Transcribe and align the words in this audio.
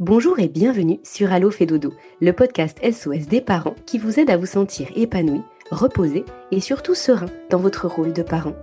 Bonjour 0.00 0.40
et 0.40 0.48
bienvenue 0.48 0.98
sur 1.04 1.32
Allo 1.32 1.52
fait 1.52 1.66
dodo, 1.66 1.92
le 2.20 2.32
podcast 2.32 2.80
SOS 2.82 3.28
des 3.28 3.40
parents 3.40 3.76
qui 3.86 3.98
vous 3.98 4.18
aide 4.18 4.28
à 4.28 4.36
vous 4.36 4.44
sentir 4.44 4.88
épanoui, 4.96 5.40
reposé 5.70 6.24
et 6.50 6.58
surtout 6.58 6.96
serein 6.96 7.28
dans 7.48 7.60
votre 7.60 7.86
rôle 7.86 8.12
de 8.12 8.24
parent. 8.24 8.56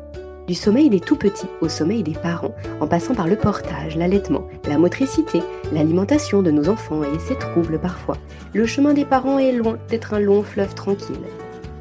Du 0.46 0.54
sommeil 0.54 0.90
des 0.90 1.00
tout 1.00 1.16
petits 1.16 1.48
au 1.62 1.70
sommeil 1.70 2.04
des 2.04 2.16
parents, 2.16 2.54
en 2.82 2.88
passant 2.88 3.16
par 3.16 3.30
le 3.30 3.38
portage, 3.38 3.96
l'allaitement, 3.96 4.46
la 4.68 4.78
motricité, 4.78 5.40
l'alimentation 5.72 6.42
de 6.42 6.52
nos 6.52 6.68
enfants 6.68 7.06
et 7.06 7.20
ses 7.20 7.38
troubles 7.38 7.80
parfois, 7.80 8.18
le 8.54 8.66
chemin 8.66 8.94
des 8.94 9.06
parents 9.06 9.40
est 9.40 9.54
loin 9.54 9.78
d'être 9.88 10.14
un 10.14 10.20
long 10.20 10.44
fleuve 10.44 10.76
tranquille. 10.76 11.16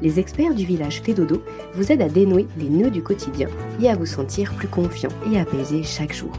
Les 0.01 0.17
experts 0.17 0.55
du 0.55 0.63
village 0.63 1.01
Fédodo 1.01 1.43
vous 1.73 1.91
aident 1.91 2.03
à 2.03 2.07
dénouer 2.09 2.47
les 2.57 2.69
nœuds 2.69 2.89
du 2.89 3.03
quotidien 3.03 3.49
et 3.81 3.89
à 3.89 3.97
vous 3.97 4.05
sentir 4.05 4.53
plus 4.53 4.69
confiant 4.69 5.11
et 5.29 5.37
apaisé 5.37 5.83
chaque 5.83 6.13
jour 6.13 6.31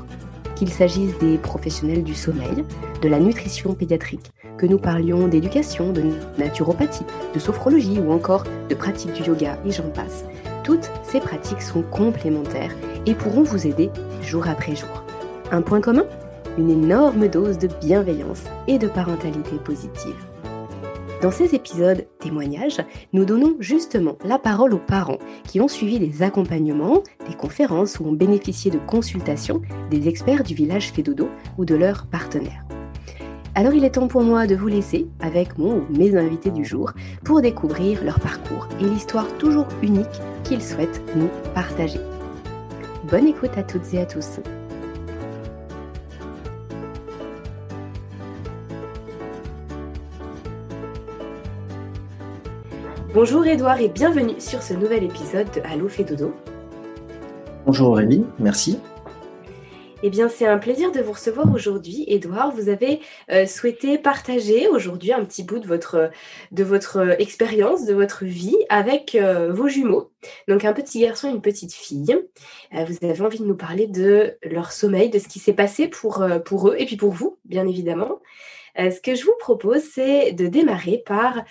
qu'il 0.63 0.73
s'agisse 0.73 1.19
des 1.19 1.39
professionnels 1.39 2.05
du 2.05 2.15
sommeil, 2.15 2.63
de 3.03 3.09
la 3.09 3.19
nutrition 3.19 3.75
pédiatrique, 3.75 4.31
que 4.59 4.67
nous 4.67 4.79
parlions 4.79 5.27
d'éducation, 5.27 5.93
de 5.93 6.05
naturopathie, 6.39 7.05
de 7.35 7.41
sophrologie 7.41 7.99
ou 7.99 8.13
encore 8.13 8.45
de 8.69 8.75
pratique 8.77 9.13
du 9.13 9.25
yoga 9.25 9.59
et 9.67 9.73
j'en 9.73 9.91
passe. 9.91 10.25
Toutes 10.63 10.89
ces 11.03 11.19
pratiques 11.19 11.63
sont 11.63 11.83
complémentaires 11.83 12.71
et 13.07 13.15
pourront 13.15 13.43
vous 13.43 13.67
aider 13.67 13.91
jour 14.23 14.47
après 14.47 14.77
jour. 14.77 15.03
Un 15.51 15.63
point 15.63 15.81
commun? 15.81 16.05
Une 16.57 16.71
énorme 16.71 17.27
dose 17.27 17.59
de 17.59 17.67
bienveillance 17.81 18.45
et 18.69 18.79
de 18.79 18.87
parentalité 18.87 19.57
positive. 19.65 20.15
Dans 21.23 21.31
ces 21.31 21.55
épisodes 21.55 22.05
témoignages, 22.19 22.81
nous 23.13 23.25
donnons 23.25 23.55
justement 23.61 24.17
la 24.25 24.41
parole 24.41 24.75
aux 24.75 24.81
parents 24.81 25.21
qui 25.45 25.61
ont 25.61 25.69
suivi 25.69 26.01
des 26.01 26.25
accompagnements, 26.25 27.05
des 27.29 27.37
conférences 27.37 28.01
ou 28.01 28.07
ont 28.07 28.13
bénéficié 28.13 28.73
de 28.73 28.79
consultations 28.79 29.63
des 29.89 30.09
experts 30.09 30.43
du 30.43 30.57
village 30.57 30.91
Fédodo 30.91 31.29
ou 31.59 31.65
de 31.65 31.77
leurs 31.77 32.07
partenaires. 32.07 32.65
Alors 33.55 33.73
il 33.73 33.85
est 33.85 33.91
temps 33.91 34.09
pour 34.09 34.23
moi 34.23 34.49
de 34.49 34.57
vous 34.57 34.67
laisser 34.67 35.07
avec 35.21 35.59
mon 35.59 35.77
ou 35.77 35.87
mes 35.97 36.17
invités 36.17 36.51
du 36.51 36.65
jour 36.65 36.91
pour 37.23 37.41
découvrir 37.41 38.03
leur 38.03 38.19
parcours 38.19 38.67
et 38.81 38.85
l'histoire 38.85 39.29
toujours 39.39 39.69
unique 39.81 40.21
qu'ils 40.43 40.63
souhaitent 40.63 41.03
nous 41.15 41.29
partager. 41.55 42.01
Bonne 43.09 43.29
écoute 43.29 43.53
à 43.57 43.63
toutes 43.63 43.95
et 43.95 44.01
à 44.01 44.07
tous. 44.07 44.41
Bonjour 53.15 53.47
Edouard 53.47 53.79
et 53.83 53.91
bienvenue 53.91 54.41
sur 54.41 54.63
ce 54.63 54.73
nouvel 54.73 55.05
épisode 55.05 55.47
de 55.55 55.61
Allo 55.71 55.87
fait 55.87 56.03
dodo. 56.03 56.35
Bonjour 57.67 57.91
Aurélie, 57.91 58.25
merci. 58.39 58.79
Eh 60.03 60.09
bien, 60.09 60.31
c'est 60.31 60.47
un 60.47 60.57
plaisir 60.57 60.93
de 60.93 61.01
vous 61.03 61.13
recevoir 61.13 61.53
aujourd'hui. 61.53 62.07
Edouard, 62.09 62.53
vous 62.53 62.71
avez 62.71 63.01
euh, 63.31 63.45
souhaité 63.45 63.99
partager 63.99 64.67
aujourd'hui 64.67 65.13
un 65.13 65.27
petit 65.27 65.43
bout 65.43 65.59
de 65.59 65.67
votre, 65.67 66.11
de 66.53 66.65
votre 66.65 67.21
expérience, 67.21 67.85
de 67.85 67.93
votre 67.93 68.25
vie 68.25 68.57
avec 68.71 69.15
euh, 69.15 69.53
vos 69.53 69.69
jumeaux. 69.69 70.11
Donc, 70.49 70.65
un 70.65 70.73
petit 70.73 71.01
garçon 71.01 71.29
et 71.29 71.33
une 71.33 71.43
petite 71.43 71.75
fille. 71.75 72.17
Euh, 72.75 72.85
vous 72.87 73.07
avez 73.07 73.21
envie 73.21 73.41
de 73.41 73.45
nous 73.45 73.57
parler 73.57 73.89
de 73.89 74.39
leur 74.43 74.73
sommeil, 74.73 75.11
de 75.11 75.19
ce 75.19 75.29
qui 75.29 75.39
s'est 75.39 75.53
passé 75.53 75.87
pour, 75.87 76.25
pour 76.47 76.71
eux 76.71 76.77
et 76.79 76.87
puis 76.87 76.97
pour 76.97 77.13
vous, 77.13 77.37
bien 77.45 77.69
évidemment. 77.69 78.23
ce 78.79 79.01
que 79.03 79.15
je 79.15 79.27
vous 79.27 79.37
propose, 79.39 79.83
c'est 79.83 80.33
de 80.33 80.47
démarrer 80.47 81.03
par 81.05 81.45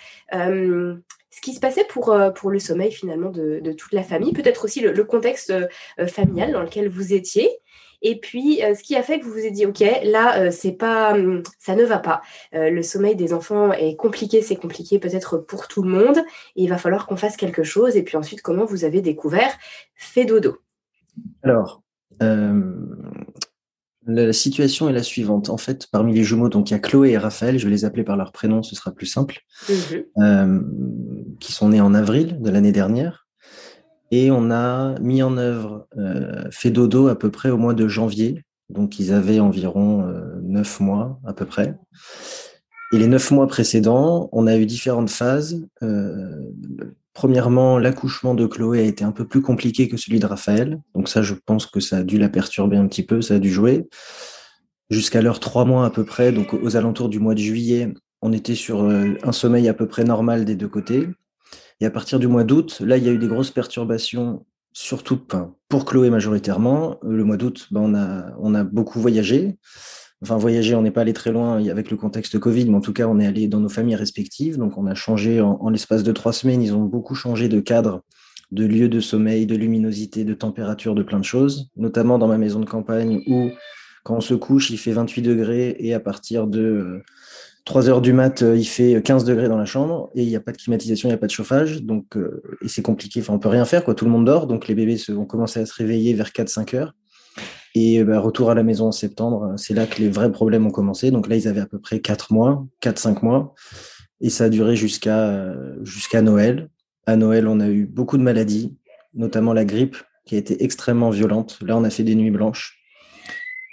ce 1.32 1.40
qui 1.40 1.54
se 1.54 1.60
passait 1.60 1.84
pour, 1.88 2.12
euh, 2.12 2.30
pour 2.30 2.50
le 2.50 2.58
sommeil 2.58 2.92
finalement 2.92 3.30
de, 3.30 3.72
toute 3.72 3.92
la 3.92 4.02
famille, 4.02 4.32
peut-être 4.32 4.64
aussi 4.64 4.80
le, 4.80 5.04
contexte 5.04 5.50
euh, 5.50 6.06
familial 6.06 6.52
dans 6.52 6.62
lequel 6.62 6.88
vous 6.88 7.14
étiez. 7.14 7.50
Et 8.02 8.18
puis, 8.20 8.62
euh, 8.62 8.74
ce 8.74 8.82
qui 8.82 8.96
a 8.96 9.02
fait 9.02 9.18
que 9.18 9.24
vous 9.24 9.32
vous 9.32 9.46
êtes 9.46 9.52
dit, 9.52 9.64
OK, 9.64 9.82
là, 10.04 10.50
c'est 10.50 10.72
pas, 10.72 11.14
hum, 11.14 11.42
ça 11.58 11.74
ne 11.74 11.84
va 11.84 11.98
pas. 11.98 12.20
le 12.52 12.82
sommeil 12.82 13.16
des 13.16 13.32
enfants 13.32 13.72
est 13.72 13.96
compliqué, 13.96 14.42
c'est 14.42 14.56
compliqué 14.56 14.98
peut-être 14.98 15.38
pour 15.38 15.68
tout 15.68 15.82
le 15.82 15.88
monde. 15.88 16.18
Et 16.56 16.64
il 16.64 16.68
va 16.68 16.76
falloir 16.76 17.06
qu'on 17.06 17.16
fasse 17.16 17.36
quelque 17.36 17.62
chose. 17.62 17.96
Et 17.96 18.02
puis 18.02 18.16
ensuite, 18.16 18.42
comment 18.42 18.66
vous 18.66 18.84
avez 18.84 19.00
découvert 19.00 19.56
Fait 19.94 20.26
Alors, 21.42 21.82
la 24.06 24.32
situation 24.32 24.88
est 24.88 24.92
la 24.92 25.02
suivante. 25.02 25.50
En 25.50 25.56
fait, 25.56 25.86
parmi 25.90 26.14
les 26.14 26.24
jumeaux, 26.24 26.48
donc 26.48 26.70
il 26.70 26.74
y 26.74 26.76
a 26.76 26.80
Chloé 26.80 27.10
et 27.10 27.18
Raphaël, 27.18 27.58
je 27.58 27.64
vais 27.64 27.70
les 27.70 27.84
appeler 27.84 28.04
par 28.04 28.16
leur 28.16 28.32
prénom, 28.32 28.62
ce 28.62 28.74
sera 28.74 28.92
plus 28.92 29.06
simple, 29.06 29.40
mhm. 29.68 30.04
euh, 30.18 30.60
qui 31.40 31.52
sont 31.52 31.68
nés 31.70 31.80
en 31.80 31.94
avril 31.94 32.40
de 32.40 32.50
l'année 32.50 32.72
dernière. 32.72 33.26
Et 34.10 34.30
on 34.30 34.50
a 34.50 34.98
mis 35.00 35.22
en 35.22 35.38
œuvre, 35.38 35.86
euh, 35.96 36.44
fait 36.50 36.70
dodo 36.70 37.08
à 37.08 37.18
peu 37.18 37.30
près 37.30 37.50
au 37.50 37.56
mois 37.56 37.74
de 37.74 37.88
janvier. 37.88 38.42
Donc 38.68 38.98
ils 38.98 39.12
avaient 39.12 39.40
environ 39.40 40.06
euh, 40.06 40.40
neuf 40.42 40.80
mois 40.80 41.20
à 41.24 41.32
peu 41.32 41.46
près. 41.46 41.74
Et 42.92 42.98
les 42.98 43.06
neuf 43.06 43.30
mois 43.30 43.46
précédents, 43.46 44.28
on 44.32 44.46
a 44.46 44.56
eu 44.56 44.66
différentes 44.66 45.08
phases. 45.08 45.66
Premièrement, 47.14 47.78
l'accouchement 47.78 48.34
de 48.34 48.46
Chloé 48.46 48.80
a 48.80 48.82
été 48.84 49.04
un 49.04 49.12
peu 49.12 49.26
plus 49.26 49.42
compliqué 49.42 49.88
que 49.88 49.96
celui 49.96 50.18
de 50.18 50.26
Raphaël. 50.26 50.80
Donc 50.94 51.08
ça, 51.08 51.22
je 51.22 51.34
pense 51.34 51.66
que 51.66 51.80
ça 51.80 51.98
a 51.98 52.02
dû 52.02 52.18
la 52.18 52.28
perturber 52.28 52.76
un 52.76 52.86
petit 52.86 53.02
peu, 53.02 53.20
ça 53.20 53.34
a 53.34 53.38
dû 53.38 53.50
jouer. 53.50 53.86
Jusqu'à 54.90 55.20
l'heure 55.20 55.40
trois 55.40 55.64
mois 55.64 55.84
à 55.84 55.90
peu 55.90 56.04
près, 56.04 56.32
donc 56.32 56.54
aux 56.54 56.76
alentours 56.76 57.08
du 57.08 57.18
mois 57.18 57.34
de 57.34 57.40
juillet, 57.40 57.92
on 58.22 58.32
était 58.32 58.54
sur 58.54 58.84
euh, 58.84 59.14
un 59.22 59.32
sommeil 59.32 59.68
à 59.68 59.74
peu 59.74 59.86
près 59.86 60.04
normal 60.04 60.44
des 60.44 60.54
deux 60.54 60.68
côtés. 60.68 61.08
Et 61.80 61.86
à 61.86 61.90
partir 61.90 62.18
du 62.18 62.28
mois 62.28 62.44
d'août, 62.44 62.80
là, 62.80 62.96
il 62.96 63.04
y 63.04 63.08
a 63.08 63.12
eu 63.12 63.18
des 63.18 63.28
grosses 63.28 63.50
perturbations, 63.50 64.46
surtout 64.72 65.20
pour 65.68 65.84
Chloé 65.84 66.08
majoritairement. 66.08 66.98
Le 67.02 67.24
mois 67.24 67.36
d'août, 67.36 67.68
ben, 67.70 68.34
on 68.38 68.54
a 68.54 68.64
beaucoup 68.64 69.00
voyagé 69.00 69.58
enfin 70.22 70.36
voyager, 70.36 70.74
on 70.74 70.82
n'est 70.82 70.90
pas 70.90 71.00
allé 71.00 71.12
très 71.12 71.32
loin 71.32 71.64
avec 71.68 71.90
le 71.90 71.96
contexte 71.96 72.38
Covid, 72.38 72.66
mais 72.66 72.76
en 72.76 72.80
tout 72.80 72.92
cas, 72.92 73.06
on 73.06 73.18
est 73.18 73.26
allé 73.26 73.48
dans 73.48 73.60
nos 73.60 73.68
familles 73.68 73.96
respectives. 73.96 74.56
Donc, 74.56 74.78
on 74.78 74.86
a 74.86 74.94
changé 74.94 75.40
en, 75.40 75.68
l'espace 75.68 76.02
de 76.04 76.12
trois 76.12 76.32
semaines. 76.32 76.62
Ils 76.62 76.74
ont 76.74 76.84
beaucoup 76.84 77.14
changé 77.14 77.48
de 77.48 77.60
cadre, 77.60 78.02
de 78.52 78.64
lieu 78.64 78.88
de 78.88 79.00
sommeil, 79.00 79.46
de 79.46 79.56
luminosité, 79.56 80.24
de 80.24 80.34
température, 80.34 80.94
de 80.94 81.02
plein 81.02 81.18
de 81.18 81.24
choses, 81.24 81.70
notamment 81.76 82.18
dans 82.18 82.28
ma 82.28 82.38
maison 82.38 82.60
de 82.60 82.66
campagne 82.66 83.22
où, 83.26 83.50
quand 84.04 84.16
on 84.16 84.20
se 84.20 84.34
couche, 84.34 84.70
il 84.70 84.78
fait 84.78 84.92
28 84.92 85.22
degrés 85.22 85.76
et 85.78 85.94
à 85.94 86.00
partir 86.00 86.46
de 86.46 87.02
3 87.64 87.88
euh, 87.88 87.90
heures 87.90 88.00
du 88.00 88.12
mat, 88.12 88.42
euh, 88.42 88.56
il 88.56 88.64
fait 88.64 89.00
15 89.02 89.24
degrés 89.24 89.48
dans 89.48 89.58
la 89.58 89.64
chambre 89.64 90.10
et 90.14 90.22
il 90.22 90.28
n'y 90.28 90.36
a 90.36 90.40
pas 90.40 90.52
de 90.52 90.56
climatisation, 90.56 91.08
il 91.08 91.12
n'y 91.12 91.16
a 91.16 91.18
pas 91.18 91.28
de 91.28 91.32
chauffage. 91.32 91.82
Donc, 91.82 92.16
euh, 92.16 92.42
et 92.62 92.68
c'est 92.68 92.82
compliqué. 92.82 93.20
Enfin, 93.20 93.34
on 93.34 93.38
peut 93.38 93.48
rien 93.48 93.64
faire, 93.64 93.84
quoi. 93.84 93.94
Tout 93.94 94.04
le 94.04 94.10
monde 94.10 94.24
dort. 94.24 94.46
Donc, 94.46 94.68
les 94.68 94.74
bébés 94.74 94.98
ont 95.10 95.24
commencé 95.24 95.60
à 95.60 95.66
se 95.66 95.74
réveiller 95.74 96.14
vers 96.14 96.30
4-5 96.30 96.76
heures. 96.76 96.94
Et 97.74 98.04
bah, 98.04 98.20
retour 98.20 98.50
à 98.50 98.54
la 98.54 98.62
maison 98.62 98.88
en 98.88 98.92
septembre, 98.92 99.54
c'est 99.56 99.74
là 99.74 99.86
que 99.86 100.00
les 100.00 100.08
vrais 100.08 100.30
problèmes 100.30 100.66
ont 100.66 100.70
commencé. 100.70 101.10
Donc 101.10 101.28
là, 101.28 101.36
ils 101.36 101.48
avaient 101.48 101.60
à 101.60 101.66
peu 101.66 101.78
près 101.78 102.00
4 102.00 102.32
mois, 102.32 102.66
4-5 102.82 103.24
mois. 103.24 103.54
Et 104.20 104.30
ça 104.30 104.44
a 104.44 104.48
duré 104.48 104.76
jusqu'à 104.76 105.54
jusqu'à 105.82 106.22
Noël. 106.22 106.68
À 107.06 107.16
Noël, 107.16 107.48
on 107.48 107.60
a 107.60 107.68
eu 107.68 107.86
beaucoup 107.86 108.18
de 108.18 108.22
maladies, 108.22 108.76
notamment 109.14 109.52
la 109.52 109.64
grippe, 109.64 109.96
qui 110.26 110.36
a 110.36 110.38
été 110.38 110.62
extrêmement 110.62 111.10
violente. 111.10 111.58
Là, 111.62 111.76
on 111.76 111.84
a 111.84 111.90
fait 111.90 112.04
des 112.04 112.14
nuits 112.14 112.30
blanches. 112.30 112.78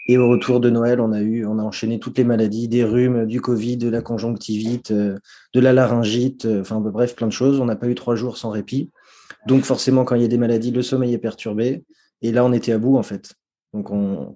Et 0.10 0.18
au 0.18 0.28
retour 0.28 0.60
de 0.60 0.72
Noël, 0.72 1.00
on 1.02 1.12
a 1.12 1.22
eu, 1.22 1.46
on 1.46 1.60
a 1.60 1.62
enchaîné 1.62 2.00
toutes 2.00 2.18
les 2.18 2.24
maladies, 2.24 2.68
des 2.68 2.84
rhumes, 2.84 3.28
du 3.28 3.42
Covid, 3.42 3.78
de 3.78 3.90
la 3.90 4.02
conjonctivite, 4.02 4.90
euh, 4.90 5.20
de 5.54 5.60
la 5.60 5.72
laryngite, 5.72 6.46
euh, 6.46 6.62
enfin 6.62 6.80
bref, 6.80 7.16
plein 7.16 7.28
de 7.28 7.32
choses. 7.32 7.60
On 7.60 7.66
n'a 7.66 7.76
pas 7.76 7.88
eu 7.88 7.94
trois 7.94 8.16
jours 8.16 8.38
sans 8.38 8.50
répit. 8.50 8.90
Donc 9.46 9.66
forcément, 9.66 10.06
quand 10.06 10.16
il 10.16 10.24
y 10.24 10.26
a 10.26 10.28
des 10.28 10.40
maladies, 10.40 10.72
le 10.72 10.82
sommeil 10.82 11.14
est 11.14 11.20
perturbé. 11.20 11.84
Et 12.24 12.32
là, 12.32 12.44
on 12.44 12.52
était 12.54 12.72
à 12.72 12.80
bout 12.80 12.98
en 12.98 13.04
fait. 13.04 13.34
Donc, 13.74 13.88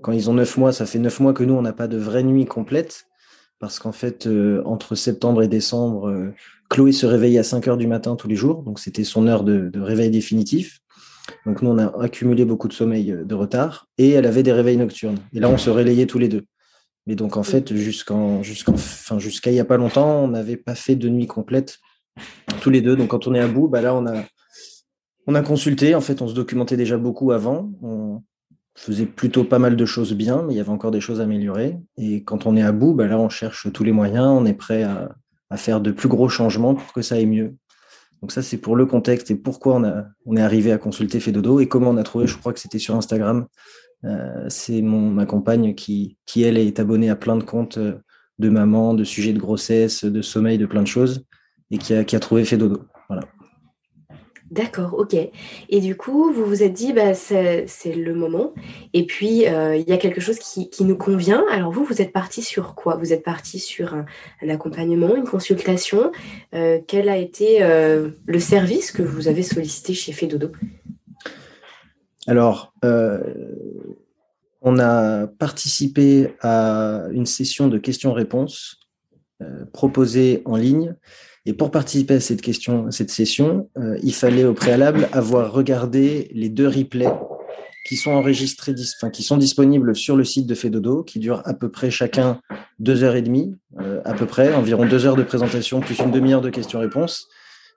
quand 0.02 0.12
ils 0.12 0.30
ont 0.30 0.34
neuf 0.34 0.58
mois, 0.58 0.72
ça 0.72 0.86
fait 0.86 1.00
neuf 1.00 1.20
mois 1.20 1.34
que 1.34 1.44
nous, 1.44 1.54
on 1.54 1.62
n'a 1.62 1.74
pas 1.74 1.88
de 1.88 1.98
vraie 1.98 2.24
nuit 2.24 2.46
complète. 2.46 3.06
Parce 3.60 3.80
qu'en 3.80 3.92
fait, 3.94 4.28
euh, 4.28 4.62
entre 4.66 4.94
septembre 4.96 5.42
et 5.42 5.48
décembre, 5.48 6.10
euh, 6.10 6.34
Chloé 6.70 6.92
se 6.92 7.06
réveillait 7.06 7.40
à 7.40 7.44
5 7.44 7.68
heures 7.70 7.78
du 7.78 7.88
matin 7.88 8.16
tous 8.16 8.28
les 8.28 8.36
jours. 8.36 8.62
Donc, 8.62 8.78
c'était 8.80 9.06
son 9.06 9.26
heure 9.26 9.44
de, 9.44 9.72
réveil 9.80 10.10
définitif. 10.12 10.80
Donc, 11.46 11.62
nous, 11.62 11.70
on 11.70 11.78
a 11.78 12.04
accumulé 12.04 12.44
beaucoup 12.44 12.68
de 12.68 12.74
sommeil 12.74 13.12
euh, 13.12 13.24
de 13.24 13.36
retard. 13.36 13.88
Et 13.98 14.12
elle 14.12 14.26
avait 14.26 14.44
des 14.44 14.52
réveils 14.52 14.78
nocturnes. 14.78 15.20
Et 15.32 15.40
là, 15.40 15.50
on 15.50 15.58
se 15.58 15.70
relayait 15.70 16.08
tous 16.08 16.20
les 16.20 16.28
deux. 16.28 16.44
Mais 17.08 17.16
donc, 17.16 17.38
en 17.38 17.44
fait, 17.44 17.74
jusqu'en, 17.74 18.44
jusqu'en, 18.44 18.74
enfin, 18.74 19.18
jusqu'à 19.18 19.50
il 19.50 19.54
n'y 19.54 19.60
a 19.60 19.66
pas 19.66 19.78
longtemps, 19.78 20.24
on 20.24 20.28
n'avait 20.28 20.58
pas 20.58 20.76
fait 20.76 20.96
de 20.96 21.10
nuit 21.10 21.28
complète 21.28 21.80
tous 22.62 22.70
les 22.70 22.82
deux. 22.82 22.96
Donc, 22.96 23.10
quand 23.10 23.28
on 23.28 23.34
est 23.34 23.40
à 23.40 23.48
bout, 23.48 23.68
bah 23.70 23.82
là, 23.82 23.96
on 23.96 24.06
a, 24.06 24.26
on 25.26 25.36
a 25.36 25.42
consulté. 25.42 25.96
En 25.96 26.02
fait, 26.02 26.22
on 26.22 26.28
se 26.28 26.34
documentait 26.34 26.78
déjà 26.78 26.98
beaucoup 26.98 27.32
avant. 27.32 27.72
Faisait 28.76 29.06
plutôt 29.06 29.44
pas 29.44 29.60
mal 29.60 29.76
de 29.76 29.86
choses 29.86 30.14
bien, 30.14 30.44
mais 30.44 30.54
il 30.54 30.58
y 30.58 30.60
avait 30.60 30.70
encore 30.70 30.92
des 30.92 31.02
choses 31.02 31.22
à 31.22 31.24
améliorer. 31.24 31.78
Et 31.98 32.24
quand 32.24 32.46
on 32.46 32.56
est 32.56 32.64
à 32.64 32.72
bout, 32.72 32.94
bah 32.94 33.08
là, 33.08 33.20
on 33.20 33.30
cherche 33.30 33.72
tous 33.72 33.84
les 33.84 33.92
moyens, 33.92 34.28
on 34.28 34.46
est 34.46 34.54
prêt 34.54 34.84
à, 34.84 35.16
faire 35.56 35.82
de 35.82 35.92
plus 35.92 36.10
gros 36.10 36.30
changements 36.30 36.74
pour 36.74 36.94
que 36.94 37.04
ça 37.04 37.14
aille 37.14 37.28
mieux. 37.28 37.56
Donc 38.22 38.32
ça, 38.32 38.42
c'est 38.42 38.58
pour 38.58 38.76
le 38.76 38.88
contexte 38.88 39.30
et 39.30 39.36
pourquoi 39.36 39.76
on, 39.76 39.84
a, 39.84 40.06
on 40.26 40.36
est 40.36 40.42
arrivé 40.42 40.72
à 40.72 40.80
consulter 40.80 41.20
Fedodo 41.20 41.60
et 41.60 41.68
comment 41.68 41.92
on 41.92 41.98
a 41.98 42.02
trouvé, 42.02 42.26
je 42.26 42.36
crois 42.36 42.54
que 42.54 42.60
c'était 42.60 42.80
sur 42.80 42.96
Instagram. 42.96 43.46
Euh, 44.04 44.46
c'est 44.50 44.82
ma 44.82 45.28
compagne 45.28 45.76
qui, 45.76 46.18
qui, 46.26 46.42
elle, 46.42 46.58
est 46.58 46.80
abonnée 46.80 47.12
à 47.12 47.16
plein 47.16 47.38
de 47.38 47.44
comptes 47.44 47.78
euh, 47.78 48.00
de 48.40 48.50
maman, 48.50 48.96
de 48.96 49.04
sujets 49.04 49.32
de 49.32 49.40
grossesse, 49.40 50.04
de 50.06 50.22
sommeil, 50.24 50.58
de 50.58 50.66
plein 50.66 50.82
de 50.82 50.88
choses, 50.88 51.24
et 51.70 51.78
qui 51.78 51.94
a, 51.94 52.04
qui 52.04 52.16
a 52.16 52.20
trouvé 52.20 52.46
Fedodo. 52.46 52.82
Voilà. 53.10 53.28
D'accord, 54.54 54.94
ok. 55.00 55.16
Et 55.70 55.80
du 55.80 55.96
coup, 55.96 56.32
vous 56.32 56.46
vous 56.46 56.62
êtes 56.62 56.74
dit, 56.74 56.94
bah, 56.94 57.16
c'est 57.16 57.66
le 57.96 58.14
moment. 58.14 58.54
Et 58.94 59.08
puis, 59.08 59.48
euh, 59.48 59.76
il 59.76 59.90
y 59.90 59.92
a 59.92 59.98
quelque 59.98 60.22
chose 60.22 60.38
qui, 60.38 60.70
nous 60.82 60.96
convient. 60.96 61.44
Alors 61.50 61.72
vous, 61.72 61.84
vous 61.84 62.04
êtes 62.04 62.14
parti 62.14 62.44
sur 62.44 62.76
quoi? 62.76 62.96
Vous 62.98 63.14
êtes 63.14 63.24
parti 63.24 63.58
sur 63.58 63.96
un, 63.96 64.06
accompagnement, 64.48 65.16
une 65.16 65.24
consultation. 65.24 66.12
Euh, 66.54 66.80
quel 66.86 67.10
a 67.10 67.18
été 67.18 67.64
euh, 67.64 68.12
le 68.28 68.40
service 68.40 68.92
que 68.92 69.02
vous 69.02 69.28
avez 69.28 69.42
sollicité 69.42 69.96
chez 69.96 70.12
Fedodo 70.12 70.52
Alors, 72.28 72.76
on 74.62 74.78
a 74.78 75.26
participé 75.26 76.36
à 76.42 77.08
une 77.12 77.26
session 77.26 77.70
de 77.70 77.80
questions-réponses 77.80 78.80
proposée 79.74 80.44
en 80.46 80.58
ligne 80.58 80.96
et 81.46 81.54
pour 81.54 81.72
participer 81.72 82.16
à 82.16 82.20
cette 82.22 82.42
question, 82.42 82.90
cette 82.92 83.10
session, 83.10 83.70
euh, 83.78 83.98
il 84.02 84.14
fallait 84.14 84.46
au 84.46 84.54
préalable 84.54 85.10
avoir 85.12 85.52
regardé 85.52 86.30
les 86.34 86.50
deux 86.50 86.68
replays 86.68 87.14
qui 87.86 87.98
sont 87.98 88.12
enregistrés, 88.12 88.74
enfin, 88.98 89.10
qui 89.10 89.24
sont 89.24 89.36
disponibles 89.36 89.94
sur 89.94 90.16
le 90.16 90.24
site 90.24 90.48
de 90.48 90.56
Fedodo, 90.56 91.04
qui 91.04 91.20
durent 91.20 91.42
à 91.44 91.54
peu 91.54 91.70
près 91.70 91.92
chacun 91.92 92.40
deux 92.80 93.04
heures 93.04 93.18
et 93.18 93.22
demie, 93.22 93.54
euh, 93.82 94.00
à 94.06 94.14
peu 94.14 94.26
près, 94.26 94.54
environ 94.54 94.86
deux 94.86 95.06
heures 95.06 95.18
de 95.18 95.24
présentation 95.24 95.82
plus 95.82 96.00
une 96.00 96.12
demi-heure 96.12 96.42
de 96.42 96.50
questions-réponses. 96.50 97.28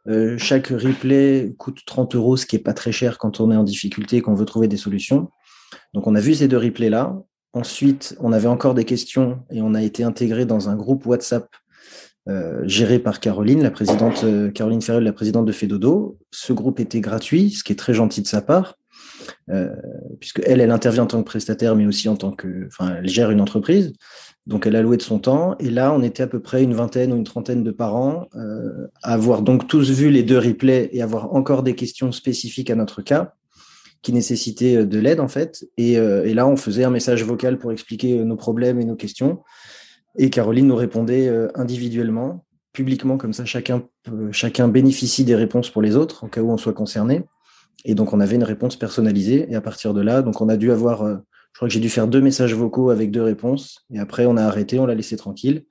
Euh, 0.06 0.38
chaque 0.38 0.68
replay 0.68 1.52
coûte 1.58 1.80
30 1.84 2.14
euros, 2.14 2.36
ce 2.36 2.46
qui 2.46 2.54
est 2.54 2.60
pas 2.60 2.74
très 2.74 2.92
cher 2.92 3.18
quand 3.18 3.40
on 3.40 3.50
est 3.50 3.56
en 3.56 3.64
difficulté 3.64 4.18
et 4.18 4.20
qu'on 4.20 4.34
veut 4.34 4.44
trouver 4.44 4.68
des 4.68 4.76
solutions. 4.76 5.28
Donc 5.92 6.06
on 6.06 6.14
a 6.14 6.20
vu 6.20 6.36
ces 6.36 6.46
deux 6.46 6.58
replays 6.58 6.90
là. 6.90 7.16
Ensuite, 7.52 8.16
on 8.20 8.32
avait 8.32 8.46
encore 8.46 8.74
des 8.74 8.84
questions 8.84 9.40
et 9.50 9.60
on 9.60 9.74
a 9.74 9.82
été 9.82 10.04
intégré 10.04 10.44
dans 10.44 10.68
un 10.68 10.76
groupe 10.76 11.04
WhatsApp 11.06 11.48
géré 12.64 12.98
par 12.98 13.20
Caroline, 13.20 13.62
la 13.62 13.70
présidente 13.70 14.24
euh, 14.24 14.50
Caroline 14.50 14.82
Ferrel, 14.82 15.04
la 15.04 15.12
présidente 15.12 15.46
de 15.46 15.52
Fedodo. 15.52 16.18
Ce 16.32 16.52
groupe 16.52 16.80
était 16.80 17.00
gratuit, 17.00 17.50
ce 17.50 17.62
qui 17.62 17.72
est 17.72 17.76
très 17.76 17.94
gentil 17.94 18.20
de 18.20 18.26
sa 18.26 18.42
part, 18.42 18.74
euh, 19.50 19.68
puisque 20.18 20.42
elle, 20.44 20.60
elle 20.60 20.72
intervient 20.72 21.04
en 21.04 21.06
tant 21.06 21.18
que 21.22 21.26
prestataire, 21.26 21.76
mais 21.76 21.86
aussi 21.86 22.08
en 22.08 22.16
tant 22.16 22.32
que, 22.32 22.66
enfin, 22.66 22.96
elle 22.98 23.08
gère 23.08 23.30
une 23.30 23.40
entreprise. 23.40 23.92
Donc, 24.46 24.66
elle 24.66 24.76
a 24.76 24.82
loué 24.82 24.96
de 24.96 25.02
son 25.02 25.18
temps. 25.18 25.56
Et 25.58 25.70
là, 25.70 25.92
on 25.92 26.02
était 26.02 26.22
à 26.22 26.26
peu 26.26 26.40
près 26.40 26.62
une 26.62 26.74
vingtaine 26.74 27.12
ou 27.12 27.16
une 27.16 27.24
trentaine 27.24 27.64
de 27.64 27.70
parents 27.70 28.26
euh, 28.34 28.86
à 29.02 29.14
avoir 29.14 29.42
donc 29.42 29.66
tous 29.66 29.90
vu 29.90 30.10
les 30.10 30.22
deux 30.22 30.38
replays 30.38 30.88
et 30.92 31.02
avoir 31.02 31.34
encore 31.34 31.62
des 31.62 31.74
questions 31.74 32.12
spécifiques 32.12 32.70
à 32.70 32.76
notre 32.76 33.02
cas 33.02 33.34
qui 34.02 34.12
nécessitaient 34.12 34.84
de 34.84 34.98
l'aide 35.00 35.18
en 35.18 35.26
fait. 35.26 35.64
Et, 35.78 35.94
et, 35.94 36.34
là, 36.34 36.46
on 36.46 36.56
faisait 36.56 36.84
un 36.84 36.90
message 36.90 37.24
vocal 37.24 37.58
pour 37.58 37.72
expliquer 37.72 38.22
nos 38.24 38.36
problèmes 38.36 38.80
et 38.80 38.84
nos 38.84 38.94
questions. 38.94 39.40
Et 40.18 40.30
Caroline 40.30 40.66
nous 40.66 40.76
répondait 40.76 41.28
euh, 41.28 41.48
individuellement, 41.54 42.44
publiquement, 42.72 43.18
comme 43.18 43.32
ça 43.32 43.44
chacun, 43.44 43.82
chacun 44.32 44.68
bénéficie 44.68 45.24
des 45.24 45.34
réponses 45.34 45.70
pour 45.70 45.82
les 45.82 45.96
autres, 45.96 46.24
en 46.24 46.28
cas 46.28 46.40
où 46.40 46.50
on 46.50 46.56
soit 46.56 46.72
concerné. 46.72 47.24
Et 47.84 47.94
donc 47.94 48.12
on 48.12 48.20
avait 48.20 48.36
une 48.36 48.44
réponse 48.44 48.76
personnalisée. 48.76 49.46
Et 49.50 49.54
à 49.54 49.60
partir 49.60 49.94
de 49.94 50.00
là, 50.00 50.22
donc 50.22 50.40
on 50.40 50.48
a 50.48 50.56
dû 50.56 50.72
avoir, 50.72 51.02
euh, 51.02 51.16
je 51.52 51.58
crois 51.58 51.68
que 51.68 51.74
j'ai 51.74 51.80
dû 51.80 51.90
faire 51.90 52.08
deux 52.08 52.20
messages 52.20 52.54
vocaux 52.54 52.90
avec 52.90 53.10
deux 53.10 53.22
réponses. 53.22 53.84
Et 53.90 53.98
après, 53.98 54.26
on 54.26 54.36
a 54.36 54.42
arrêté, 54.42 54.78
on 54.78 54.86
l'a 54.86 54.94
laissé 54.94 55.16
tranquille. 55.16 55.64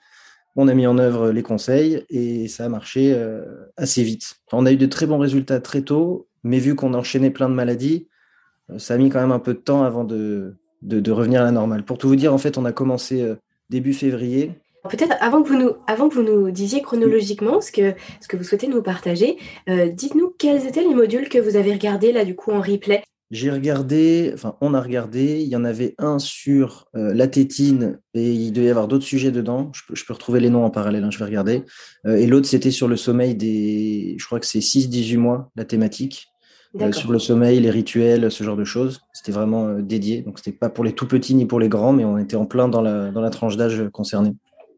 On 0.56 0.68
a 0.68 0.74
mis 0.74 0.88
en 0.88 0.98
œuvre 0.98 1.32
les 1.32 1.44
conseils 1.44 2.06
et 2.10 2.48
ça 2.48 2.66
a 2.66 2.70
marché 2.70 3.14
euh, 3.14 3.44
assez 3.76 4.04
vite. 4.04 4.36
on 4.54 4.66
a 4.66 4.72
eu 4.72 4.78
de 4.78 4.86
très 4.86 5.06
bons 5.06 5.18
résultats 5.18 5.60
très 5.60 5.82
tôt, 5.82 6.28
mais 6.44 6.60
vu 6.60 6.76
qu'on 6.76 6.94
enchaînait 6.94 7.32
plein 7.32 7.50
de 7.50 7.56
maladies, 7.56 8.08
ça 8.78 8.94
a 8.94 8.98
mis 8.98 9.10
quand 9.10 9.20
même 9.20 9.34
un 9.34 9.40
peu 9.40 9.54
de 9.54 9.60
temps 9.60 9.84
avant 9.84 10.06
de, 10.06 10.56
de, 10.82 11.02
de, 11.02 11.12
revenir 11.12 11.42
à 11.42 11.44
la 11.44 11.52
normale. 11.52 11.84
Pour 11.84 11.98
tout 11.98 12.08
vous 12.08 12.16
dire, 12.16 12.34
en 12.34 12.38
fait, 12.38 12.58
on 12.58 12.66
a 12.66 12.72
commencé 12.72 13.36
début 13.70 13.94
février. 13.94 14.52
Peut-être 14.90 15.16
avant 15.20 15.42
que 15.42 15.48
vous 15.48 15.58
nous, 15.58 15.72
avant 15.88 16.10
que 16.10 16.16
vous 16.16 16.24
nous 16.24 16.52
disiez 16.52 16.82
chronologiquement 16.82 17.60
ce 17.60 17.72
que, 17.72 17.94
ce 18.22 18.28
que 18.28 18.38
vous 18.38 18.44
souhaitez 18.44 18.68
nous 18.68 18.84
partager, 18.84 19.38
euh, 19.68 19.90
dites-nous 19.90 20.36
quels 20.38 20.68
étaient 20.68 20.84
les 20.84 20.94
modules 20.94 21.28
que 21.30 21.40
vous 21.40 21.56
avez 21.56 21.74
regardés 21.74 22.12
là 22.12 22.24
du 22.24 22.36
coup 22.36 22.52
en 22.52 22.62
replay. 22.62 23.02
J'ai 23.32 23.50
regardé, 23.50 24.32
enfin 24.36 24.56
on 24.62 24.76
a 24.76 24.82
regardé, 24.82 25.42
il 25.42 25.48
y 25.48 25.56
en 25.56 25.66
avait 25.66 25.96
un 25.98 26.20
sur 26.20 26.88
euh, 26.96 27.12
la 27.16 27.28
tétine 27.28 28.00
et 28.14 28.32
il 28.32 28.52
devait 28.54 28.68
y 28.68 28.70
avoir 28.70 28.88
d'autres 28.88 29.06
sujets 29.06 29.32
dedans. 29.32 29.72
Je 29.74 30.04
peux, 30.06 30.14
retrouver 30.14 30.40
les 30.40 30.52
noms 30.52 30.64
en 30.64 30.70
parallèle, 30.70 31.04
hein, 31.04 31.10
je 31.10 31.18
vais 31.18 31.26
regarder. 31.26 31.64
Euh, 32.06 32.18
et 32.18 32.28
l'autre 32.28 32.46
c'était 32.46 32.70
sur 32.70 32.88
le 32.88 32.96
sommeil 32.96 33.34
des, 33.34 34.16
je 34.20 34.26
crois 34.28 34.40
que 34.40 34.46
c'est 34.46 34.60
6-18 34.60 35.18
mois, 35.18 35.50
la 35.56 35.66
thématique. 35.66 36.28
Euh, 36.82 36.92
sur 36.92 37.12
le 37.12 37.20
sommeil, 37.20 37.60
les 37.60 37.70
rituels, 37.70 38.30
ce 38.32 38.44
genre 38.44 38.58
de 38.58 38.66
choses. 38.66 39.06
C'était 39.14 39.32
vraiment 39.32 39.68
euh, 39.68 39.82
dédié. 39.82 40.22
Donc, 40.22 40.40
c'était 40.40 40.52
pas 40.52 40.70
pour 40.70 40.84
les 40.84 40.94
tout 40.94 41.08
petits 41.08 41.36
ni 41.36 41.46
pour 41.46 41.60
les 41.60 41.70
grands, 41.70 41.94
mais 41.94 42.04
on 42.04 42.18
était 42.18 42.36
en 42.36 42.46
plein 42.46 42.68
dans 42.68 42.82
la, 42.82 43.12
dans 43.12 43.22
la 43.22 43.30
tranche 43.30 43.56
d'âge 43.56 43.84
concernée. 43.94 44.34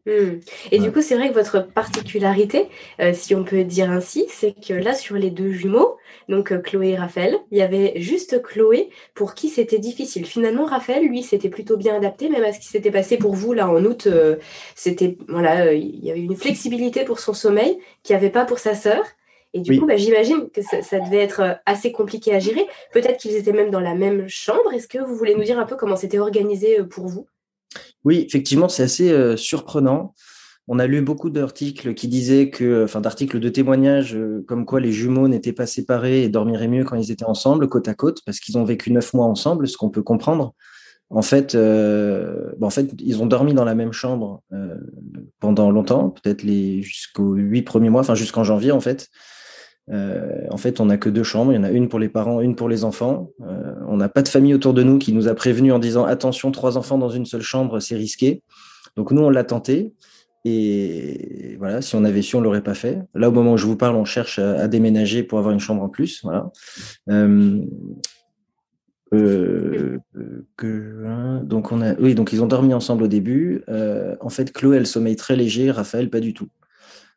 Hmm. 0.06 0.38
Et 0.70 0.78
du 0.78 0.92
coup, 0.92 1.02
c'est 1.02 1.16
vrai 1.16 1.28
que 1.28 1.34
votre 1.34 1.66
particularité, 1.66 2.68
euh, 3.00 3.12
si 3.12 3.34
on 3.34 3.44
peut 3.44 3.64
dire 3.64 3.90
ainsi, 3.90 4.24
c'est 4.28 4.54
que 4.58 4.72
là, 4.72 4.94
sur 4.94 5.16
les 5.16 5.30
deux 5.30 5.50
jumeaux, 5.50 5.96
donc 6.28 6.62
Chloé 6.62 6.90
et 6.90 6.96
Raphaël, 6.96 7.36
il 7.50 7.58
y 7.58 7.62
avait 7.62 7.94
juste 7.96 8.40
Chloé 8.42 8.88
pour 9.14 9.34
qui 9.34 9.48
c'était 9.48 9.78
difficile. 9.78 10.24
Finalement, 10.24 10.64
Raphaël, 10.64 11.04
lui, 11.04 11.22
s'était 11.22 11.50
plutôt 11.50 11.76
bien 11.76 11.96
adapté, 11.96 12.30
même 12.30 12.44
à 12.44 12.52
ce 12.52 12.60
qui 12.60 12.68
s'était 12.68 12.92
passé 12.92 13.18
pour 13.18 13.34
vous 13.34 13.52
là 13.52 13.68
en 13.68 13.84
août. 13.84 14.08
c'était 14.74 15.18
voilà, 15.28 15.74
il 15.74 16.02
y 16.02 16.10
avait 16.10 16.20
une 16.20 16.36
flexibilité 16.36 17.04
pour 17.04 17.18
son 17.18 17.34
sommeil 17.34 17.78
qu'il 18.02 18.14
n'y 18.14 18.20
avait 18.20 18.30
pas 18.30 18.46
pour 18.46 18.60
sa 18.60 18.74
sœur. 18.74 19.04
Et 19.54 19.60
du 19.60 19.78
coup, 19.78 19.86
bah, 19.86 19.96
j'imagine 19.96 20.50
que 20.50 20.60
ça, 20.62 21.00
devait 21.00 21.18
être 21.18 21.40
euh, 21.40 21.54
assez 21.64 21.90
compliqué 21.90 22.34
à 22.34 22.38
gérer. 22.38 22.66
Peut-être 22.92 23.18
qu'ils 23.18 23.34
étaient 23.34 23.52
même 23.52 23.70
dans 23.70 23.80
la 23.80 23.94
même 23.94 24.28
chambre. 24.28 24.72
Est-ce 24.74 24.88
que 24.88 24.98
vous 24.98 25.16
voulez 25.16 25.34
nous 25.34 25.44
dire 25.44 25.58
un 25.58 25.64
peu 25.64 25.76
comment 25.76 25.96
c'était 25.96 26.18
organisé 26.18 26.80
euh, 26.80 26.84
pour 26.84 27.06
vous? 27.06 27.26
Oui, 28.04 28.24
effectivement, 28.26 28.68
c'est 28.68 28.82
assez 28.82 29.10
euh, 29.10 29.36
surprenant. 29.36 30.14
On 30.66 30.78
a 30.78 30.86
lu 30.86 31.00
beaucoup 31.00 31.30
d'articles 31.30 31.94
qui 31.94 32.08
disaient 32.08 32.50
que, 32.50 32.84
enfin, 32.84 33.00
d'articles 33.00 33.40
de 33.40 33.48
témoignages 33.48 34.18
comme 34.46 34.66
quoi 34.66 34.80
les 34.80 34.92
jumeaux 34.92 35.26
n'étaient 35.26 35.54
pas 35.54 35.66
séparés 35.66 36.24
et 36.24 36.28
dormiraient 36.28 36.68
mieux 36.68 36.84
quand 36.84 36.96
ils 36.96 37.10
étaient 37.10 37.24
ensemble, 37.24 37.70
côte 37.70 37.88
à 37.88 37.94
côte, 37.94 38.20
parce 38.26 38.38
qu'ils 38.38 38.58
ont 38.58 38.64
vécu 38.64 38.92
neuf 38.92 39.14
mois 39.14 39.24
ensemble, 39.24 39.66
ce 39.66 39.78
qu'on 39.78 39.88
peut 39.88 40.02
comprendre. 40.02 40.52
En 41.08 41.22
fait, 41.22 41.56
en 41.56 42.68
fait, 42.68 42.92
ils 42.98 43.22
ont 43.22 43.24
dormi 43.24 43.54
dans 43.54 43.64
la 43.64 43.74
même 43.74 43.94
chambre 43.94 44.42
pendant 45.40 45.70
longtemps, 45.70 46.10
peut-être 46.10 46.42
les 46.42 46.82
jusqu'aux 46.82 47.32
huit 47.32 47.62
premiers 47.62 47.88
mois, 47.88 48.02
enfin 48.02 48.14
jusqu'en 48.14 48.44
janvier 48.44 48.70
en 48.70 48.80
fait. 48.80 49.08
Euh, 49.90 50.42
en 50.50 50.56
fait, 50.56 50.80
on 50.80 50.86
n'a 50.86 50.96
que 50.96 51.08
deux 51.08 51.22
chambres. 51.22 51.52
Il 51.52 51.56
y 51.56 51.58
en 51.58 51.64
a 51.64 51.70
une 51.70 51.88
pour 51.88 51.98
les 51.98 52.08
parents, 52.08 52.40
une 52.40 52.54
pour 52.54 52.68
les 52.68 52.84
enfants. 52.84 53.30
Euh, 53.42 53.74
on 53.86 53.96
n'a 53.96 54.08
pas 54.08 54.22
de 54.22 54.28
famille 54.28 54.54
autour 54.54 54.74
de 54.74 54.82
nous 54.82 54.98
qui 54.98 55.12
nous 55.12 55.28
a 55.28 55.34
prévenu 55.34 55.72
en 55.72 55.78
disant 55.78 56.04
attention, 56.04 56.50
trois 56.50 56.76
enfants 56.76 56.98
dans 56.98 57.10
une 57.10 57.26
seule 57.26 57.42
chambre, 57.42 57.80
c'est 57.80 57.96
risqué. 57.96 58.42
Donc 58.96 59.12
nous, 59.12 59.22
on 59.22 59.30
l'a 59.30 59.44
tenté. 59.44 59.92
Et 60.44 61.56
voilà, 61.58 61.82
si 61.82 61.94
on 61.96 62.04
avait 62.04 62.22
su, 62.22 62.36
on 62.36 62.40
l'aurait 62.40 62.62
pas 62.62 62.74
fait. 62.74 63.00
Là, 63.14 63.28
au 63.28 63.32
moment 63.32 63.54
où 63.54 63.56
je 63.56 63.66
vous 63.66 63.76
parle, 63.76 63.96
on 63.96 64.04
cherche 64.04 64.38
à, 64.38 64.68
déménager 64.68 65.22
pour 65.22 65.38
avoir 65.38 65.52
une 65.52 65.60
chambre 65.60 65.82
en 65.82 65.88
plus. 65.88 66.20
Voilà. 66.22 66.50
Euh, 67.10 67.58
hein, 70.62 71.42
donc 71.44 71.72
oui, 71.98 72.14
donc 72.14 72.32
ils 72.32 72.42
ont 72.42 72.46
dormi 72.46 72.72
ensemble 72.72 73.04
au 73.04 73.08
début. 73.08 73.62
en 74.20 74.28
fait, 74.28 74.52
Chloé, 74.52 74.76
elle 74.76 74.86
sommeille 74.86 75.16
très 75.16 75.34
léger, 75.36 75.70
Raphaël, 75.70 76.08
pas 76.08 76.20
du 76.20 76.34
tout. 76.34 76.48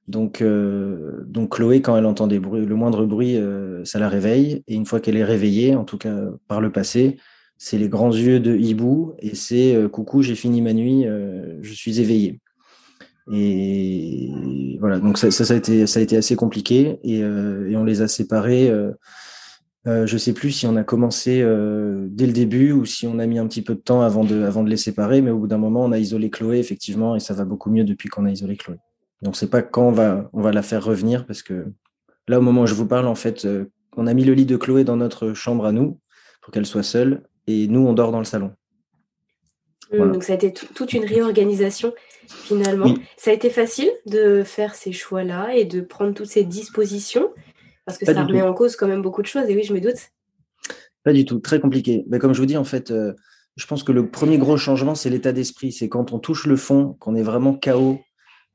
Donc, 0.07 0.41
euh, 0.41 1.23
donc 1.25 1.55
Chloé, 1.55 1.81
quand 1.81 1.95
elle 1.95 2.05
entend 2.05 2.27
des 2.27 2.39
bruits, 2.39 2.65
le 2.65 2.75
moindre 2.75 3.05
bruit, 3.05 3.37
euh, 3.37 3.85
ça 3.85 3.99
la 3.99 4.09
réveille. 4.09 4.63
Et 4.67 4.75
une 4.75 4.85
fois 4.85 4.99
qu'elle 4.99 5.17
est 5.17 5.23
réveillée, 5.23 5.75
en 5.75 5.85
tout 5.85 5.97
cas 5.97 6.17
par 6.47 6.61
le 6.61 6.71
passé, 6.71 7.17
c'est 7.57 7.77
les 7.77 7.89
grands 7.89 8.11
yeux 8.11 8.39
de 8.39 8.55
hibou 8.55 9.13
et 9.19 9.35
c'est 9.35 9.75
euh, 9.75 9.87
coucou, 9.87 10.21
j'ai 10.21 10.35
fini 10.35 10.61
ma 10.61 10.73
nuit, 10.73 11.05
je 11.61 11.73
suis 11.73 11.99
éveillé. 11.99 12.39
Et 13.31 14.77
voilà, 14.79 14.99
donc 14.99 15.17
ça, 15.17 15.27
a, 15.27 15.55
été, 15.55 15.85
ça 15.87 15.99
a 15.99 16.03
été 16.03 16.17
assez 16.17 16.35
compliqué 16.35 16.99
et, 17.03 17.19
et 17.19 17.75
on 17.77 17.83
les 17.83 18.01
a 18.01 18.07
séparés. 18.07 18.69
Euh, 19.87 20.05
je 20.05 20.17
sais 20.17 20.33
plus 20.33 20.51
si 20.51 20.67
on 20.67 20.75
a 20.75 20.83
commencé 20.83 21.37
dès 21.37 22.27
le 22.27 22.33
début 22.33 22.71
ou 22.71 22.85
si 22.85 23.07
on 23.07 23.19
a 23.19 23.27
mis 23.27 23.39
un 23.39 23.47
petit 23.47 23.61
peu 23.61 23.75
de 23.75 23.79
temps 23.79 24.01
avant 24.01 24.23
de, 24.23 24.41
avant 24.43 24.63
de 24.63 24.69
les 24.69 24.77
séparer, 24.77 25.21
mais 25.21 25.31
au 25.31 25.37
bout 25.37 25.47
d'un 25.47 25.59
moment, 25.59 25.85
on 25.85 25.91
a 25.91 25.99
isolé 25.99 26.29
Chloé, 26.29 26.57
effectivement, 26.57 27.15
et 27.15 27.19
ça 27.19 27.35
va 27.35 27.45
beaucoup 27.45 27.69
mieux 27.69 27.83
depuis 27.83 28.09
qu'on 28.09 28.25
a 28.25 28.31
isolé 28.31 28.57
Chloé. 28.57 28.77
Donc 29.21 29.35
c'est 29.35 29.49
pas 29.49 29.61
quand 29.61 29.87
on 29.87 29.91
va, 29.91 30.29
on 30.33 30.41
va 30.41 30.51
la 30.51 30.63
faire 30.63 30.83
revenir 30.83 31.25
parce 31.25 31.43
que 31.43 31.67
là 32.27 32.39
au 32.39 32.41
moment 32.41 32.61
où 32.61 32.67
je 32.67 32.73
vous 32.73 32.87
parle 32.87 33.07
en 33.07 33.15
fait, 33.15 33.45
euh, 33.45 33.65
on 33.95 34.07
a 34.07 34.13
mis 34.13 34.23
le 34.23 34.33
lit 34.33 34.45
de 34.45 34.57
Chloé 34.57 34.83
dans 34.83 34.97
notre 34.97 35.33
chambre 35.33 35.65
à 35.65 35.71
nous 35.71 35.99
pour 36.41 36.51
qu'elle 36.51 36.65
soit 36.65 36.83
seule 36.83 37.23
et 37.47 37.67
nous 37.67 37.81
on 37.81 37.93
dort 37.93 38.11
dans 38.11 38.19
le 38.19 38.25
salon. 38.25 38.51
Mmh, 39.91 40.11
donc 40.11 40.23
ça 40.23 40.33
a 40.33 40.35
été 40.35 40.53
toute 40.53 40.93
une 40.93 41.05
réorganisation 41.05 41.93
finalement. 42.27 42.93
Ça 43.17 43.31
a 43.31 43.33
été 43.33 43.49
facile 43.49 43.91
de 44.05 44.43
faire 44.43 44.73
ces 44.73 44.91
choix-là 44.91 45.53
et 45.55 45.65
de 45.65 45.81
prendre 45.81 46.13
toutes 46.13 46.29
ces 46.29 46.43
dispositions? 46.43 47.29
Parce 47.85 47.97
que 47.97 48.05
ça 48.05 48.23
remet 48.23 48.41
en 48.41 48.53
cause 48.53 48.75
quand 48.75 48.87
même 48.87 49.01
beaucoup 49.01 49.21
de 49.21 49.27
choses 49.27 49.49
et 49.49 49.55
oui 49.55 49.63
je 49.63 49.73
me 49.73 49.81
doute. 49.81 49.97
Pas 51.03 51.13
du 51.13 51.25
tout, 51.25 51.39
très 51.39 51.59
compliqué. 51.59 52.05
Mais 52.07 52.19
comme 52.19 52.33
je 52.33 52.39
vous 52.39 52.45
dis 52.45 52.57
en 52.57 52.63
fait, 52.63 52.91
euh, 52.91 53.13
je 53.57 53.65
pense 53.65 53.83
que 53.83 53.91
le 53.91 54.09
premier 54.09 54.37
gros 54.37 54.55
changement 54.57 54.95
c'est 54.95 55.09
l'état 55.09 55.33
d'esprit, 55.33 55.71
c'est 55.71 55.89
quand 55.89 56.13
on 56.13 56.19
touche 56.19 56.45
le 56.45 56.55
fond, 56.55 56.95
qu'on 56.99 57.15
est 57.15 57.23
vraiment 57.23 57.53
chaos 57.53 57.99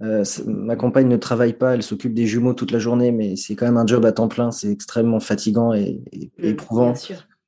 euh, 0.03 0.25
ma 0.47 0.77
compagne 0.77 1.09
ne 1.09 1.17
travaille 1.17 1.55
pas, 1.55 1.75
elle 1.75 1.83
s'occupe 1.83 2.13
des 2.13 2.27
jumeaux 2.27 2.55
toute 2.55 2.71
la 2.71 2.79
journée, 2.79 3.13
mais 3.13 3.37
c'est 3.37 3.55
quand 3.55 3.67
même 3.67 3.79
un 3.79 3.87
job 3.87 4.05
à 4.05 4.13
temps 4.13 4.29
plein, 4.29 4.51
c'est 4.51 4.71
extrêmement 4.71 5.21
fatigant 5.21 5.73
et, 5.73 6.03
mm, 6.39 6.45
éprouvant. 6.45 6.95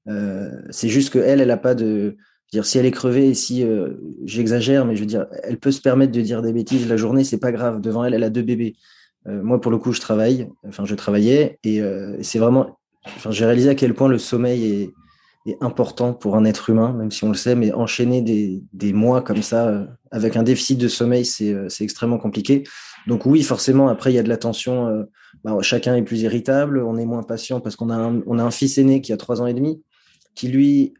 Euh, 0.08 0.50
c'est 0.70 0.88
juste 0.88 1.10
que 1.10 1.18
elle, 1.18 1.40
elle 1.40 1.50
a 1.50 1.58
pas 1.58 1.74
de, 1.74 2.16
dire 2.50 2.64
si 2.64 2.78
elle 2.78 2.86
est 2.86 2.90
crevée 2.90 3.28
et 3.28 3.34
si 3.34 3.62
euh, 3.62 3.94
j'exagère, 4.24 4.86
mais 4.86 4.96
je 4.96 5.00
veux 5.00 5.06
dire, 5.06 5.26
elle 5.42 5.58
peut 5.58 5.72
se 5.72 5.82
permettre 5.82 6.12
de 6.12 6.20
dire 6.22 6.40
des 6.40 6.54
bêtises 6.54 6.88
la 6.88 6.96
journée, 6.96 7.24
c'est 7.24 7.40
pas 7.40 7.52
grave. 7.52 7.82
Devant 7.82 8.04
elle, 8.04 8.14
elle 8.14 8.24
a 8.24 8.30
deux 8.30 8.42
bébés. 8.42 8.76
moi, 9.26 9.60
pour 9.60 9.70
le 9.70 9.76
coup, 9.76 9.92
je 9.92 10.00
travaille, 10.00 10.48
enfin, 10.66 10.86
je 10.86 10.94
travaillais 10.94 11.58
et 11.64 11.82
c'est 12.22 12.38
vraiment 12.38 12.78
j'ai 13.30 13.44
réalisé 13.44 13.68
à 13.70 13.74
quel 13.74 13.94
point 13.94 14.08
le 14.08 14.18
sommeil 14.18 14.64
est, 14.64 14.94
important 15.60 16.12
pour 16.14 16.36
un 16.36 16.44
être 16.44 16.70
humain, 16.70 16.92
même 16.92 17.10
si 17.10 17.24
on 17.24 17.28
le 17.28 17.34
sait, 17.34 17.54
mais 17.54 17.72
enchaîner 17.72 18.22
des, 18.22 18.92
mois 18.92 19.22
comme 19.22 19.42
ça 19.42 19.68
euh, 19.68 19.86
avec 20.10 20.36
un 20.36 20.42
déficit 20.42 20.78
de 20.78 20.88
sommeil, 20.88 21.24
euh, 21.42 21.68
c'est 21.68 21.84
extrêmement 21.84 22.18
compliqué. 22.18 22.64
Donc 23.06 23.26
oui, 23.26 23.42
forcément, 23.42 23.88
après, 23.88 24.12
il 24.12 24.16
y 24.16 24.18
a 24.18 24.22
de 24.22 24.28
la 24.28 24.36
tension. 24.36 24.88
Euh, 24.88 25.04
bah, 25.44 25.56
chacun 25.62 25.94
est 25.96 26.02
plus 26.02 26.22
irritable, 26.22 26.82
on 26.82 26.96
est 26.96 27.06
moins 27.06 27.22
patient 27.22 27.60
parce 27.60 27.76
qu'on 27.76 27.90
a, 27.90 27.96
un, 27.96 28.22
on 28.26 28.38
a 28.38 28.42
un 28.42 28.50
fils 28.50 28.78
aîné 28.78 29.00
qui 29.00 29.12
a 29.12 29.16
trois 29.16 29.40
ans 29.40 29.46
et 29.46 29.54
demi, 29.54 29.82
qui 30.34 30.48
lui, 30.48 30.94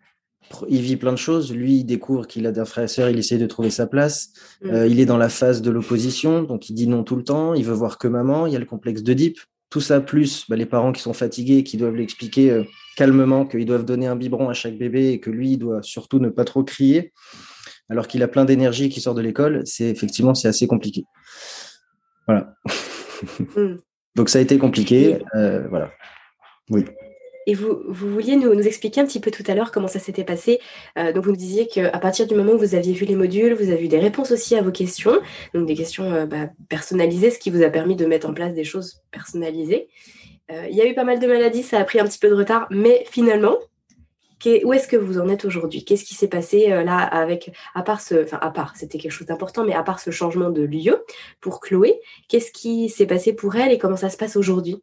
il 0.69 0.81
vit 0.81 0.97
plein 0.97 1.13
de 1.13 1.19
choses. 1.19 1.53
Lui, 1.53 1.79
il 1.79 1.85
découvre 1.85 2.27
qu'il 2.27 2.47
a 2.47 2.53
des 2.53 2.65
frères 2.65 2.85
et 2.85 2.89
sœurs, 2.89 3.11
il 3.11 3.19
essaie 3.19 3.39
de 3.39 3.47
trouver 3.47 3.71
sa 3.71 3.87
place. 3.87 4.33
Mm. 4.63 4.87
il 4.89 5.01
est 5.01 5.07
dans 5.07 5.19
la 5.19 5.29
phase 5.29 5.63
de 5.63 5.71
l'opposition, 5.71 6.43
donc 6.43 6.71
il 6.71 6.75
dit 6.75 6.87
non 6.87 7.05
tout 7.05 7.17
le 7.17 7.25
temps, 7.25 7.55
il 7.55 7.65
veut 7.65 7.75
voir 7.75 7.99
que 7.99 8.09
maman, 8.09 8.47
il 8.47 8.53
y 8.53 8.57
a 8.57 8.61
le 8.61 8.67
complexe 8.67 9.03
d'Oedipe. 9.03 9.39
Tout 9.71 9.81
ça, 9.81 10.01
plus 10.01 10.47
bah, 10.49 10.57
les 10.57 10.67
parents 10.67 10.93
qui 10.93 11.03
sont 11.03 11.13
fatigués, 11.13 11.63
qui 11.63 11.77
doivent 11.77 11.97
l'expliquer 11.97 12.51
euh, 12.51 12.65
calmement 12.97 13.47
qu'ils 13.47 13.67
doivent 13.67 13.85
donner 13.85 14.07
un 14.07 14.17
biberon 14.17 14.49
à 14.49 14.55
chaque 14.55 14.77
bébé 14.77 15.11
et 15.11 15.21
que 15.21 15.31
lui, 15.31 15.53
il 15.53 15.59
doit 15.59 15.83
surtout 15.83 16.19
ne 16.19 16.31
pas 16.31 16.45
trop 16.45 16.65
crier, 16.65 17.13
alors 17.89 18.07
qu'il 18.09 18.23
a 18.23 18.29
plein 18.29 18.45
d'énergie 18.45 18.85
et 18.85 18.89
qu'il 18.89 19.03
sort 19.03 19.15
de 19.15 19.21
l'école, 19.23 19.63
c'est 19.67 19.89
effectivement 19.89 20.35
c'est 20.35 20.49
assez 20.49 20.67
compliqué. 20.67 21.05
Voilà. 22.27 22.55
Hmm. 23.57 23.79
Donc 24.15 24.29
ça 24.29 24.39
a 24.39 24.43
été 24.43 24.59
compliqué. 24.59 25.19
Euh, 25.35 25.67
voilà. 25.71 25.91
Oui. 26.71 26.85
Et 27.49 27.55
vous, 27.55 27.81
vous 27.89 28.11
vouliez 28.11 28.37
nous, 28.37 28.53
expliquer 28.61 29.01
un 29.01 29.07
petit 29.07 29.21
peu 29.21 29.31
tout 29.31 29.43
à 29.47 29.55
l'heure 29.55 29.73
comment 29.73 29.89
ça 29.89 29.99
s'était 29.99 30.23
passé. 30.23 30.61
Euh, 30.99 31.15
donc 31.15 31.25
vous 31.25 31.31
nous 31.31 31.37
disiez 31.37 31.67
qu'à 31.67 31.99
partir 31.99 32.27
du 32.27 32.35
moment 32.35 32.53
où 32.53 32.59
vous 32.59 32.75
aviez 32.75 32.93
vu 32.93 33.07
les 33.07 33.17
modules, 33.17 33.55
vous 33.55 33.71
avez 33.71 33.87
eu 33.87 33.89
des 33.89 33.99
réponses 33.99 34.33
aussi 34.33 34.55
à 34.55 34.61
vos 34.61 34.71
questions, 34.71 35.19
donc 35.55 35.65
des 35.65 35.75
questions 35.75 36.13
euh, 36.13 36.27
bah, 36.27 36.51
personnalisées, 36.69 37.31
ce 37.31 37.39
qui 37.39 37.49
vous 37.49 37.63
a 37.63 37.71
permis 37.71 37.97
de 37.97 38.05
mettre 38.05 38.29
en 38.29 38.35
place 38.35 38.53
des 38.53 38.65
choses 38.65 39.01
personnalisées. 39.13 39.89
Euh, 40.53 40.67
il 40.71 40.77
y 40.77 40.83
a 40.83 40.87
eu 40.87 40.95
pas 40.95 41.05
mal 41.05 41.21
de 41.21 41.27
maladies, 41.27 41.63
ça 41.63 41.79
a 41.79 41.85
pris 41.85 41.99
un 41.99 42.05
petit 42.05 42.19
peu 42.19 42.29
de 42.29 42.35
retard, 42.35 42.67
mais 42.71 43.07
finalement, 43.11 43.57
où 44.65 44.73
est-ce 44.75 44.87
que 44.87 44.97
vous 44.97 45.19
en 45.19 45.31
êtes 45.31 45.47
aujourd'hui? 45.47 45.87
Qu'est-ce 45.87 46.05
qui 46.05 46.15
s'est 46.15 46.29
passé 46.29 46.69
là 46.69 46.99
avec, 46.99 47.51
à 47.75 47.83
part 47.83 48.03
ce, 48.03 48.25
enfin 48.25 48.39
à 48.43 48.51
part, 48.51 48.77
c'était 48.77 48.99
quelque 48.99 49.11
chose 49.11 49.27
d'important, 49.27 49.65
mais 49.65 49.75
à 49.75 49.83
part 49.83 50.01
ce 50.01 50.11
changement 50.11 50.51
de 50.51 50.63
lieu 50.63 51.03
pour 51.41 51.61
Chloé, 51.61 51.99
qu'est-ce 52.29 52.53
qui 52.53 52.91
s'est 52.91 53.07
passé 53.07 53.33
pour 53.33 53.57
elle 53.57 53.73
et 53.73 53.79
comment 53.79 53.97
ça 53.97 54.11
se 54.11 54.19
passe 54.19 54.37
aujourd'hui? 54.37 54.83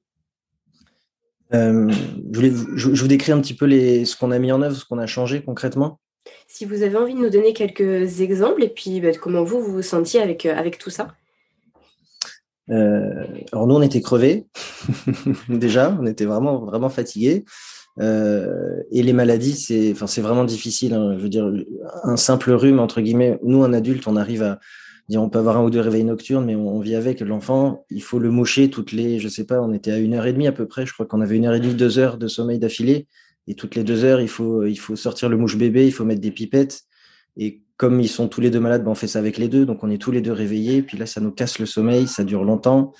Euh, 1.53 1.91
je, 2.33 2.89
vous 2.89 3.07
décris 3.07 3.31
un 3.31 3.39
petit 3.39 3.53
peu 3.53 3.65
les, 3.65 4.05
ce 4.05 4.15
qu'on 4.15 4.31
a 4.31 4.39
mis 4.39 4.51
en 4.51 4.61
œuvre, 4.61 4.75
ce 4.75 4.85
qu'on 4.85 4.97
a 4.97 5.05
changé 5.05 5.43
concrètement. 5.43 5.99
Si 6.47 6.65
vous 6.65 6.81
avez 6.81 6.97
envie 6.97 7.13
de 7.13 7.19
nous 7.19 7.29
donner 7.29 7.53
quelques 7.53 8.21
exemples 8.21 8.63
et 8.63 8.69
puis 8.69 8.99
bah, 8.99 9.11
comment 9.19 9.43
vous 9.43 9.61
vous, 9.61 9.73
vous 9.73 9.81
sentiez 9.81 10.21
avec, 10.21 10.45
euh, 10.45 10.55
avec 10.55 10.77
tout 10.77 10.89
ça. 10.89 11.09
Euh, 12.71 13.25
alors 13.51 13.67
nous 13.67 13.75
on 13.75 13.81
était 13.83 14.01
crevés 14.01 14.47
déjà, 15.49 15.95
on 16.01 16.07
était 16.07 16.25
vraiment 16.25 16.65
vraiment 16.65 16.89
fatigués 16.89 17.45
et 17.99 19.03
les 19.03 19.13
maladies 19.13 19.55
c'est 19.55 19.91
enfin 19.91 20.07
c'est 20.07 20.21
vraiment 20.21 20.43
difficile. 20.43 20.95
Hein. 20.95 21.15
je 21.17 21.23
veux 21.23 21.29
dire 21.29 21.49
un 22.03 22.17
simple 22.17 22.51
rhume 22.51 22.79
entre 22.79 23.01
guillemets. 23.01 23.39
Nous 23.43 23.63
un 23.63 23.71
adulte 23.71 24.07
on 24.07 24.15
arrive 24.17 24.41
à 24.41 24.59
on 25.13 25.29
peut 25.29 25.39
avoir 25.39 25.57
un 25.57 25.63
ou 25.63 25.69
deux 25.69 25.81
réveils 25.81 26.03
nocturnes, 26.03 26.45
mais 26.45 26.55
on, 26.55 26.79
vit 26.79 26.95
avec 26.95 27.19
l'enfant. 27.21 27.85
Il 27.91 28.01
faut 28.01 28.19
le 28.19 28.31
moucher 28.31 28.69
toutes 28.69 28.91
les, 28.91 29.19
je 29.19 29.27
sais 29.27 29.45
pas, 29.45 29.61
on 29.61 29.71
était 29.71 29.91
à 29.91 29.99
une 29.99 30.13
heure 30.15 30.25
et 30.25 30.33
demie 30.33 30.47
à 30.47 30.51
peu 30.51 30.67
près. 30.67 30.85
Je 30.85 30.93
crois 30.93 31.05
qu'on 31.05 31.21
avait 31.21 31.37
une 31.37 31.45
heure 31.45 31.53
et 31.53 31.59
demie, 31.59 31.75
deux 31.75 31.99
heures 31.99 32.17
de 32.17 32.27
sommeil 32.27 32.59
d'affilée. 32.59 33.07
Et 33.47 33.53
toutes 33.53 33.75
les 33.75 33.83
deux 33.83 34.03
heures, 34.03 34.19
il 34.19 34.27
faut, 34.27 34.65
il 34.65 34.77
faut 34.77 34.95
sortir 34.95 35.29
le 35.29 35.37
mouche 35.37 35.57
bébé, 35.57 35.85
il 35.85 35.91
faut 35.91 36.05
mettre 36.05 36.21
des 36.21 36.31
pipettes. 36.31 36.81
Et 37.37 37.61
comme 37.77 37.99
ils 38.01 38.09
sont 38.09 38.27
tous 38.27 38.41
les 38.41 38.49
deux 38.49 38.59
malades, 38.59 38.83
ben 38.83 38.91
on 38.91 38.95
fait 38.95 39.07
ça 39.07 39.19
avec 39.19 39.37
les 39.37 39.47
deux. 39.47 39.65
Donc 39.65 39.83
on 39.83 39.91
est 39.91 40.01
tous 40.01 40.11
les 40.11 40.21
deux 40.21 40.31
réveillés. 40.31 40.81
Puis 40.81 40.97
là, 40.97 41.05
ça 41.05 41.21
nous 41.21 41.31
casse 41.31 41.59
le 41.59 41.67
sommeil, 41.67 42.07
ça 42.07 42.23
dure 42.23 42.43
longtemps. 42.43 42.93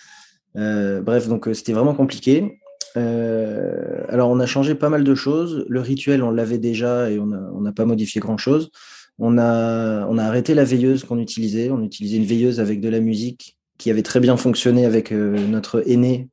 Euh, 0.57 1.01
bref, 1.01 1.27
donc 1.27 1.47
euh, 1.47 1.53
c'était 1.53 1.73
vraiment 1.73 1.95
compliqué. 1.95 2.59
Euh, 2.97 4.05
alors 4.07 4.29
on 4.29 4.39
a 4.39 4.45
changé 4.45 4.75
pas 4.75 4.89
mal 4.89 5.03
de 5.03 5.15
choses. 5.15 5.65
Le 5.67 5.81
rituel, 5.81 6.21
on 6.21 6.29
l'avait 6.29 6.59
déjà 6.59 7.09
et 7.09 7.17
on 7.19 7.25
n'a 7.25 7.71
pas 7.71 7.85
modifié 7.85 8.21
grand-chose. 8.21 8.69
On 9.17 9.37
a, 9.37 10.05
on 10.07 10.17
a 10.17 10.23
arrêté 10.23 10.53
la 10.53 10.65
veilleuse 10.65 11.03
qu'on 11.03 11.19
utilisait. 11.19 11.69
On 11.69 11.83
utilisait 11.83 12.17
une 12.17 12.25
veilleuse 12.25 12.59
avec 12.59 12.81
de 12.81 12.89
la 12.89 12.99
musique 12.99 13.57
qui 13.77 13.91
avait 13.91 14.03
très 14.03 14.19
bien 14.19 14.37
fonctionné 14.37 14.85
avec 14.85 15.11
euh, 15.11 15.37
notre 15.47 15.83
aîné. 15.89 16.29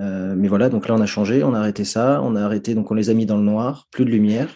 Euh, 0.00 0.34
mais 0.36 0.48
voilà, 0.48 0.68
donc 0.68 0.88
là, 0.88 0.94
on 0.94 1.00
a 1.00 1.06
changé, 1.06 1.44
on 1.44 1.54
a 1.54 1.58
arrêté 1.58 1.84
ça. 1.84 2.20
On 2.22 2.36
a 2.36 2.42
arrêté, 2.42 2.74
donc 2.74 2.90
on 2.90 2.94
les 2.94 3.10
a 3.10 3.14
mis 3.14 3.26
dans 3.26 3.36
le 3.36 3.44
noir, 3.44 3.86
plus 3.90 4.04
de 4.04 4.10
lumière. 4.10 4.48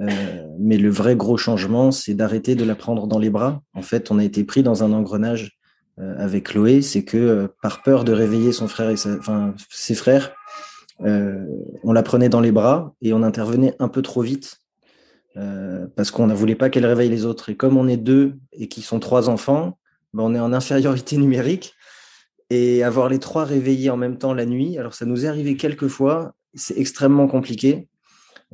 Euh, 0.00 0.46
mais 0.58 0.76
le 0.76 0.90
vrai 0.90 1.16
gros 1.16 1.36
changement, 1.36 1.90
c'est 1.90 2.14
d'arrêter 2.14 2.54
de 2.54 2.64
la 2.64 2.74
prendre 2.74 3.06
dans 3.06 3.18
les 3.18 3.30
bras. 3.30 3.62
En 3.74 3.82
fait, 3.82 4.10
on 4.10 4.18
a 4.18 4.24
été 4.24 4.44
pris 4.44 4.62
dans 4.62 4.84
un 4.84 4.92
engrenage 4.92 5.52
avec 6.16 6.44
Chloé. 6.44 6.80
C'est 6.80 7.02
que 7.02 7.52
par 7.60 7.82
peur 7.82 8.04
de 8.04 8.12
réveiller 8.12 8.52
son 8.52 8.68
frère 8.68 8.90
et 8.90 8.96
ses 8.96 9.94
frères, 9.96 10.32
on 11.00 11.92
la 11.92 12.02
prenait 12.04 12.28
dans 12.28 12.40
les 12.40 12.52
bras 12.52 12.94
et 13.02 13.12
on 13.12 13.24
intervenait 13.24 13.74
un 13.80 13.88
peu 13.88 14.00
trop 14.00 14.22
vite 14.22 14.57
euh, 15.38 15.86
parce 15.94 16.10
qu'on 16.10 16.26
ne 16.26 16.34
voulait 16.34 16.54
pas 16.54 16.68
qu'elle 16.68 16.86
réveille 16.86 17.08
les 17.08 17.24
autres. 17.24 17.48
Et 17.48 17.56
comme 17.56 17.76
on 17.76 17.88
est 17.88 17.96
deux 17.96 18.34
et 18.52 18.68
qui 18.68 18.82
sont 18.82 18.98
trois 18.98 19.28
enfants, 19.28 19.78
ben 20.12 20.24
on 20.24 20.34
est 20.34 20.40
en 20.40 20.52
infériorité 20.52 21.16
numérique. 21.16 21.74
Et 22.50 22.82
avoir 22.82 23.08
les 23.08 23.18
trois 23.18 23.44
réveillés 23.44 23.90
en 23.90 23.96
même 23.96 24.16
temps 24.16 24.32
la 24.32 24.46
nuit, 24.46 24.78
alors 24.78 24.94
ça 24.94 25.04
nous 25.04 25.26
est 25.26 25.28
arrivé 25.28 25.56
quelques 25.56 25.88
fois, 25.88 26.34
c'est 26.54 26.78
extrêmement 26.78 27.28
compliqué. 27.28 27.88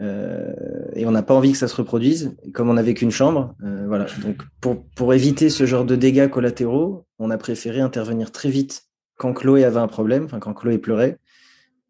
Euh, 0.00 0.52
et 0.94 1.06
on 1.06 1.12
n'a 1.12 1.22
pas 1.22 1.34
envie 1.34 1.52
que 1.52 1.58
ça 1.58 1.68
se 1.68 1.76
reproduise. 1.76 2.36
comme 2.52 2.68
on 2.68 2.74
n'avait 2.74 2.94
qu'une 2.94 3.12
chambre, 3.12 3.54
euh, 3.62 3.84
voilà. 3.86 4.06
Donc 4.22 4.42
pour, 4.60 4.84
pour 4.96 5.14
éviter 5.14 5.48
ce 5.50 5.66
genre 5.66 5.84
de 5.84 5.94
dégâts 5.94 6.28
collatéraux, 6.28 7.06
on 7.20 7.30
a 7.30 7.38
préféré 7.38 7.80
intervenir 7.80 8.32
très 8.32 8.50
vite 8.50 8.82
quand 9.16 9.32
Chloé 9.32 9.64
avait 9.64 9.78
un 9.78 9.86
problème, 9.86 10.24
enfin 10.24 10.40
quand 10.40 10.54
Chloé 10.54 10.78
pleurait, 10.78 11.18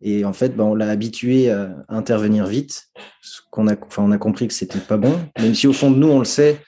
et 0.01 0.25
en 0.25 0.33
fait, 0.33 0.57
ben, 0.57 0.65
on 0.65 0.75
l'a 0.75 0.89
habitué 0.89 1.51
à, 1.51 1.85
intervenir 1.89 2.47
vite. 2.47 2.85
qu'on 3.51 3.69
a, 3.69 3.75
enfin, 3.87 4.03
on 4.03 4.11
a 4.11 4.19
compris 4.19 4.49
que 4.49 4.55
c'était 4.55 4.79
pas 4.79 4.97
bon. 4.97 5.19
Même 5.39 5.55
si 5.55 5.67
au 5.67 5.73
fond 5.73 5.91
de 5.91 5.97
nous, 5.97 6.09
on 6.09 6.19
le 6.19 6.25
sait, 6.25 6.59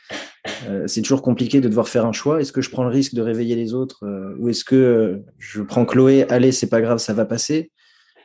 euh, 0.69 0.87
c'est 0.87 1.03
toujours 1.03 1.23
compliqué 1.23 1.61
de 1.61 1.69
devoir 1.69 1.89
faire 1.89 2.07
un 2.07 2.13
choix. 2.13 2.41
Est-ce 2.41 2.53
que 2.53 2.63
je 2.63 2.71
prends 2.71 2.85
le 2.85 2.91
risque 2.91 3.15
de 3.15 3.23
réveiller 3.23 3.57
les 3.57 3.75
autres 3.75 4.05
euh, 4.05 4.35
ou 4.39 4.49
est-ce 4.49 4.65
que 4.65 4.77
euh, 4.77 5.25
je 5.39 5.63
prends 5.63 5.85
Chloé, 5.85 6.25
allez, 6.31 6.53
c'est 6.53 6.69
pas 6.69 6.81
grave, 6.81 6.99
ça 6.99 7.15
va 7.15 7.25
passer? 7.25 7.71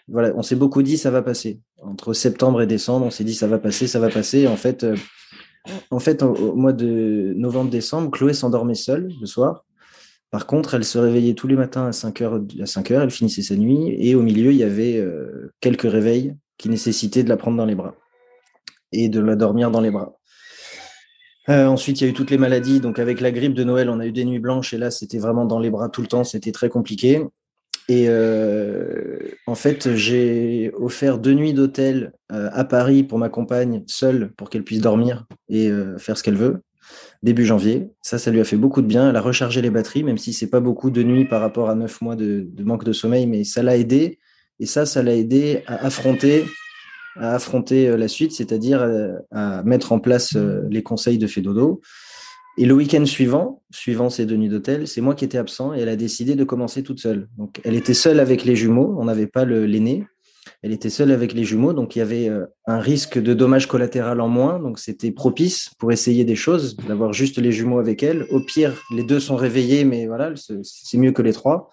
Voilà, 0.07 0.31
on 0.35 0.43
s'est 0.43 0.55
beaucoup 0.55 0.83
dit 0.83 0.97
ça 0.97 1.11
va 1.11 1.21
passer. 1.21 1.59
Entre 1.81 2.13
septembre 2.13 2.61
et 2.61 2.67
décembre, 2.67 3.05
on 3.05 3.11
s'est 3.11 3.23
dit 3.23 3.35
ça 3.35 3.47
va 3.47 3.59
passer, 3.59 3.87
ça 3.87 3.99
va 3.99 4.09
passer. 4.09 4.47
En 4.47 4.57
fait, 4.57 4.85
en 5.89 5.99
fait, 5.99 6.23
au 6.23 6.55
mois 6.55 6.73
de 6.73 7.33
novembre-décembre, 7.37 8.11
Chloé 8.11 8.33
s'endormait 8.33 8.75
seule 8.75 9.11
le 9.19 9.25
soir. 9.25 9.65
Par 10.31 10.47
contre, 10.47 10.75
elle 10.75 10.85
se 10.85 10.97
réveillait 10.97 11.33
tous 11.33 11.47
les 11.47 11.57
matins 11.57 11.87
à 11.87 11.91
5 11.91 12.21
heures, 12.21 12.41
à 12.61 12.65
5 12.65 12.91
heures, 12.91 13.01
elle 13.03 13.11
finissait 13.11 13.41
sa 13.41 13.57
nuit, 13.57 13.93
et 13.99 14.15
au 14.15 14.21
milieu, 14.21 14.51
il 14.51 14.57
y 14.57 14.63
avait 14.63 14.97
euh, 14.97 15.53
quelques 15.59 15.91
réveils 15.91 16.35
qui 16.57 16.69
nécessitaient 16.69 17.23
de 17.23 17.29
la 17.29 17.35
prendre 17.35 17.57
dans 17.57 17.65
les 17.65 17.75
bras 17.75 17.95
et 18.93 19.09
de 19.09 19.19
la 19.19 19.35
dormir 19.35 19.71
dans 19.71 19.81
les 19.81 19.91
bras. 19.91 20.17
Euh, 21.49 21.65
ensuite, 21.65 21.99
il 21.99 22.05
y 22.05 22.07
a 22.07 22.09
eu 22.09 22.13
toutes 22.13 22.31
les 22.31 22.37
maladies. 22.37 22.79
Donc, 22.79 22.97
avec 22.97 23.19
la 23.19 23.31
grippe 23.31 23.53
de 23.53 23.65
Noël, 23.65 23.89
on 23.89 23.99
a 23.99 24.05
eu 24.05 24.13
des 24.13 24.23
nuits 24.23 24.39
blanches, 24.39 24.73
et 24.73 24.77
là, 24.77 24.89
c'était 24.89 25.19
vraiment 25.19 25.43
dans 25.43 25.59
les 25.59 25.69
bras 25.69 25.89
tout 25.89 26.01
le 26.01 26.07
temps, 26.07 26.23
c'était 26.23 26.53
très 26.53 26.69
compliqué. 26.69 27.25
Et 27.89 28.05
euh, 28.07 29.17
en 29.47 29.55
fait, 29.55 29.95
j'ai 29.95 30.71
offert 30.75 31.17
deux 31.17 31.33
nuits 31.33 31.53
d'hôtel 31.53 32.13
à 32.29 32.63
Paris 32.63 33.03
pour 33.03 33.17
ma 33.17 33.27
compagne, 33.27 33.83
seule, 33.87 34.31
pour 34.37 34.49
qu'elle 34.49 34.63
puisse 34.63 34.79
dormir 34.79 35.25
et 35.49 35.69
faire 35.97 36.17
ce 36.17 36.23
qu'elle 36.23 36.37
veut 36.37 36.61
début 37.23 37.45
janvier. 37.45 37.89
Ça, 38.01 38.17
ça 38.17 38.31
lui 38.31 38.39
a 38.39 38.43
fait 38.43 38.57
beaucoup 38.57 38.81
de 38.81 38.87
bien. 38.87 39.09
Elle 39.09 39.15
a 39.15 39.21
rechargé 39.21 39.61
les 39.61 39.69
batteries, 39.69 40.03
même 40.03 40.17
si 40.17 40.33
c'est 40.33 40.49
pas 40.49 40.59
beaucoup 40.59 40.89
de 40.89 41.03
nuits 41.03 41.25
par 41.25 41.41
rapport 41.41 41.69
à 41.69 41.75
neuf 41.75 42.01
mois 42.01 42.15
de, 42.15 42.47
manque 42.59 42.83
de 42.83 42.93
sommeil, 42.93 43.27
mais 43.27 43.43
ça 43.43 43.63
l'a 43.63 43.77
aidé. 43.77 44.19
Et 44.59 44.65
ça, 44.65 44.85
ça 44.85 45.01
l'a 45.01 45.15
aidé 45.15 45.63
à 45.67 45.85
affronter, 45.85 46.45
à 47.15 47.33
affronter 47.33 47.87
euh, 47.87 47.97
la 47.97 48.07
suite, 48.07 48.31
c'est-à-dire 48.31 48.81
euh, 48.81 49.13
à, 49.31 49.63
mettre 49.63 49.91
en 49.91 49.99
place 49.99 50.35
euh, 50.35 50.61
les 50.69 50.83
conseils 50.83 51.17
de 51.17 51.27
Fédodo. 51.27 51.81
Et 52.57 52.65
le 52.65 52.73
week-end 52.73 53.05
suivant, 53.05 53.63
suivant 53.71 54.09
ces 54.09 54.25
deux 54.25 54.35
nuits 54.35 54.49
d'hôtel, 54.49 54.87
c'est 54.87 55.01
moi 55.01 55.15
qui 55.15 55.25
étais 55.25 55.37
absent 55.37 55.73
et 55.73 55.79
elle 55.79 55.89
a 55.89 55.95
décidé 55.95 56.35
de 56.35 56.43
commencer 56.43 56.83
toute 56.83 56.99
seule. 56.99 57.29
Donc, 57.37 57.61
elle 57.63 57.75
était 57.75 57.93
seule 57.93 58.19
avec 58.19 58.43
les 58.43 58.55
jumeaux. 58.55 58.95
On 58.99 59.05
n'avait 59.05 59.27
pas 59.27 59.45
l'aîné. 59.45 60.03
Elle 60.63 60.73
était 60.73 60.91
seule 60.91 61.11
avec 61.11 61.33
les 61.33 61.43
jumeaux, 61.43 61.73
donc 61.73 61.95
il 61.95 61.99
y 61.99 62.01
avait 62.03 62.29
euh, 62.29 62.45
un 62.67 62.79
risque 62.79 63.17
de 63.17 63.33
dommage 63.33 63.67
collatéral 63.67 64.21
en 64.21 64.27
moins. 64.27 64.59
Donc 64.59 64.77
c'était 64.77 65.11
propice 65.11 65.71
pour 65.79 65.91
essayer 65.91 66.23
des 66.23 66.35
choses, 66.35 66.77
d'avoir 66.77 67.13
juste 67.13 67.39
les 67.39 67.51
jumeaux 67.51 67.79
avec 67.79 68.03
elle. 68.03 68.27
Au 68.29 68.39
pire, 68.39 68.79
les 68.95 69.03
deux 69.03 69.19
sont 69.19 69.35
réveillés, 69.35 69.85
mais 69.85 70.05
voilà, 70.05 70.33
c'est 70.35 70.97
mieux 70.97 71.11
que 71.11 71.23
les 71.23 71.33
trois. 71.33 71.71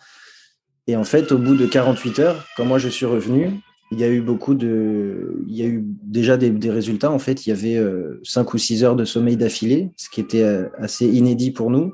Et 0.87 0.97
en 0.97 1.05
fait, 1.05 1.33
au 1.33 1.39
bout 1.39 1.55
de 1.55 1.67
48 1.67 2.19
heures, 2.19 2.47
quand 2.57 2.65
moi 2.65 2.79
je 2.79 2.89
suis 2.89 3.05
revenu, 3.05 3.61
il 3.93 4.01
y 4.01 4.05
a 4.05 4.09
eu 4.09 4.23
beaucoup 4.23 4.55
de, 4.55 5.45
il 5.47 5.55
y 5.55 5.63
a 5.63 5.67
eu 5.67 5.85
déjà 6.03 6.39
des, 6.39 6.71
résultats. 6.71 7.11
En 7.11 7.19
fait, 7.19 7.47
il 7.47 7.51
y 7.51 7.53
avait 7.53 7.77
euh, 7.77 8.21
cinq 8.23 8.55
ou 8.55 8.59
six 8.59 8.85
heures 8.85 8.97
de 8.97 9.05
sommeil 9.05 9.37
d'affilée, 9.37 9.91
ce 9.99 10.09
qui 10.09 10.23
était 10.23 10.45
euh, 10.45 10.69
assez 10.79 11.07
inédit 11.07 11.51
pour 11.51 11.71
nous 11.71 11.93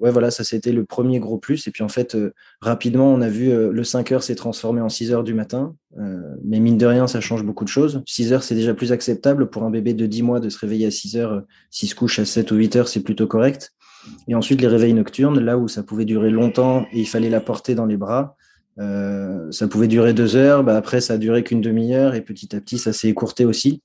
ouais, 0.00 0.10
voilà, 0.10 0.30
ça 0.30 0.44
c'était 0.44 0.72
le 0.72 0.84
premier 0.84 1.20
gros 1.20 1.38
plus. 1.38 1.66
Et 1.66 1.70
puis 1.70 1.84
en 1.84 1.88
fait, 1.88 2.14
euh, 2.14 2.32
rapidement, 2.60 3.12
on 3.12 3.20
a 3.20 3.28
vu 3.28 3.50
euh, 3.50 3.70
le 3.70 3.84
5 3.84 4.12
heures 4.12 4.22
s'est 4.22 4.34
transformé 4.34 4.80
en 4.80 4.88
6 4.88 5.12
heures 5.12 5.24
du 5.24 5.34
matin. 5.34 5.74
Euh, 5.98 6.18
mais 6.44 6.58
mine 6.58 6.78
de 6.78 6.86
rien, 6.86 7.06
ça 7.06 7.20
change 7.20 7.44
beaucoup 7.44 7.64
de 7.64 7.68
choses. 7.68 8.02
6 8.06 8.32
heures, 8.32 8.42
c'est 8.42 8.54
déjà 8.54 8.74
plus 8.74 8.92
acceptable 8.92 9.50
pour 9.50 9.62
un 9.62 9.70
bébé 9.70 9.94
de 9.94 10.06
10 10.06 10.22
mois 10.22 10.40
de 10.40 10.48
se 10.48 10.58
réveiller 10.58 10.86
à 10.86 10.90
6 10.90 11.16
heures. 11.16 11.42
S'il 11.70 11.88
se 11.88 11.94
couche 11.94 12.18
à 12.18 12.24
7 12.24 12.50
ou 12.50 12.56
8 12.56 12.76
heures, 12.76 12.88
c'est 12.88 13.02
plutôt 13.02 13.26
correct. 13.26 13.72
Et 14.28 14.34
ensuite, 14.34 14.60
les 14.62 14.68
réveils 14.68 14.94
nocturnes, 14.94 15.38
là 15.38 15.58
où 15.58 15.68
ça 15.68 15.82
pouvait 15.82 16.06
durer 16.06 16.30
longtemps 16.30 16.86
et 16.92 17.00
il 17.00 17.06
fallait 17.08 17.30
la 17.30 17.40
porter 17.40 17.74
dans 17.74 17.86
les 17.86 17.98
bras, 17.98 18.36
ça 18.78 19.68
pouvait 19.68 19.88
durer 19.88 20.14
deux 20.14 20.36
heures, 20.36 20.64
bah, 20.64 20.74
après 20.74 21.02
ça 21.02 21.14
a 21.14 21.18
duré 21.18 21.44
qu'une 21.44 21.60
demi-heure 21.60 22.14
et 22.14 22.22
petit 22.22 22.56
à 22.56 22.62
petit 22.62 22.78
ça 22.78 22.94
s'est 22.94 23.08
écourté 23.08 23.44
aussi. 23.44 23.82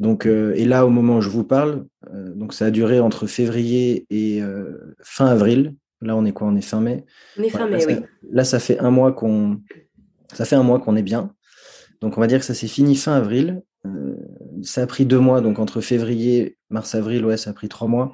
Donc, 0.00 0.26
et 0.26 0.66
là, 0.66 0.84
au 0.84 0.90
moment 0.90 1.16
où 1.16 1.20
je 1.22 1.30
vous 1.30 1.44
parle, 1.44 1.86
donc 2.12 2.54
ça 2.54 2.66
a 2.66 2.70
duré 2.70 3.00
entre 3.00 3.26
février 3.26 4.06
et 4.10 4.42
fin 5.02 5.26
avril. 5.26 5.74
Là, 6.00 6.16
on 6.16 6.24
est 6.24 6.32
quoi? 6.32 6.46
On 6.46 6.56
est 6.56 6.60
fin 6.60 6.80
mai? 6.80 7.04
On 7.38 7.42
est 7.42 7.48
fin 7.48 7.68
mai, 7.68 7.84
oui. 7.86 7.96
là, 8.30 8.44
ça 8.44 8.60
fait 8.60 8.78
un 8.78 8.90
mois 8.90 9.12
qu'on, 9.12 9.60
ça 10.32 10.44
fait 10.44 10.56
un 10.56 10.62
mois 10.62 10.78
qu'on 10.78 10.96
est 10.96 11.02
bien. 11.02 11.34
Donc, 12.00 12.16
on 12.16 12.20
va 12.20 12.28
dire 12.28 12.38
que 12.38 12.44
ça 12.44 12.54
s'est 12.54 12.68
fini 12.68 12.94
fin 12.94 13.14
avril. 13.14 13.62
Euh, 13.86 14.14
ça 14.62 14.82
a 14.82 14.86
pris 14.86 15.06
deux 15.06 15.18
mois, 15.18 15.40
donc 15.40 15.58
entre 15.58 15.80
février, 15.80 16.56
mars, 16.70 16.94
avril, 16.94 17.24
ouais, 17.24 17.36
ça 17.36 17.50
a 17.50 17.52
pris 17.52 17.68
trois 17.68 17.88
mois 17.88 18.12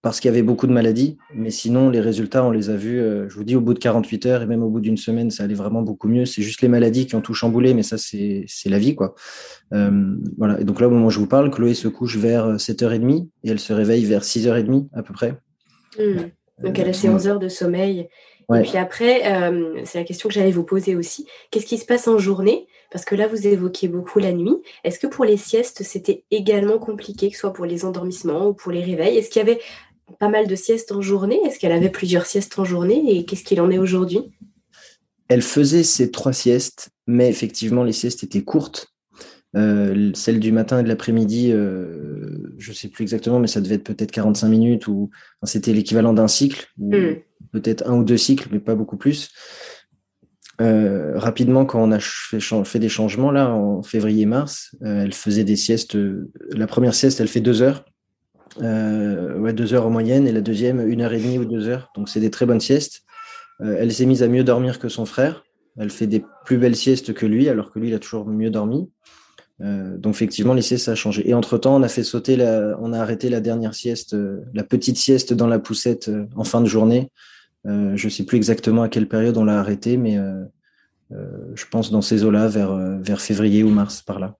parce 0.00 0.20
qu'il 0.20 0.28
y 0.28 0.32
avait 0.32 0.42
beaucoup 0.42 0.66
de 0.66 0.72
maladies. 0.72 1.18
Mais 1.34 1.50
sinon, 1.50 1.90
les 1.90 2.00
résultats, 2.00 2.44
on 2.44 2.50
les 2.50 2.70
a 2.70 2.76
vus, 2.76 3.00
euh, 3.00 3.28
je 3.28 3.34
vous 3.34 3.44
dis, 3.44 3.56
au 3.56 3.60
bout 3.60 3.74
de 3.74 3.78
48 3.78 4.26
heures 4.26 4.42
et 4.42 4.46
même 4.46 4.62
au 4.62 4.68
bout 4.68 4.80
d'une 4.80 4.96
semaine, 4.96 5.30
ça 5.30 5.44
allait 5.44 5.54
vraiment 5.54 5.82
beaucoup 5.82 6.08
mieux. 6.08 6.24
C'est 6.24 6.42
juste 6.42 6.62
les 6.62 6.68
maladies 6.68 7.06
qui 7.06 7.16
ont 7.16 7.20
tout 7.20 7.34
chamboulé, 7.34 7.74
mais 7.74 7.82
ça, 7.82 7.98
c'est 7.98 8.46
la 8.66 8.78
vie, 8.78 8.94
quoi. 8.94 9.14
Euh, 9.74 10.14
voilà. 10.36 10.60
Et 10.60 10.64
donc 10.64 10.80
là, 10.80 10.86
au 10.86 10.90
moment 10.90 11.06
où 11.06 11.10
je 11.10 11.18
vous 11.18 11.26
parle, 11.26 11.50
Chloé 11.50 11.74
se 11.74 11.88
couche 11.88 12.16
vers 12.16 12.56
7h30 12.56 13.28
et 13.44 13.50
elle 13.50 13.58
se 13.58 13.72
réveille 13.72 14.04
vers 14.04 14.22
6h30 14.22 14.88
à 14.92 15.02
peu 15.02 15.12
près. 15.12 15.34
Mmh. 15.98 16.30
Donc 16.62 16.78
elle 16.78 16.88
a 16.88 16.92
ses 16.92 17.08
11 17.08 17.26
heures 17.26 17.38
de 17.38 17.48
sommeil. 17.48 18.08
Et 18.54 18.62
puis 18.62 18.78
après, 18.78 19.22
c'est 19.84 19.98
la 19.98 20.04
question 20.04 20.28
que 20.28 20.34
j'allais 20.34 20.50
vous 20.50 20.64
poser 20.64 20.96
aussi. 20.96 21.26
Qu'est-ce 21.50 21.66
qui 21.66 21.76
se 21.76 21.84
passe 21.84 22.08
en 22.08 22.18
journée? 22.18 22.66
Parce 22.90 23.04
que 23.04 23.14
là, 23.14 23.26
vous 23.26 23.46
évoquiez 23.46 23.88
beaucoup 23.88 24.18
la 24.18 24.32
nuit. 24.32 24.56
Est-ce 24.82 24.98
que 24.98 25.06
pour 25.06 25.24
les 25.24 25.36
siestes, 25.36 25.82
c'était 25.82 26.24
également 26.30 26.78
compliqué, 26.78 27.28
que 27.28 27.34
ce 27.34 27.40
soit 27.40 27.52
pour 27.52 27.66
les 27.66 27.84
endormissements 27.84 28.48
ou 28.48 28.54
pour 28.54 28.72
les 28.72 28.82
réveils? 28.82 29.18
Est-ce 29.18 29.28
qu'il 29.28 29.40
y 29.40 29.50
avait 29.50 29.60
pas 30.18 30.28
mal 30.28 30.46
de 30.46 30.54
siestes 30.54 30.92
en 30.92 31.00
journée 31.00 31.40
Est-ce 31.44 31.58
qu'elle 31.58 31.72
avait 31.72 31.90
plusieurs 31.90 32.26
siestes 32.26 32.58
en 32.58 32.64
journée 32.64 33.16
Et 33.16 33.24
qu'est-ce 33.24 33.44
qu'il 33.44 33.60
en 33.60 33.70
est 33.70 33.78
aujourd'hui? 33.78 34.20
Elle 35.28 35.42
faisait 35.42 35.82
ses 35.82 36.10
trois 36.10 36.32
siestes, 36.32 36.90
mais 37.06 37.28
effectivement, 37.28 37.84
les 37.84 37.92
siestes 37.92 38.24
étaient 38.24 38.44
courtes. 38.44 38.94
Euh, 39.56 40.10
celle 40.14 40.40
du 40.40 40.52
matin 40.52 40.80
et 40.80 40.82
de 40.82 40.88
l'après-midi, 40.88 41.52
euh, 41.52 42.52
je 42.58 42.70
ne 42.70 42.74
sais 42.74 42.88
plus 42.88 43.02
exactement, 43.02 43.38
mais 43.38 43.46
ça 43.46 43.60
devait 43.60 43.76
être 43.76 43.84
peut-être 43.84 44.10
45 44.10 44.48
minutes 44.48 44.88
ou 44.88 45.10
c'était 45.44 45.72
l'équivalent 45.72 46.12
d'un 46.12 46.28
cycle, 46.28 46.66
hmm. 46.76 47.14
peut-être 47.52 47.88
un 47.88 47.96
ou 47.96 48.04
deux 48.04 48.18
cycles, 48.18 48.48
mais 48.52 48.60
pas 48.60 48.74
beaucoup 48.74 48.96
plus. 48.96 49.30
Euh, 50.60 51.16
rapidement, 51.16 51.64
quand 51.64 51.82
on 51.82 51.92
a 51.92 51.98
fait, 52.00 52.78
des 52.78 52.88
changements 52.88 53.30
là 53.30 53.54
en 53.54 53.82
février-mars, 53.82 54.74
elle 54.82 55.14
faisait 55.14 55.44
des 55.44 55.56
siestes. 55.56 55.96
la 56.50 56.66
première 56.66 56.94
sieste, 56.94 57.20
elle 57.20 57.28
fait 57.28 57.40
deux 57.40 57.62
heures, 57.62 57.84
ouais 58.60 59.52
deux 59.52 59.74
heures 59.74 59.86
en 59.86 59.90
moyenne, 59.90 60.26
et 60.26 60.32
la 60.32 60.40
deuxième 60.40 60.86
une 60.88 61.02
heure 61.02 61.12
et 61.12 61.20
demie 61.20 61.38
ou 61.38 61.44
deux 61.44 61.68
heures. 61.68 61.90
Donc 61.94 62.08
c'est 62.08 62.20
des 62.20 62.30
très 62.30 62.46
bonnes 62.46 62.60
siestes. 62.60 63.02
elle 63.60 63.92
s'est 63.92 64.06
mise 64.06 64.22
à 64.22 64.28
mieux 64.28 64.44
dormir 64.44 64.78
que 64.78 64.88
son 64.88 65.06
frère. 65.06 65.44
Elle 65.78 65.90
fait 65.90 66.06
des 66.06 66.24
plus 66.44 66.58
belles 66.58 66.76
siestes 66.76 67.14
que 67.14 67.26
lui, 67.26 67.48
alors 67.48 67.70
que 67.72 67.78
lui 67.78 67.88
il 67.88 67.94
a 67.94 67.98
toujours 67.98 68.26
mieux 68.26 68.50
dormi. 68.50 68.88
Euh, 69.60 69.96
donc 69.96 70.14
effectivement, 70.14 70.54
les 70.54 70.62
siestes 70.62 70.86
ça 70.86 70.92
a 70.92 70.94
changé. 70.94 71.28
Et 71.28 71.34
entre 71.34 71.58
temps, 71.58 71.76
on 71.76 71.82
a 71.82 71.88
fait 71.88 72.04
sauter, 72.04 72.36
la, 72.36 72.76
on 72.80 72.92
a 72.92 73.00
arrêté 73.00 73.28
la 73.28 73.40
dernière 73.40 73.74
sieste, 73.74 74.14
euh, 74.14 74.40
la 74.54 74.64
petite 74.64 74.96
sieste 74.96 75.32
dans 75.32 75.46
la 75.46 75.58
poussette 75.58 76.08
euh, 76.08 76.26
en 76.36 76.44
fin 76.44 76.60
de 76.60 76.66
journée. 76.66 77.10
je 77.64 78.04
ne 78.04 78.10
sais 78.10 78.24
plus 78.24 78.36
exactement 78.36 78.82
à 78.82 78.88
quelle 78.88 79.08
période 79.08 79.36
on 79.36 79.44
l'a 79.44 79.58
arrêté, 79.58 79.96
mais 79.98 80.16
je 81.10 81.64
pense 81.70 81.90
dans 81.90 82.00
ces 82.00 82.24
eaux-là, 82.24 82.48
vers, 82.48 82.74
vers 83.00 83.20
février 83.20 83.62
ou 83.62 83.68
mars, 83.68 84.00
par 84.00 84.18
là. 84.18 84.36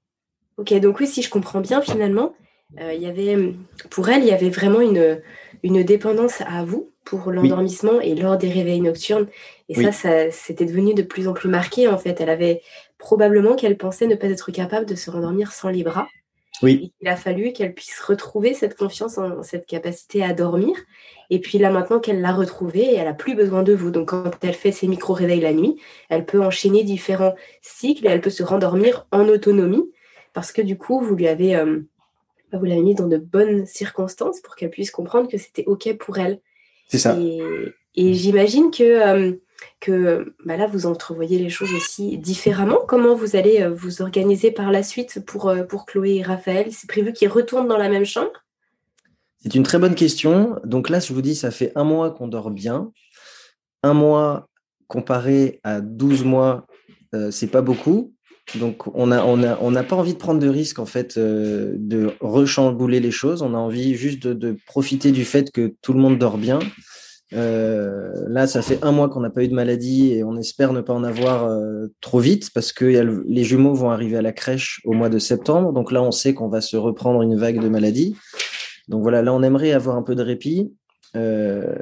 Ok, 0.56 0.72
donc 0.80 0.98
oui, 0.98 1.06
si 1.06 1.20
je 1.20 1.28
comprends 1.28 1.60
bien, 1.60 1.82
finalement, 1.82 2.32
il 2.76 3.02
y 3.02 3.06
avait, 3.06 3.54
pour 3.90 4.08
elle, 4.08 4.22
il 4.22 4.28
y 4.28 4.32
avait 4.32 4.50
vraiment 4.50 4.80
une, 4.80 5.20
une 5.62 5.82
dépendance 5.82 6.42
à 6.42 6.64
vous 6.64 6.90
pour 7.04 7.30
l'endormissement 7.30 8.00
et 8.00 8.14
lors 8.14 8.36
des 8.36 8.50
réveils 8.50 8.80
nocturnes. 8.80 9.26
Et 9.68 9.74
ça, 9.74 9.92
ça 9.92 10.30
c'était 10.30 10.66
devenu 10.66 10.94
de 10.94 11.02
plus 11.02 11.28
en 11.28 11.32
plus 11.32 11.48
marqué, 11.48 11.88
en 11.88 11.98
fait. 11.98 12.20
Elle 12.20 12.30
avait 12.30 12.60
probablement 12.98 13.56
qu'elle 13.56 13.78
pensait 13.78 14.06
ne 14.06 14.14
pas 14.14 14.28
être 14.28 14.50
capable 14.52 14.86
de 14.86 14.94
se 14.94 15.10
rendormir 15.10 15.52
sans 15.52 15.70
les 15.70 15.82
bras. 15.82 16.06
Oui. 16.62 16.92
il 17.00 17.06
a 17.06 17.14
fallu 17.14 17.52
qu'elle 17.52 17.72
puisse 17.72 18.00
retrouver 18.00 18.52
cette 18.52 18.76
confiance 18.76 19.16
en 19.16 19.44
cette 19.44 19.66
capacité 19.66 20.24
à 20.24 20.32
dormir. 20.32 20.76
Et 21.30 21.40
puis 21.40 21.58
là, 21.58 21.70
maintenant 21.70 22.00
qu'elle 22.00 22.20
l'a 22.20 22.32
retrouvée, 22.32 22.94
elle 22.94 23.06
a 23.06 23.14
plus 23.14 23.34
besoin 23.36 23.62
de 23.62 23.72
vous. 23.74 23.90
Donc, 23.90 24.08
quand 24.08 24.32
elle 24.42 24.54
fait 24.54 24.72
ses 24.72 24.88
micro-réveils 24.88 25.40
la 25.40 25.52
nuit, 25.52 25.76
elle 26.08 26.26
peut 26.26 26.42
enchaîner 26.42 26.82
différents 26.82 27.34
cycles 27.62 28.06
et 28.06 28.10
elle 28.10 28.20
peut 28.20 28.30
se 28.30 28.42
rendormir 28.42 29.06
en 29.12 29.28
autonomie 29.28 29.88
parce 30.32 30.52
que 30.52 30.62
du 30.62 30.76
coup, 30.76 31.00
vous 31.00 31.14
lui 31.14 31.28
avez, 31.28 31.54
euh, 31.54 31.80
vous 32.52 32.64
l'avez 32.64 32.82
mis 32.82 32.94
dans 32.94 33.06
de 33.06 33.18
bonnes 33.18 33.66
circonstances 33.66 34.40
pour 34.40 34.56
qu'elle 34.56 34.70
puisse 34.70 34.90
comprendre 34.90 35.28
que 35.28 35.38
c'était 35.38 35.64
OK 35.66 35.92
pour 35.98 36.18
elle. 36.18 36.40
C'est 36.88 36.98
ça. 36.98 37.18
Et, 37.94 38.14
j'imagine 38.14 38.70
que 38.70 38.82
euh, 38.84 39.32
que 39.80 40.34
bah 40.44 40.56
là, 40.56 40.66
vous 40.66 40.86
entrevoyez 40.86 41.38
les 41.38 41.50
choses 41.50 41.72
aussi 41.74 42.18
différemment. 42.18 42.80
Comment 42.86 43.14
vous 43.14 43.36
allez 43.36 43.62
euh, 43.62 43.70
vous 43.70 44.02
organiser 44.02 44.50
par 44.50 44.70
la 44.70 44.82
suite 44.82 45.24
pour, 45.24 45.48
euh, 45.48 45.62
pour 45.62 45.86
Chloé 45.86 46.16
et 46.16 46.22
Raphaël? 46.22 46.68
C'est 46.72 46.88
prévu 46.88 47.12
qu'ils 47.12 47.28
retournent 47.28 47.68
dans 47.68 47.76
la 47.76 47.88
même 47.88 48.04
chambre? 48.04 48.30
C'est 49.40 49.54
une 49.54 49.62
très 49.62 49.78
bonne 49.78 49.94
question. 49.94 50.58
Donc 50.64 50.88
là, 50.88 51.00
je 51.00 51.12
vous 51.12 51.22
dis, 51.22 51.36
ça 51.36 51.50
fait 51.50 51.72
un 51.76 51.84
mois 51.84 52.10
qu'on 52.10 52.28
dort 52.28 52.50
bien. 52.50 52.92
Un 53.82 53.94
mois 53.94 54.48
comparé 54.88 55.60
à 55.62 55.80
12 55.80 56.24
mois, 56.24 56.66
euh, 57.14 57.30
c'est 57.30 57.46
pas 57.46 57.62
beaucoup. 57.62 58.14
Donc, 58.54 58.86
on 58.94 59.08
n'a 59.08 59.26
on 59.26 59.42
a, 59.42 59.58
on 59.60 59.72
pas 59.84 59.96
envie 59.96 60.14
de 60.14 60.18
prendre 60.18 60.40
de 60.40 60.48
risques, 60.48 60.78
en 60.78 60.86
fait, 60.86 61.18
de 61.18 62.10
rechambouler 62.20 63.00
les 63.00 63.10
choses. 63.10 63.42
On 63.42 63.54
a 63.54 63.58
envie 63.58 63.94
juste 63.94 64.22
de, 64.22 64.32
de, 64.32 64.56
profiter 64.66 65.12
du 65.12 65.24
fait 65.24 65.50
que 65.50 65.74
tout 65.82 65.92
le 65.92 66.00
monde 66.00 66.18
dort 66.18 66.38
bien 66.38 66.60
euh, 67.34 68.10
là, 68.28 68.46
ça 68.46 68.62
fait 68.62 68.82
un 68.82 68.92
mois 68.92 69.08
qu'on 69.08 69.20
n'a 69.20 69.30
pas 69.30 69.44
eu 69.44 69.48
de 69.48 69.54
maladie 69.54 70.12
et 70.12 70.24
on 70.24 70.36
espère 70.36 70.72
ne 70.72 70.80
pas 70.80 70.94
en 70.94 71.04
avoir 71.04 71.44
euh, 71.44 71.88
trop 72.00 72.20
vite 72.20 72.50
parce 72.54 72.72
que 72.72 72.84
les 72.84 73.44
jumeaux 73.44 73.74
vont 73.74 73.90
arriver 73.90 74.16
à 74.16 74.22
la 74.22 74.32
crèche 74.32 74.80
au 74.84 74.92
mois 74.92 75.08
de 75.08 75.18
septembre. 75.18 75.72
Donc 75.72 75.92
là, 75.92 76.02
on 76.02 76.10
sait 76.10 76.34
qu'on 76.34 76.48
va 76.48 76.60
se 76.60 76.76
reprendre 76.76 77.22
une 77.22 77.36
vague 77.36 77.60
de 77.60 77.68
maladies. 77.68 78.16
Donc 78.88 79.02
voilà, 79.02 79.20
là, 79.22 79.34
on 79.34 79.42
aimerait 79.42 79.72
avoir 79.72 79.96
un 79.96 80.02
peu 80.02 80.14
de 80.14 80.22
répit. 80.22 80.72
Euh, 81.16 81.74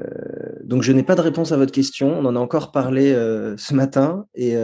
donc 0.65 0.83
je 0.83 0.93
n'ai 0.93 1.03
pas 1.03 1.15
de 1.15 1.21
réponse 1.21 1.53
à 1.53 1.57
votre 1.57 1.73
question. 1.73 2.19
On 2.19 2.25
en 2.25 2.37
a 2.37 2.39
encore 2.39 2.73
parlé 2.73 3.13
ce 3.57 3.75
matin 3.75 4.27
et, 4.35 4.55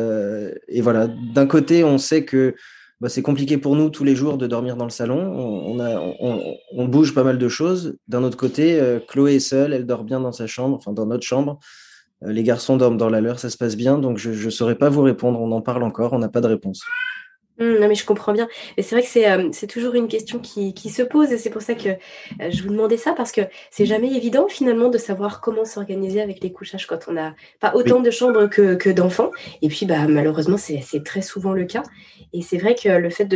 et 0.68 0.81
voilà. 0.81 1.09
D'un 1.35 1.46
côté, 1.46 1.85
on 1.85 1.98
sait 1.98 2.25
que 2.25 2.55
bah, 3.03 3.09
c'est 3.09 3.20
compliqué 3.20 3.59
pour 3.59 3.75
nous 3.75 3.90
tous 3.90 4.05
les 4.05 4.14
jours 4.14 4.38
de 4.38 4.46
dormir 4.46 4.77
dans 4.77 4.85
le 4.85 4.90
salon. 4.90 5.18
On, 5.37 6.57
on, 6.72 6.85
bouge 6.87 7.12
pas 7.12 7.25
mal 7.25 7.37
de 7.37 7.48
choses. 7.48 7.98
D'un 8.07 8.22
autre 8.22 8.37
côté, 8.37 8.79
euh, 8.79 9.01
Chloé 9.01 9.35
est 9.35 9.40
seule, 9.40 9.72
elle 9.72 9.87
dort 9.87 10.05
bien 10.05 10.20
dans 10.20 10.31
sa 10.31 10.46
chambre, 10.46 10.77
enfin 10.77 10.92
dans 10.92 11.07
notre 11.07 11.25
chambre. 11.25 11.59
Euh, 12.22 12.31
les 12.31 12.44
garçons 12.44 12.77
dorment 12.77 12.96
dans 12.96 13.11
la 13.11 13.20
leur, 13.20 13.40
ça 13.40 13.51
se 13.51 13.57
passe 13.57 13.77
bien. 13.77 13.98
Donc 13.98 14.18
je 14.18 14.31
ne 14.31 14.51
saurais 14.51 14.77
pas 14.77 14.88
vous 14.88 15.03
répondre. 15.03 15.40
On 15.40 15.51
en 15.51 15.61
parle 15.61 15.83
encore, 15.83 16.12
on 16.12 16.20
n'a 16.20 16.29
pas 16.29 16.40
de 16.40 16.46
réponse. 16.46 16.85
Mmh, 17.59 17.81
non, 17.81 17.88
mais 17.88 17.95
je 17.95 18.07
comprends 18.07 18.33
bien. 18.33 18.49
Et 18.79 18.83
c'est 18.83 18.95
vrai 18.95 19.03
que 19.03 19.09
c'est, 19.09 19.31
euh, 19.31 19.51
toujours 19.69 19.95
une 19.95 20.09
question 20.09 20.38
qui, 20.38 20.73
se 20.88 21.03
pose. 21.03 21.33
Et 21.33 21.38
c'est 21.38 21.51
pour 21.51 21.61
ça 21.62 21.75
que 21.75 21.91
euh, 21.91 22.51
je 22.51 22.62
vous 22.62 22.71
demandais 22.71 22.97
ça, 22.97 23.12
parce 23.12 23.31
que 23.31 23.43
c'est 23.71 23.85
jamais 23.85 24.11
évident 24.15 24.49
finalement 24.49 24.88
de 24.88 24.99
savoir 24.99 25.41
comment 25.41 25.65
s'organiser 25.65 26.23
avec 26.23 26.43
les 26.43 26.51
couchages 26.51 26.87
quand 26.87 27.09
on 27.09 27.12
n'a 27.12 27.35
pas 27.61 27.75
autant 27.75 28.01
de 28.01 28.11
chambres 28.11 28.47
que, 28.47 28.91
d'enfants. 28.91 29.31
Et 29.61 29.69
puis, 29.69 29.85
bah, 29.87 30.07
malheureusement, 30.09 30.57
c'est, 30.57 30.83
très 31.05 31.23
souvent 31.23 31.53
le 31.53 31.65
cas. 31.65 31.83
Et 32.33 32.41
c'est 32.41 32.57
vrai 32.57 32.75
que 32.75 32.88
le 32.88 33.11
fait 33.11 33.29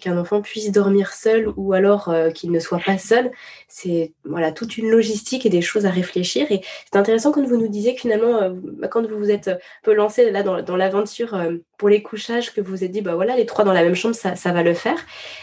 qu'un 0.00 0.16
enfant 0.16 0.40
puisse 0.40 0.72
dormir 0.72 1.12
seul 1.12 1.52
ou 1.56 1.74
alors 1.74 2.08
euh, 2.08 2.30
qu'il 2.30 2.50
ne 2.50 2.58
soit 2.60 2.78
pas 2.78 2.96
seul, 2.96 3.30
c'est 3.68 4.14
voilà, 4.24 4.52
toute 4.52 4.78
une 4.78 4.90
logistique 4.90 5.44
et 5.44 5.50
des 5.50 5.60
choses 5.60 5.84
à 5.84 5.90
réfléchir. 5.90 6.50
Et 6.50 6.62
c'est 6.90 6.98
intéressant 6.98 7.32
quand 7.32 7.46
vous 7.46 7.58
nous 7.58 7.68
disiez 7.68 7.94
que 7.94 8.00
finalement, 8.00 8.50
bah, 8.78 8.88
quand 8.88 9.06
vous 9.06 9.18
vous 9.18 9.30
êtes 9.30 9.48
un 9.48 9.58
peu 9.82 9.92
lancé 9.92 10.30
là 10.30 10.42
dans, 10.42 10.62
dans 10.62 10.76
l'aventure 10.76 11.38
pour 11.76 11.88
les 11.88 12.02
couchages, 12.02 12.54
que 12.54 12.60
vous 12.60 12.70
vous 12.70 12.84
êtes 12.84 12.90
dit, 12.90 13.02
bah 13.02 13.14
voilà, 13.14 13.36
les 13.36 13.46
trois 13.46 13.57
dans 13.64 13.72
la 13.72 13.82
même 13.82 13.94
chambre, 13.94 14.14
ça, 14.14 14.52
va 14.52 14.62
le 14.62 14.74
faire. 14.74 14.98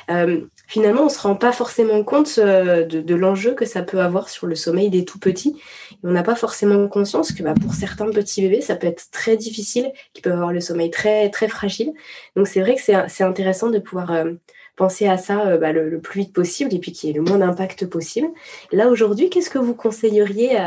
Euh, 0.10 0.42
finalement, 0.68 1.02
on 1.02 1.06
ne 1.06 1.10
se 1.10 1.20
rend 1.20 1.36
pas 1.36 1.52
forcément 1.52 2.04
compte 2.04 2.38
euh, 2.38 2.86
de, 2.86 3.16
l'enjeu 3.16 3.54
que 3.54 3.66
ça 3.66 3.84
peut 3.84 4.00
avoir 4.00 4.30
sur 4.30 4.48
le 4.48 4.56
sommeil 4.56 4.90
des 4.90 5.06
tout 5.06 5.20
petits. 5.20 5.62
on 6.04 6.12
n'a 6.12 6.24
pas 6.24 6.36
forcément 6.36 6.88
conscience 6.88 7.32
que 7.32 7.44
bah, 7.44 7.54
pour 7.60 7.74
certains 7.74 8.10
petits 8.10 8.42
bébés, 8.42 8.62
ça 8.62 8.76
peut 8.76 8.88
être 8.88 9.10
très 9.12 9.38
difficile, 9.38 9.92
qu'ils 10.14 10.24
peuvent 10.24 10.34
avoir 10.34 10.54
le 10.54 10.62
sommeil 10.62 10.90
très, 10.92 11.30
très 11.30 11.48
fragile. 11.48 11.94
Donc 12.36 12.48
c'est 12.48 12.62
vrai 12.62 12.76
que 12.76 12.82
c'est 12.82 13.24
intéressant 13.24 13.70
de 13.70 13.80
pouvoir 13.80 14.12
euh, 14.12 14.34
penser 14.76 15.08
à 15.08 15.18
ça 15.18 15.58
bah, 15.58 15.72
le, 15.72 16.00
plus 16.00 16.22
vite 16.22 16.34
possible 16.34 16.74
et 16.74 16.80
puis 16.80 16.92
qu'il 16.92 17.10
y 17.10 17.14
ait 17.14 17.16
le 17.16 17.22
moins 17.22 17.38
d'impact 17.38 17.86
possible. 17.86 18.28
Là, 18.72 18.90
aujourd'hui, 18.90 19.30
qu'est-ce 19.30 19.50
que 19.50 19.60
vous 19.60 19.76
conseilleriez 19.76 20.58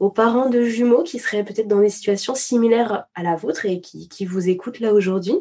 aux 0.00 0.10
parents 0.10 0.48
de 0.48 0.62
jumeaux 0.64 1.04
qui 1.04 1.20
seraient 1.20 1.44
peut-être 1.44 1.68
dans 1.68 1.80
des 1.80 1.88
situations 1.88 2.34
similaires 2.34 3.04
à 3.14 3.22
la 3.22 3.36
vôtre 3.36 3.66
et 3.66 3.80
qui, 3.80 4.08
qui 4.08 4.26
vous 4.26 4.48
écoutent 4.48 4.80
là 4.80 4.92
aujourd'hui? 4.92 5.38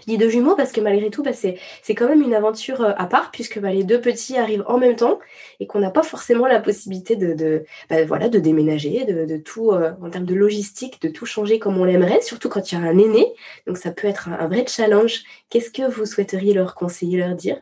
Je 0.00 0.04
dis 0.06 0.18
deux 0.18 0.28
jumeaux 0.28 0.56
parce 0.56 0.72
que 0.72 0.80
malgré 0.80 1.10
tout, 1.10 1.22
bah, 1.22 1.32
c'est, 1.32 1.58
quand 1.94 2.08
même 2.08 2.22
une 2.22 2.34
aventure 2.34 2.82
euh, 2.82 2.92
à 2.96 3.06
part 3.06 3.30
puisque 3.30 3.58
bah, 3.58 3.70
les 3.70 3.84
deux 3.84 4.00
petits 4.00 4.36
arrivent 4.36 4.64
en 4.66 4.78
même 4.78 4.96
temps 4.96 5.18
et 5.60 5.66
qu'on 5.66 5.80
n'a 5.80 5.90
pas 5.90 6.02
forcément 6.02 6.46
la 6.46 6.60
possibilité 6.60 7.16
de, 7.16 7.64
bah, 7.88 8.04
voilà, 8.04 8.28
de 8.28 8.38
déménager, 8.38 9.04
de, 9.04 9.36
tout, 9.36 9.70
euh, 9.70 9.92
en 10.02 10.10
termes 10.10 10.26
de 10.26 10.34
logistique, 10.34 11.00
de 11.02 11.08
tout 11.08 11.26
changer 11.26 11.58
comme 11.58 11.78
on 11.78 11.84
l'aimerait, 11.84 12.20
surtout 12.20 12.48
quand 12.48 12.72
il 12.72 12.74
y 12.74 12.78
a 12.78 12.80
un 12.82 12.98
aîné. 12.98 13.32
Donc 13.66 13.78
ça 13.78 13.90
peut 13.92 14.08
être 14.08 14.28
un, 14.28 14.48
vrai 14.48 14.64
challenge. 14.66 15.22
Qu'est-ce 15.50 15.70
que 15.70 15.90
vous 15.90 16.06
souhaiteriez 16.06 16.54
leur 16.54 16.74
conseiller, 16.74 17.18
leur 17.18 17.34
dire? 17.34 17.60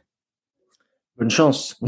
Bonne 1.19 1.31
chance. 1.31 1.77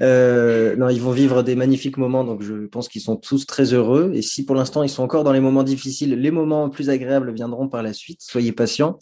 Euh, 0.00 0.74
non, 0.74 0.88
ils 0.88 1.00
vont 1.00 1.12
vivre 1.12 1.44
des 1.44 1.54
magnifiques 1.54 1.98
moments, 1.98 2.24
donc 2.24 2.42
je 2.42 2.66
pense 2.66 2.88
qu'ils 2.88 3.00
sont 3.00 3.14
tous 3.14 3.46
très 3.46 3.72
heureux. 3.74 4.10
Et 4.12 4.22
si 4.22 4.44
pour 4.44 4.56
l'instant 4.56 4.82
ils 4.82 4.88
sont 4.88 5.04
encore 5.04 5.22
dans 5.22 5.32
les 5.32 5.38
moments 5.38 5.62
difficiles, 5.62 6.18
les 6.18 6.30
moments 6.32 6.68
plus 6.68 6.90
agréables 6.90 7.32
viendront 7.32 7.68
par 7.68 7.84
la 7.84 7.92
suite. 7.92 8.20
Soyez 8.20 8.50
patients. 8.50 8.98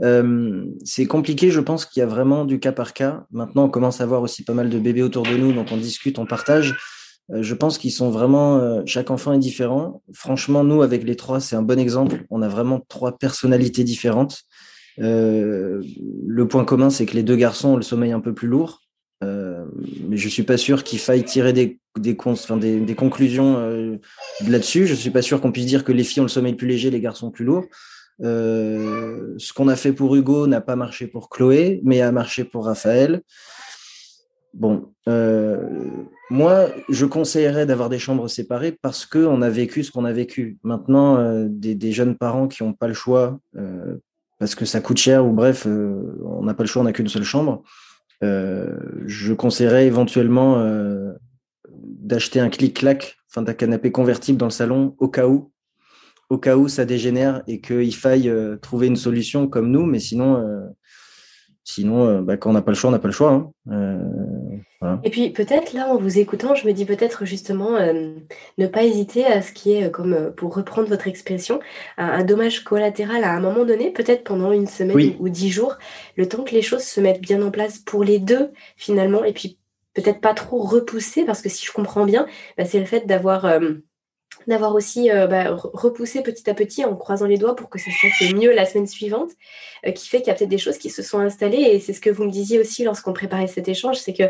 Euh, 0.00 0.64
c'est 0.84 1.06
compliqué, 1.06 1.50
je 1.50 1.58
pense 1.58 1.86
qu'il 1.86 2.00
y 2.00 2.04
a 2.04 2.06
vraiment 2.06 2.44
du 2.44 2.60
cas 2.60 2.70
par 2.70 2.92
cas. 2.92 3.24
Maintenant, 3.32 3.64
on 3.64 3.68
commence 3.68 4.00
à 4.00 4.06
voir 4.06 4.22
aussi 4.22 4.44
pas 4.44 4.54
mal 4.54 4.70
de 4.70 4.78
bébés 4.78 5.02
autour 5.02 5.24
de 5.24 5.36
nous, 5.36 5.52
donc 5.52 5.72
on 5.72 5.76
discute, 5.76 6.20
on 6.20 6.26
partage. 6.26 6.76
Euh, 7.32 7.42
je 7.42 7.54
pense 7.54 7.78
qu'ils 7.78 7.92
sont 7.92 8.10
vraiment, 8.10 8.86
chaque 8.86 9.10
enfant 9.10 9.32
est 9.32 9.40
différent. 9.40 10.02
Franchement, 10.12 10.62
nous, 10.62 10.82
avec 10.82 11.02
les 11.02 11.16
trois, 11.16 11.40
c'est 11.40 11.56
un 11.56 11.62
bon 11.62 11.80
exemple. 11.80 12.26
On 12.30 12.42
a 12.42 12.48
vraiment 12.48 12.80
trois 12.88 13.18
personnalités 13.18 13.82
différentes. 13.82 14.44
Euh, 15.00 15.82
le 16.26 16.48
point 16.48 16.64
commun, 16.64 16.90
c'est 16.90 17.06
que 17.06 17.14
les 17.14 17.22
deux 17.22 17.36
garçons 17.36 17.70
ont 17.70 17.76
le 17.76 17.82
sommeil 17.82 18.12
un 18.12 18.20
peu 18.20 18.34
plus 18.34 18.48
lourd. 18.48 18.80
Euh, 19.24 19.64
mais 20.08 20.16
je 20.16 20.28
suis 20.28 20.44
pas 20.44 20.56
sûr 20.56 20.84
qu'il 20.84 20.98
faille 20.98 21.24
tirer 21.24 21.52
des, 21.52 21.80
conclusions 22.16 23.56
euh, 23.58 23.96
là-dessus. 24.46 24.86
Je 24.86 24.94
suis 24.94 25.10
pas 25.10 25.22
sûr 25.22 25.40
qu'on 25.40 25.52
puisse 25.52 25.66
dire 25.66 25.84
que 25.84 25.92
les 25.92 26.04
filles 26.04 26.20
ont 26.20 26.24
le 26.24 26.28
sommeil 26.30 26.54
plus 26.54 26.68
léger, 26.68 26.90
les 26.90 27.00
garçons 27.00 27.30
plus 27.30 27.44
lourds. 27.44 27.66
Euh, 28.22 29.34
ce 29.38 29.52
qu'on 29.52 29.68
a 29.68 29.76
fait 29.76 29.92
pour 29.92 30.14
Hugo 30.14 30.46
n'a 30.46 30.60
pas 30.60 30.76
marché 30.76 31.06
pour 31.06 31.28
Chloé, 31.30 31.80
mais 31.84 32.00
a 32.00 32.12
marché 32.12 32.44
pour 32.44 32.66
Raphaël. 32.66 33.22
Bon, 34.54 34.92
moi, 36.30 36.68
je 36.88 37.06
conseillerais 37.06 37.66
d'avoir 37.66 37.88
des 37.88 37.98
chambres 37.98 38.28
séparées 38.28 38.76
parce 38.82 39.06
qu'on 39.06 39.42
a 39.42 39.50
vécu 39.50 39.84
ce 39.84 39.90
qu'on 39.90 40.04
a 40.04 40.12
vécu. 40.12 40.58
Maintenant, 40.62 41.44
des, 41.48 41.92
jeunes 41.92 42.16
parents 42.16 42.48
qui 42.48 42.62
n'ont 42.62 42.72
pas 42.72 42.88
le 42.88 42.94
choix 42.94 43.38
parce 44.38 44.54
que 44.54 44.64
ça 44.64 44.80
coûte 44.80 44.98
cher 44.98 45.26
ou 45.26 45.32
bref, 45.32 45.66
euh, 45.66 46.20
on 46.24 46.44
n'a 46.44 46.54
pas 46.54 46.62
le 46.62 46.68
choix, 46.68 46.82
on 46.82 46.84
n'a 46.84 46.92
qu'une 46.92 47.08
seule 47.08 47.24
chambre. 47.24 47.62
je 48.22 49.32
conseillerais 49.32 49.86
éventuellement 49.86 50.62
d'acheter 51.70 52.40
un 52.40 52.48
clic-clac, 52.48 53.16
enfin 53.30 53.42
d'un 53.42 53.54
canapé 53.54 53.92
convertible 53.92 54.38
dans 54.38 54.46
le 54.46 54.50
salon 54.50 54.94
au 54.98 55.08
cas 55.08 55.26
où, 55.26 55.52
au 56.30 56.38
cas 56.38 56.56
où 56.56 56.68
ça 56.68 56.84
dégénère 56.84 57.42
et 57.46 57.60
qu'il 57.60 57.94
faille 57.94 58.32
trouver 58.60 58.88
une 58.88 58.96
solution 58.96 59.46
comme 59.46 59.70
nous, 59.70 59.86
mais 59.86 60.00
sinon 60.00 60.42
Sinon, 61.70 62.08
euh, 62.08 62.22
bah, 62.22 62.38
quand 62.38 62.48
on 62.48 62.54
n'a 62.54 62.62
pas 62.62 62.70
le 62.70 62.76
choix, 62.76 62.88
on 62.88 62.92
n'a 62.92 62.98
pas 62.98 63.08
le 63.08 63.12
choix. 63.12 63.30
Hein. 63.30 63.52
Euh, 63.70 63.98
voilà. 64.80 65.00
Et 65.04 65.10
puis 65.10 65.28
peut-être 65.28 65.74
là, 65.74 65.88
en 65.88 65.98
vous 65.98 66.18
écoutant, 66.18 66.54
je 66.54 66.66
me 66.66 66.72
dis 66.72 66.86
peut-être 66.86 67.26
justement 67.26 67.76
euh, 67.76 68.14
ne 68.56 68.66
pas 68.66 68.84
hésiter 68.84 69.26
à 69.26 69.42
ce 69.42 69.52
qui 69.52 69.74
est, 69.74 69.90
comme 69.90 70.32
pour 70.34 70.54
reprendre 70.54 70.88
votre 70.88 71.08
expression, 71.08 71.60
un, 71.98 72.06
un, 72.06 72.24
dommage 72.24 72.64
collatéral 72.64 73.22
à 73.22 73.34
un 73.34 73.40
moment 73.40 73.66
donné, 73.66 73.90
peut-être 73.90 74.24
pendant 74.24 74.50
une 74.50 74.66
semaine 74.66 74.96
oui. 74.96 75.16
ou, 75.20 75.26
ou 75.26 75.28
dix 75.28 75.50
jours, 75.50 75.76
le 76.16 76.26
temps 76.26 76.42
que 76.42 76.54
les 76.54 76.62
choses 76.62 76.84
se 76.84 77.02
mettent 77.02 77.20
bien 77.20 77.42
en 77.42 77.50
place 77.50 77.78
pour 77.78 78.02
les 78.02 78.18
deux 78.18 78.50
finalement, 78.78 79.22
et 79.22 79.34
puis 79.34 79.58
peut-être 79.92 80.22
pas 80.22 80.32
trop 80.32 80.62
repousser, 80.62 81.26
parce 81.26 81.42
que 81.42 81.50
si 81.50 81.66
je 81.66 81.72
comprends 81.72 82.06
bien, 82.06 82.26
bah, 82.56 82.64
c'est 82.64 82.80
le 82.80 82.86
fait 82.86 83.06
d'avoir 83.06 83.44
d'avoir 84.48 84.74
aussi 84.74 85.10
euh, 85.10 85.26
bah, 85.26 85.54
repoussé 85.54 86.22
petit 86.22 86.48
à 86.48 86.54
petit 86.54 86.84
en 86.84 86.96
croisant 86.96 87.26
les 87.26 87.38
doigts 87.38 87.54
pour 87.54 87.68
que 87.68 87.78
ça 87.78 87.90
se 87.90 88.24
passe 88.24 88.34
mieux 88.34 88.52
la 88.52 88.64
semaine 88.64 88.86
suivante, 88.86 89.30
euh, 89.86 89.92
qui 89.92 90.08
fait 90.08 90.18
qu'il 90.18 90.28
y 90.28 90.30
a 90.30 90.34
peut-être 90.34 90.48
des 90.48 90.58
choses 90.58 90.78
qui 90.78 90.90
se 90.90 91.02
sont 91.02 91.18
installées. 91.18 91.58
Et 91.58 91.80
c'est 91.80 91.92
ce 91.92 92.00
que 92.00 92.10
vous 92.10 92.24
me 92.24 92.30
disiez 92.30 92.58
aussi 92.58 92.84
lorsqu'on 92.84 93.12
préparait 93.12 93.46
cet 93.46 93.68
échange, 93.68 93.98
c'est 93.98 94.14
que 94.14 94.24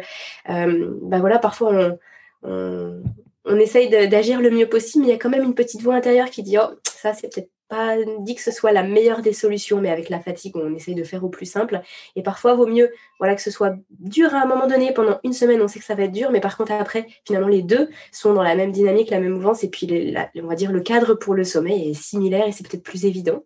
euh, 0.50 0.98
bah, 1.02 1.18
voilà, 1.20 1.38
parfois 1.38 1.72
on, 1.72 1.98
on, 2.42 3.02
on 3.44 3.56
essaye 3.56 3.88
d'agir 3.88 4.40
le 4.40 4.50
mieux 4.50 4.68
possible, 4.68 5.04
mais 5.04 5.10
il 5.10 5.12
y 5.12 5.16
a 5.16 5.18
quand 5.18 5.30
même 5.30 5.44
une 5.44 5.54
petite 5.54 5.82
voix 5.82 5.94
intérieure 5.94 6.30
qui 6.30 6.42
dit 6.42 6.58
Oh, 6.58 6.74
ça 6.84 7.14
c'est 7.14 7.32
peut-être 7.32 7.50
pas 7.68 7.96
dit 8.20 8.34
que 8.34 8.40
ce 8.40 8.50
soit 8.50 8.72
la 8.72 8.82
meilleure 8.82 9.22
des 9.22 9.32
solutions, 9.32 9.80
mais 9.80 9.90
avec 9.90 10.08
la 10.08 10.20
fatigue, 10.20 10.56
on 10.56 10.74
essaye 10.74 10.94
de 10.94 11.04
faire 11.04 11.24
au 11.24 11.28
plus 11.28 11.46
simple. 11.46 11.80
Et 12.16 12.22
parfois, 12.22 12.54
vaut 12.54 12.66
mieux 12.66 12.90
voilà, 13.18 13.34
que 13.34 13.42
ce 13.42 13.50
soit 13.50 13.74
dur 14.00 14.34
à 14.34 14.42
un 14.42 14.46
moment 14.46 14.66
donné, 14.66 14.92
pendant 14.92 15.18
une 15.24 15.32
semaine, 15.32 15.60
on 15.60 15.68
sait 15.68 15.78
que 15.78 15.84
ça 15.84 15.94
va 15.94 16.04
être 16.04 16.12
dur, 16.12 16.30
mais 16.30 16.40
par 16.40 16.56
contre, 16.56 16.72
après, 16.72 17.06
finalement, 17.26 17.48
les 17.48 17.62
deux 17.62 17.88
sont 18.12 18.32
dans 18.32 18.42
la 18.42 18.54
même 18.54 18.72
dynamique, 18.72 19.10
la 19.10 19.20
même 19.20 19.32
mouvance, 19.32 19.64
et 19.64 19.68
puis, 19.68 20.14
on 20.36 20.46
va 20.46 20.54
dire, 20.54 20.72
le 20.72 20.80
cadre 20.80 21.14
pour 21.14 21.34
le 21.34 21.44
sommeil 21.44 21.90
est 21.90 21.94
similaire 21.94 22.46
et 22.46 22.52
c'est 22.52 22.66
peut-être 22.66 22.82
plus 22.82 23.04
évident. 23.04 23.44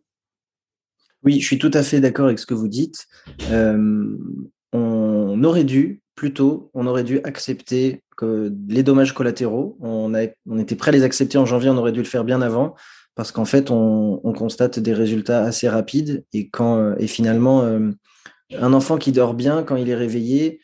Oui, 1.25 1.41
je 1.41 1.47
suis 1.47 1.59
tout 1.59 1.71
à 1.75 1.83
fait 1.83 2.01
d'accord 2.01 2.27
avec 2.27 2.39
ce 2.39 2.47
que 2.47 2.55
vous 2.55 2.69
dites. 2.69 3.07
Euh, 3.51 4.17
on 4.73 5.45
aurait 5.45 5.65
dû, 5.65 6.03
plutôt, 6.15 6.71
on 6.75 6.87
aurait 6.87 7.05
dû 7.05 7.21
accepter 7.25 8.03
que 8.17 8.53
les 8.69 8.83
dommages 8.83 9.15
collatéraux. 9.15 9.77
On, 9.81 10.13
on 10.49 10.59
était 10.59 10.77
prêt 10.77 10.91
à 10.91 10.93
les 10.93 11.05
accepter 11.05 11.39
en 11.39 11.47
janvier, 11.47 11.71
on 11.71 11.77
aurait 11.77 11.93
dû 11.93 12.01
le 12.01 12.07
faire 12.07 12.25
bien 12.25 12.43
avant 12.43 12.75
parce 13.15 13.33
qu'en 13.33 13.45
fait, 13.45 13.71
on, 13.71 14.21
on, 14.25 14.33
constate 14.33 14.79
des 14.79 14.95
résultats 14.95 15.45
assez 15.45 15.69
rapides 15.69 16.25
et 16.33 16.49
quand 16.49 16.95
et 16.97 17.07
finalement, 17.07 17.63
euh, 17.63 17.91
un 18.59 18.73
enfant 18.73 18.99
qui 18.99 19.13
dort 19.13 19.35
bien 19.35 19.63
quand 19.63 19.77
il 19.77 19.89
est 19.89 19.95
réveillé, 19.95 20.61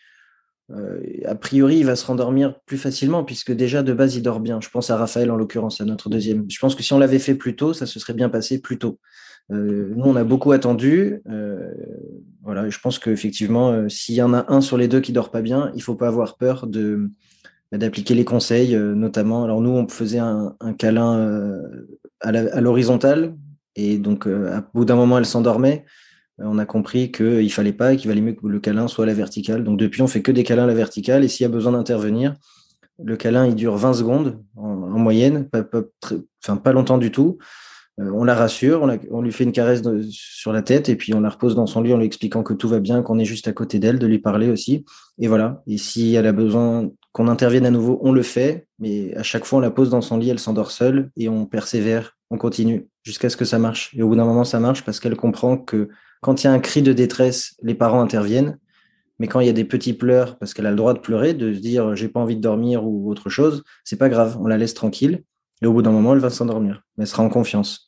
euh, 0.71 1.01
a 1.25 1.35
priori, 1.35 1.79
il 1.79 1.87
va 1.87 1.97
se 1.97 2.05
rendormir 2.05 2.61
plus 2.67 2.77
facilement 2.77 3.25
puisque 3.25 3.53
déjà 3.53 3.83
de 3.83 3.93
base, 3.93 4.17
il 4.17 4.23
dort 4.23 4.41
bien. 4.41 4.61
Je 4.61 4.69
pense 4.69 4.91
à 4.91 4.97
Raphaël 4.97 5.31
en 5.31 5.37
l'occurrence, 5.37 5.81
à 5.81 5.85
notre 5.85 6.09
deuxième. 6.11 6.45
Je 6.49 6.59
pense 6.59 6.75
que 6.75 6.83
si 6.83 6.93
on 6.93 6.99
l'avait 6.99 7.19
fait 7.19 7.35
plus 7.35 7.57
tôt, 7.57 7.73
ça 7.73 7.87
se 7.87 7.99
serait 7.99 8.15
bien 8.15 8.29
passé 8.29 8.61
plus 8.61 8.79
tôt. 8.79 8.99
Euh, 9.51 9.93
nous, 9.97 10.05
on 10.05 10.17
a 10.17 10.25
beaucoup 10.25 10.53
attendu. 10.53 11.23
Euh, 11.29 11.73
voilà, 12.43 12.69
je 12.69 12.79
pense 12.81 12.99
qu'effectivement, 12.99 13.71
euh, 13.71 13.89
s'il 13.89 14.15
y 14.15 14.23
en 14.23 14.35
a 14.35 14.45
un 14.53 14.61
sur 14.61 14.77
les 14.77 14.89
deux 14.89 15.01
qui 15.01 15.13
dort 15.13 15.31
pas 15.31 15.43
bien, 15.43 15.73
il 15.75 15.83
faut 15.83 15.95
pas 15.95 16.09
avoir 16.09 16.37
peur 16.37 16.67
de 16.67 17.11
d'appliquer 17.71 18.15
les 18.15 18.25
conseils, 18.25 18.75
notamment. 18.75 19.45
Alors 19.45 19.61
nous, 19.61 19.69
on 19.69 19.87
faisait 19.89 20.21
un 20.21 20.73
câlin 20.79 21.61
à 22.21 22.61
l'horizontale. 22.61 23.35
Et 23.77 23.99
donc, 23.99 24.27
euh, 24.27 24.57
à 24.57 24.65
bout 24.75 24.85
d'un 24.85 24.97
moment, 24.97 25.19
elle 25.19 25.27
s'endormait. 25.27 25.85
Euh, 26.41 26.45
on 26.47 26.59
a 26.59 26.67
compris 26.67 27.13
qu'il 27.13 27.53
fallait 27.53 27.73
pas, 27.73 27.95
qu'il 27.97 28.09
valait 28.09 28.21
mieux 28.21 28.33
que 28.33 28.47
le 28.47 28.61
câlin 28.61 28.89
soit 28.89 29.05
à 29.05 29.07
la 29.07 29.15
verticale. 29.15 29.65
Donc, 29.65 29.79
depuis, 29.79 30.03
on 30.03 30.09
fait 30.09 30.23
que 30.23 30.33
des 30.33 30.45
câlins 30.45 30.65
à 30.65 30.67
la 30.67 30.75
verticale. 30.75 31.25
Et 31.25 31.29
s'il 31.29 31.45
y 31.45 31.47
a 31.47 31.51
besoin 31.51 31.73
d'intervenir, 31.73 32.35
le 33.03 33.17
câlin, 33.17 33.47
il 33.47 33.55
dure 33.55 33.77
20 33.77 33.93
secondes 33.95 34.43
en, 34.57 34.69
en 34.69 34.99
moyenne, 34.99 35.49
pas, 35.49 35.63
pas, 35.63 35.83
pas 36.57 36.73
longtemps 36.73 36.99
du 36.99 37.13
tout. 37.13 37.39
Euh, 38.01 38.11
on 38.15 38.25
la 38.25 38.35
rassure, 38.35 38.89
on, 39.11 39.23
lui 39.23 39.33
fait 39.33 39.45
une 39.45 39.53
caresse 39.53 39.83
sur 40.11 40.53
la 40.53 40.63
tête 40.63 40.89
et 40.89 40.97
puis 40.97 41.15
on 41.15 41.21
la 41.21 41.31
repose 41.31 41.55
dans 41.55 41.67
son 41.67 41.81
lit 41.81 41.93
en 41.93 41.99
lui 41.99 42.07
expliquant 42.07 42.43
que 42.43 42.55
tout 42.55 42.69
va 42.69 42.81
bien, 42.81 43.03
qu'on 43.03 43.19
est 43.19 43.25
juste 43.25 43.49
à 43.49 43.53
côté 43.53 43.79
d'elle, 43.79 43.99
de 43.99 44.07
lui 44.07 44.19
parler 44.19 44.51
aussi. 44.51 44.85
Et 45.19 45.27
voilà. 45.27 45.63
Et 45.67 45.79
si 45.79 46.15
elle 46.15 46.27
a 46.27 46.33
besoin 46.33 46.91
qu'on 47.13 47.29
intervienne 47.29 47.67
à 47.67 47.71
nouveau, 47.71 47.99
on 48.03 48.13
le 48.13 48.23
fait, 48.23 48.67
mais 48.79 49.15
à 49.17 49.23
chaque 49.23 49.45
fois, 49.45 49.59
on 49.59 49.63
la 49.63 49.71
pose 49.71 49.91
dans 49.91 50.01
son 50.01 50.19
lit, 50.19 50.31
elle 50.31 50.39
s'endort 50.39 50.71
seule 50.71 51.11
et 51.17 51.29
on 51.29 51.47
persévère, 51.47 52.17
on 52.31 52.39
continue 52.39 52.89
jusqu'à 53.03 53.31
ce 53.31 53.37
que 53.37 53.45
ça 53.45 53.59
marche. 53.59 53.95
Et 53.95 54.03
au 54.03 54.09
bout 54.09 54.17
d'un 54.17 54.25
moment, 54.25 54.45
ça 54.45 54.61
marche 54.61 54.85
parce 54.85 55.01
qu'elle 55.01 55.17
comprend 55.17 55.57
que 55.57 55.89
quand 56.21 56.43
il 56.43 56.47
y 56.47 56.51
a 56.51 56.53
un 56.53 56.59
cri 56.59 56.83
de 56.83 56.93
détresse, 56.93 57.57
les 57.63 57.75
parents 57.75 58.01
interviennent. 58.01 58.59
Mais 59.19 59.27
quand 59.27 59.41
il 59.41 59.47
y 59.47 59.51
a 59.51 59.55
des 59.55 59.65
petits 59.65 59.95
pleurs, 59.95 60.39
parce 60.39 60.55
qu'elle 60.55 60.67
a 60.67 60.71
le 60.71 60.77
droit 60.77 60.95
de 60.95 61.01
pleurer, 61.01 61.35
de 61.35 61.53
se 61.53 61.59
dire 61.59 61.97
j'ai 61.97 62.09
pas 62.09 62.21
envie 62.21 62.37
de 62.37 62.41
dormir 62.41 62.85
ou 62.87 63.11
autre 63.11 63.31
chose, 63.31 63.65
c'est 63.83 63.97
pas 63.97 64.09
grave, 64.09 64.39
on 64.41 64.47
la 64.47 64.57
laisse 64.57 64.75
tranquille. 64.75 65.25
Et 65.61 65.67
au 65.67 65.73
bout 65.73 65.83
d'un 65.83 65.91
moment, 65.91 66.15
elle 66.15 66.21
va 66.21 66.31
s'endormir. 66.31 66.85
Mais 66.97 67.03
elle 67.03 67.09
sera 67.09 67.25
en 67.25 67.29
confiance. 67.29 67.88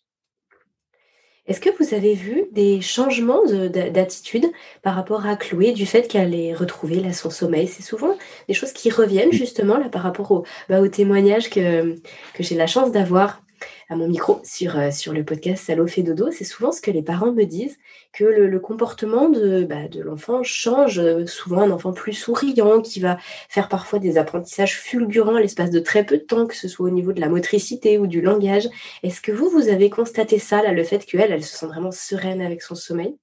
Est-ce 1.50 1.60
que 1.60 1.82
vous 1.82 1.94
avez 1.94 2.14
vu 2.14 2.44
des 2.52 2.80
changements 2.80 3.44
d'attitude 3.44 4.46
par 4.82 4.94
rapport 4.94 5.26
à 5.26 5.34
Chloé 5.34 5.72
du 5.72 5.84
fait 5.84 6.06
qu'elle 6.06 6.32
ait 6.32 6.54
retrouvé 6.54 7.00
là, 7.00 7.12
son 7.12 7.28
sommeil? 7.28 7.66
C'est 7.66 7.82
souvent 7.82 8.16
des 8.46 8.54
choses 8.54 8.72
qui 8.72 8.88
reviennent 8.88 9.32
justement 9.32 9.76
là 9.76 9.88
par 9.88 10.02
rapport 10.02 10.30
au, 10.30 10.44
bah, 10.68 10.80
au 10.80 10.86
témoignage 10.86 11.50
que, 11.50 11.96
que 12.34 12.44
j'ai 12.44 12.54
la 12.54 12.68
chance 12.68 12.92
d'avoir 12.92 13.42
à 13.90 13.96
mon 13.96 14.07
micro 14.07 14.40
sur, 14.44 14.79
euh, 14.79 14.92
sur 14.92 15.12
le 15.12 15.24
podcast 15.24 15.64
Salo 15.64 15.85
dodo, 15.98 16.31
c'est 16.31 16.44
souvent 16.44 16.70
ce 16.70 16.81
que 16.81 16.92
les 16.92 17.03
parents 17.03 17.33
me 17.33 17.44
disent, 17.44 17.76
que 18.12 18.22
le, 18.22 18.61
comportement 18.61 19.29
de, 19.29 19.64
bah, 19.64 19.88
de 19.88 20.00
l'enfant 20.00 20.44
change, 20.44 21.03
souvent 21.26 21.62
un 21.62 21.70
enfant 21.72 21.92
plus 21.92 22.12
souriant, 22.12 22.81
qui 22.81 23.00
va 23.00 23.18
faire 23.48 23.68
parfois 23.68 23.98
des 23.98 24.16
apprentissages 24.16 24.79
fulgurants 24.79 25.35
à 25.35 25.40
l'espace 25.40 25.70
de 25.70 25.81
très 25.81 26.07
peu 26.07 26.18
de 26.18 26.22
temps, 26.22 26.46
que 26.46 26.55
ce 26.55 26.68
soit 26.68 26.87
au 26.87 26.90
niveau 26.90 27.12
de 27.12 27.20
la 27.20 27.29
motricité 27.29 27.98
ou 27.98 28.07
du 28.07 28.20
langage. 28.20 28.68
Est-ce 29.03 29.20
que 29.20 29.33
vous, 29.33 29.50
vous 29.50 29.68
avez 29.68 29.90
constaté 29.90 30.38
ça, 30.38 30.62
là, 30.62 30.72
le 30.72 30.85
fait 30.85 31.05
qu'elle, 31.05 31.33
elle 31.33 31.44
se 31.44 31.57
sent 31.57 31.66
vraiment 31.66 31.90
sereine 31.90 32.40
avec 32.40 32.62
son 32.62 32.76
sommeil? 32.76 33.16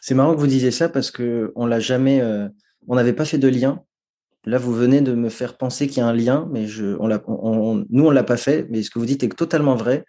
C'est 0.00 0.14
marrant 0.14 0.34
que 0.34 0.40
vous 0.40 0.46
disiez 0.46 0.70
ça 0.70 0.88
parce 0.88 1.10
qu'on 1.10 1.66
l'a 1.66 1.80
jamais, 1.80 2.20
euh, 2.20 2.48
on 2.86 2.94
n'avait 2.94 3.12
pas 3.12 3.24
fait 3.24 3.38
de 3.38 3.48
lien 3.48 3.82
Là, 4.46 4.58
vous 4.58 4.72
venez 4.72 5.02
de 5.02 5.14
me 5.14 5.28
faire 5.28 5.56
penser 5.56 5.86
qu'il 5.86 5.98
y 5.98 6.00
a 6.00 6.06
un 6.06 6.14
lien, 6.14 6.48
mais 6.50 6.66
on 6.98 7.06
l'a, 7.06 7.22
nous, 7.28 8.06
on 8.06 8.10
l'a 8.10 8.24
pas 8.24 8.38
fait. 8.38 8.66
Mais 8.70 8.82
ce 8.82 8.90
que 8.90 8.98
vous 8.98 9.06
dites 9.06 9.22
est 9.22 9.36
totalement 9.36 9.76
vrai. 9.76 10.04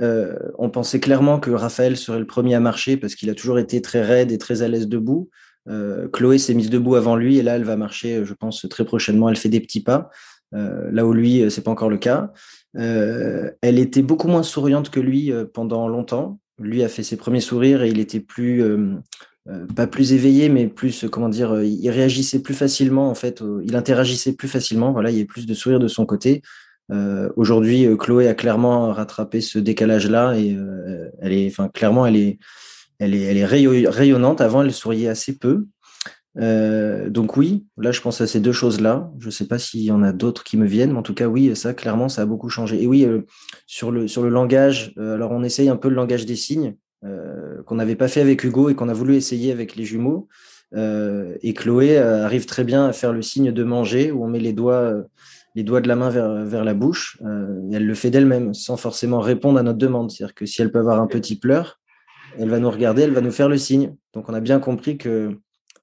Euh, 0.00 0.36
on 0.58 0.70
pensait 0.70 1.00
clairement 1.00 1.40
que 1.40 1.50
Raphaël 1.50 1.96
serait 1.96 2.20
le 2.20 2.26
premier 2.26 2.54
à 2.54 2.60
marcher 2.60 2.96
parce 2.96 3.14
qu'il 3.14 3.28
a 3.30 3.34
toujours 3.34 3.58
été 3.58 3.82
très 3.82 4.00
raide 4.00 4.30
et 4.30 4.38
très 4.38 4.62
à 4.62 4.68
l'aise 4.68 4.88
debout. 4.88 5.28
Euh, 5.68 6.08
Chloé 6.08 6.38
s'est 6.38 6.54
mise 6.54 6.70
debout 6.70 6.94
avant 6.94 7.16
lui 7.16 7.38
et 7.38 7.42
là, 7.42 7.56
elle 7.56 7.64
va 7.64 7.76
marcher, 7.76 8.24
je 8.24 8.32
pense, 8.32 8.66
très 8.70 8.84
prochainement. 8.84 9.28
Elle 9.28 9.36
fait 9.36 9.48
des 9.48 9.60
petits 9.60 9.82
pas. 9.82 10.08
Euh, 10.54 10.88
là 10.90 11.04
où 11.04 11.12
lui, 11.12 11.50
c'est 11.50 11.62
pas 11.62 11.70
encore 11.70 11.90
le 11.90 11.98
cas. 11.98 12.32
Elle 12.74 13.78
était 13.78 14.02
beaucoup 14.02 14.28
moins 14.28 14.42
souriante 14.42 14.90
que 14.90 15.00
lui 15.00 15.32
pendant 15.52 15.88
longtemps. 15.88 16.38
Lui 16.58 16.82
a 16.82 16.88
fait 16.88 17.02
ses 17.02 17.16
premiers 17.16 17.40
sourires 17.40 17.82
et 17.82 17.88
il 17.88 17.98
était 17.98 18.20
plus 18.20 18.62
pas 19.74 19.86
plus 19.86 20.12
éveillé, 20.12 20.48
mais 20.48 20.66
plus, 20.66 21.06
comment 21.10 21.28
dire, 21.28 21.52
euh, 21.52 21.64
il 21.64 21.88
réagissait 21.90 22.40
plus 22.40 22.54
facilement, 22.54 23.08
en 23.08 23.14
fait, 23.14 23.42
il 23.64 23.76
interagissait 23.76 24.34
plus 24.34 24.48
facilement, 24.48 24.92
voilà, 24.92 25.10
il 25.10 25.14
y 25.14 25.18
avait 25.18 25.26
plus 25.26 25.46
de 25.46 25.54
sourire 25.54 25.78
de 25.78 25.88
son 25.88 26.06
côté. 26.06 26.42
Euh, 26.90 27.28
Aujourd'hui, 27.36 27.86
Chloé 27.98 28.28
a 28.28 28.34
clairement 28.34 28.92
rattrapé 28.92 29.40
ce 29.40 29.58
décalage-là 29.58 30.34
et 30.34 30.54
euh, 30.54 31.08
elle 31.20 31.32
est, 31.32 31.48
enfin, 31.48 31.68
clairement, 31.68 32.06
elle 32.06 32.16
est, 32.16 32.38
elle 32.98 33.14
est, 33.14 33.22
elle 33.22 33.36
est 33.38 33.44
rayonnante. 33.44 34.40
Avant, 34.40 34.62
elle 34.62 34.72
souriait 34.72 35.08
assez 35.08 35.38
peu. 35.38 35.66
donc 36.36 37.36
oui, 37.36 37.66
là 37.76 37.90
je 37.92 38.00
pense 38.00 38.20
à 38.20 38.26
ces 38.26 38.40
deux 38.40 38.52
choses-là. 38.52 39.10
Je 39.18 39.26
ne 39.26 39.30
sais 39.30 39.46
pas 39.46 39.58
s'il 39.58 39.82
y 39.82 39.92
en 39.92 40.02
a 40.02 40.12
d'autres 40.12 40.44
qui 40.44 40.56
me 40.56 40.66
viennent, 40.66 40.92
mais 40.92 40.98
en 40.98 41.02
tout 41.02 41.14
cas 41.14 41.26
oui, 41.26 41.54
ça 41.56 41.74
clairement 41.74 42.08
ça 42.08 42.22
a 42.22 42.26
beaucoup 42.26 42.48
changé. 42.48 42.82
Et 42.82 42.86
oui, 42.86 43.06
sur, 43.66 43.90
le, 43.90 44.08
sur 44.08 44.22
le 44.22 44.28
langage, 44.28 44.94
alors 44.98 45.32
on 45.32 45.42
essaye 45.42 45.68
un 45.68 45.76
peu 45.76 45.88
le 45.88 45.94
langage 45.94 46.26
des 46.26 46.36
signes 46.36 46.74
qu'on 47.02 47.74
n'avait 47.74 47.96
pas 47.96 48.08
fait 48.08 48.20
avec 48.20 48.42
Hugo 48.44 48.70
et 48.70 48.74
qu'on 48.74 48.88
a 48.88 48.94
voulu 48.94 49.14
essayer 49.14 49.52
avec 49.52 49.76
les 49.76 49.84
jumeaux. 49.84 50.28
et 50.74 51.54
Chloé 51.54 51.98
arrive 51.98 52.46
très 52.46 52.64
bien 52.64 52.86
à 52.86 52.92
faire 52.92 53.12
le 53.12 53.22
signe 53.22 53.52
de 53.52 53.64
manger 53.64 54.10
où 54.10 54.24
on 54.24 54.28
met 54.28 54.40
les 54.40 54.52
doigts 54.52 55.04
les 55.58 55.64
doigts 55.64 55.80
de 55.80 55.88
la 55.88 55.96
main 55.96 56.08
vers, 56.08 56.64
la 56.64 56.72
bouche, 56.72 57.18
euh, 57.24 57.60
elle 57.72 57.84
le 57.84 57.94
fait 57.94 58.10
d'elle-même, 58.10 58.54
sans 58.54 58.76
forcément 58.76 59.18
répondre 59.18 59.58
à 59.58 59.64
notre 59.64 59.78
demande. 59.78 60.08
C'est-à-dire 60.08 60.36
que 60.36 60.46
si 60.46 60.62
elle 60.62 60.70
peut 60.70 60.78
avoir 60.78 61.00
un 61.00 61.08
petit 61.08 61.36
pleur, 61.36 61.80
elle 62.38 62.48
va 62.48 62.60
nous 62.60 62.70
regarder, 62.70 63.02
elle 63.02 63.12
va 63.12 63.20
nous 63.20 63.32
faire 63.32 63.48
le 63.48 63.58
signe. 63.58 63.96
Donc 64.12 64.28
on 64.28 64.34
a 64.34 64.40
bien 64.40 64.60
compris 64.60 64.98
que 64.98 65.36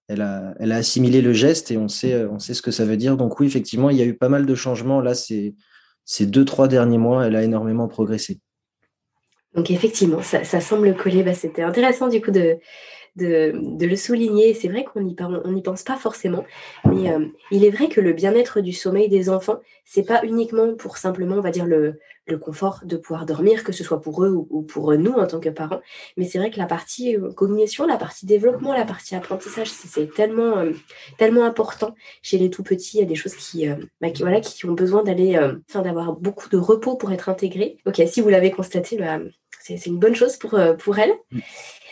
elle 0.07 0.21
a, 0.21 0.55
assimilé 0.59 1.21
le 1.21 1.33
geste 1.33 1.71
et 1.71 1.77
on 1.77 1.89
sait, 1.89 2.29
ce 2.39 2.61
que 2.61 2.71
ça 2.71 2.85
veut 2.85 2.95
dire. 2.95 3.17
Donc 3.17 3.39
oui, 3.39 3.47
effectivement, 3.47 3.89
il 3.89 3.97
y 3.97 4.01
a 4.01 4.05
eu 4.05 4.13
pas 4.13 4.29
mal 4.29 4.45
de 4.45 4.55
changements. 4.55 5.01
Là, 5.01 5.13
ces 5.13 6.25
deux, 6.25 6.45
trois 6.45 6.69
derniers 6.69 6.97
mois, 6.99 7.25
elle 7.25 7.35
a 7.35 7.43
énormément 7.43 7.89
progressé. 7.89 8.39
Donc 9.55 9.71
effectivement, 9.71 10.21
ça, 10.21 10.43
semble 10.43 10.95
coller. 10.95 11.23
Bah, 11.23 11.33
C'était 11.33 11.63
intéressant 11.63 12.07
du 12.07 12.21
coup 12.21 12.31
de, 12.31 12.59
de, 13.15 13.85
le 13.85 13.95
souligner. 13.95 14.53
C'est 14.53 14.67
vrai 14.67 14.83
qu'on 14.83 15.01
n'y 15.01 15.61
pense 15.61 15.83
pas 15.83 15.95
forcément, 15.95 16.43
mais 16.85 17.11
euh, 17.11 17.25
il 17.51 17.63
est 17.63 17.69
vrai 17.69 17.87
que 17.87 18.01
le 18.01 18.13
bien-être 18.13 18.61
du 18.61 18.73
sommeil 18.73 19.09
des 19.09 19.29
enfants, 19.29 19.59
c'est 19.85 20.05
pas 20.05 20.23
uniquement 20.23 20.75
pour 20.75 20.97
simplement, 20.97 21.35
on 21.35 21.41
va 21.41 21.51
dire, 21.51 21.65
le, 21.65 21.99
confort 22.41 22.81
de 22.83 22.97
pouvoir 22.97 23.27
dormir, 23.27 23.63
que 23.63 23.71
ce 23.71 23.83
soit 23.83 24.01
pour 24.01 24.25
eux 24.25 24.33
ou, 24.49 24.63
pour 24.63 24.91
nous 24.97 25.11
en 25.11 25.27
tant 25.27 25.39
que 25.39 25.49
parents. 25.49 25.79
Mais 26.17 26.25
c'est 26.25 26.39
vrai 26.39 26.49
que 26.49 26.57
la 26.57 26.65
partie 26.65 27.15
euh, 27.15 27.31
cognition, 27.31 27.85
la 27.85 27.97
partie 27.97 28.25
développement, 28.25 28.73
la 28.73 28.83
partie 28.83 29.15
apprentissage, 29.15 29.69
c'est 29.69 30.11
tellement, 30.11 30.57
euh, 30.57 30.71
tellement 31.19 31.45
important 31.45 31.93
chez 32.23 32.39
les 32.39 32.49
tout 32.49 32.63
petits. 32.63 32.97
Il 32.97 33.01
y 33.01 33.03
a 33.03 33.07
des 33.07 33.15
choses 33.15 33.35
qui, 33.35 33.67
bah, 34.01 34.09
qui 34.09 34.23
voilà, 34.23 34.41
qui 34.41 34.65
ont 34.65 34.73
besoin 34.73 35.03
d'aller, 35.03 35.39
d'avoir 35.75 36.13
beaucoup 36.13 36.49
de 36.49 36.57
repos 36.57 36.95
pour 36.95 37.11
être 37.11 37.29
intégrées. 37.29 37.77
Ok, 37.85 38.01
si 38.07 38.21
vous 38.21 38.29
l'avez 38.29 38.49
constaté, 38.49 38.97
bah, 38.97 39.19
c'est 39.65 39.87
une 39.87 39.99
bonne 39.99 40.15
chose 40.15 40.37
pour, 40.37 40.59
pour 40.77 40.99
elles. 40.99 41.13
Mm. 41.31 41.39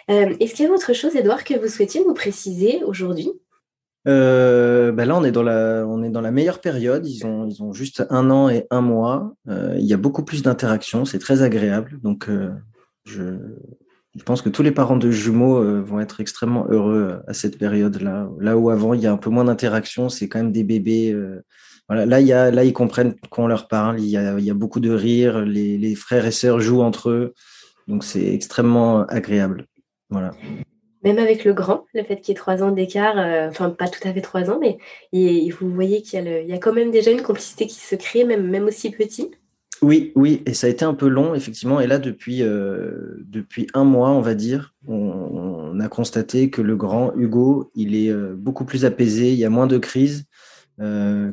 Euh, 0.09 0.36
est-ce 0.39 0.55
qu'il 0.55 0.65
y 0.65 0.67
a 0.67 0.71
autre 0.71 0.93
chose, 0.93 1.15
Edouard, 1.15 1.43
que 1.43 1.57
vous 1.57 1.67
souhaitiez 1.67 2.03
nous 2.05 2.13
préciser 2.13 2.83
aujourd'hui? 2.83 3.31
Euh, 4.05 4.91
bah 4.91 5.05
là, 5.05 5.15
on 5.15 5.23
est, 5.23 5.31
dans 5.31 5.43
la, 5.43 5.86
on 5.88 6.03
est 6.03 6.09
dans 6.09 6.21
la 6.21 6.31
meilleure 6.31 6.59
période. 6.59 7.07
Ils 7.07 7.25
ont, 7.25 7.47
ils 7.47 7.63
ont 7.63 7.71
juste 7.71 8.05
un 8.09 8.29
an 8.29 8.49
et 8.49 8.67
un 8.69 8.81
mois. 8.81 9.33
Euh, 9.47 9.75
il 9.77 9.86
y 9.86 9.93
a 9.93 9.97
beaucoup 9.97 10.23
plus 10.23 10.43
d'interactions. 10.43 11.05
C'est 11.05 11.19
très 11.19 11.41
agréable. 11.41 11.99
Donc, 12.03 12.29
je, 13.05 13.38
je, 14.15 14.23
pense 14.23 14.41
que 14.41 14.49
tous 14.49 14.62
les 14.62 14.71
parents 14.71 14.97
de 14.97 15.09
jumeaux 15.09 15.81
vont 15.81 16.01
être 16.01 16.19
extrêmement 16.19 16.67
heureux 16.69 17.21
à 17.27 17.33
cette 17.33 17.57
période-là. 17.57 18.29
Là 18.39 18.57
où 18.57 18.69
avant, 18.69 18.93
il 18.93 18.99
y 18.99 19.07
a 19.07 19.12
un 19.12 19.17
peu 19.17 19.29
moins 19.29 19.45
d'interactions, 19.45 20.09
c'est 20.09 20.27
quand 20.27 20.39
même 20.39 20.51
des 20.51 20.65
bébés. 20.65 21.17
voilà. 21.88 22.05
Là, 22.05 22.19
il 22.19 22.27
y 22.27 22.33
a, 22.33 22.51
là, 22.51 22.65
ils 22.65 22.73
comprennent 22.73 23.15
qu'on 23.29 23.47
leur 23.47 23.69
parle. 23.69 24.01
Il 24.01 24.07
y, 24.07 24.17
a, 24.17 24.38
il 24.38 24.43
y 24.43 24.51
a 24.51 24.53
beaucoup 24.53 24.81
de 24.81 24.91
rire. 24.91 25.45
Les, 25.45 25.77
les 25.77 25.95
frères 25.95 26.25
et 26.25 26.31
sœurs 26.31 26.59
jouent 26.59 26.81
entre 26.81 27.09
eux. 27.09 27.33
Donc, 27.87 28.03
c'est 28.03 28.33
extrêmement 28.33 29.05
agréable. 29.07 29.67
Même 31.03 31.19
avec 31.19 31.43
le 31.43 31.53
grand, 31.53 31.85
le 31.93 32.03
fait 32.03 32.21
qu'il 32.21 32.29
y 32.29 32.31
ait 32.31 32.39
trois 32.39 32.63
ans 32.63 32.71
d'écart, 32.71 33.17
euh, 33.17 33.49
enfin 33.49 33.69
pas 33.69 33.89
tout 33.89 34.07
à 34.07 34.13
fait 34.13 34.21
trois 34.21 34.49
ans, 34.49 34.59
mais 34.61 34.77
vous 35.11 35.69
voyez 35.69 36.01
qu'il 36.01 36.25
y, 36.47 36.53
a 36.53 36.57
quand 36.57 36.73
même 36.73 36.91
déjà 36.91 37.11
une 37.11 37.21
complicité 37.21 37.67
qui 37.67 37.75
se 37.75 37.95
crée, 37.95 38.23
même, 38.23 38.49
même 38.49 38.65
aussi 38.65 38.89
petit. 38.89 39.31
Oui, 39.81 40.13
oui, 40.15 40.41
et 40.45 40.53
ça 40.53 40.67
a 40.67 40.69
été 40.69 40.85
un 40.85 40.93
peu 40.93 41.09
long, 41.09 41.35
effectivement. 41.35 41.81
Et 41.81 41.87
là, 41.87 41.99
depuis, 41.99 42.41
euh, 42.41 43.17
depuis 43.25 43.67
un 43.73 43.83
mois, 43.83 44.11
on 44.11 44.21
va 44.21 44.33
dire, 44.33 44.73
on, 44.87 45.77
a 45.81 45.89
constaté 45.89 46.49
que 46.49 46.61
le 46.61 46.77
grand 46.77 47.13
Hugo, 47.17 47.69
il 47.75 47.95
est 47.95 48.09
euh, 48.09 48.33
beaucoup 48.37 48.63
plus 48.63 48.85
apaisé, 48.85 49.33
il 49.33 49.37
y 49.37 49.43
a 49.43 49.49
moins 49.49 49.67
de 49.67 49.77
crises 49.77 50.25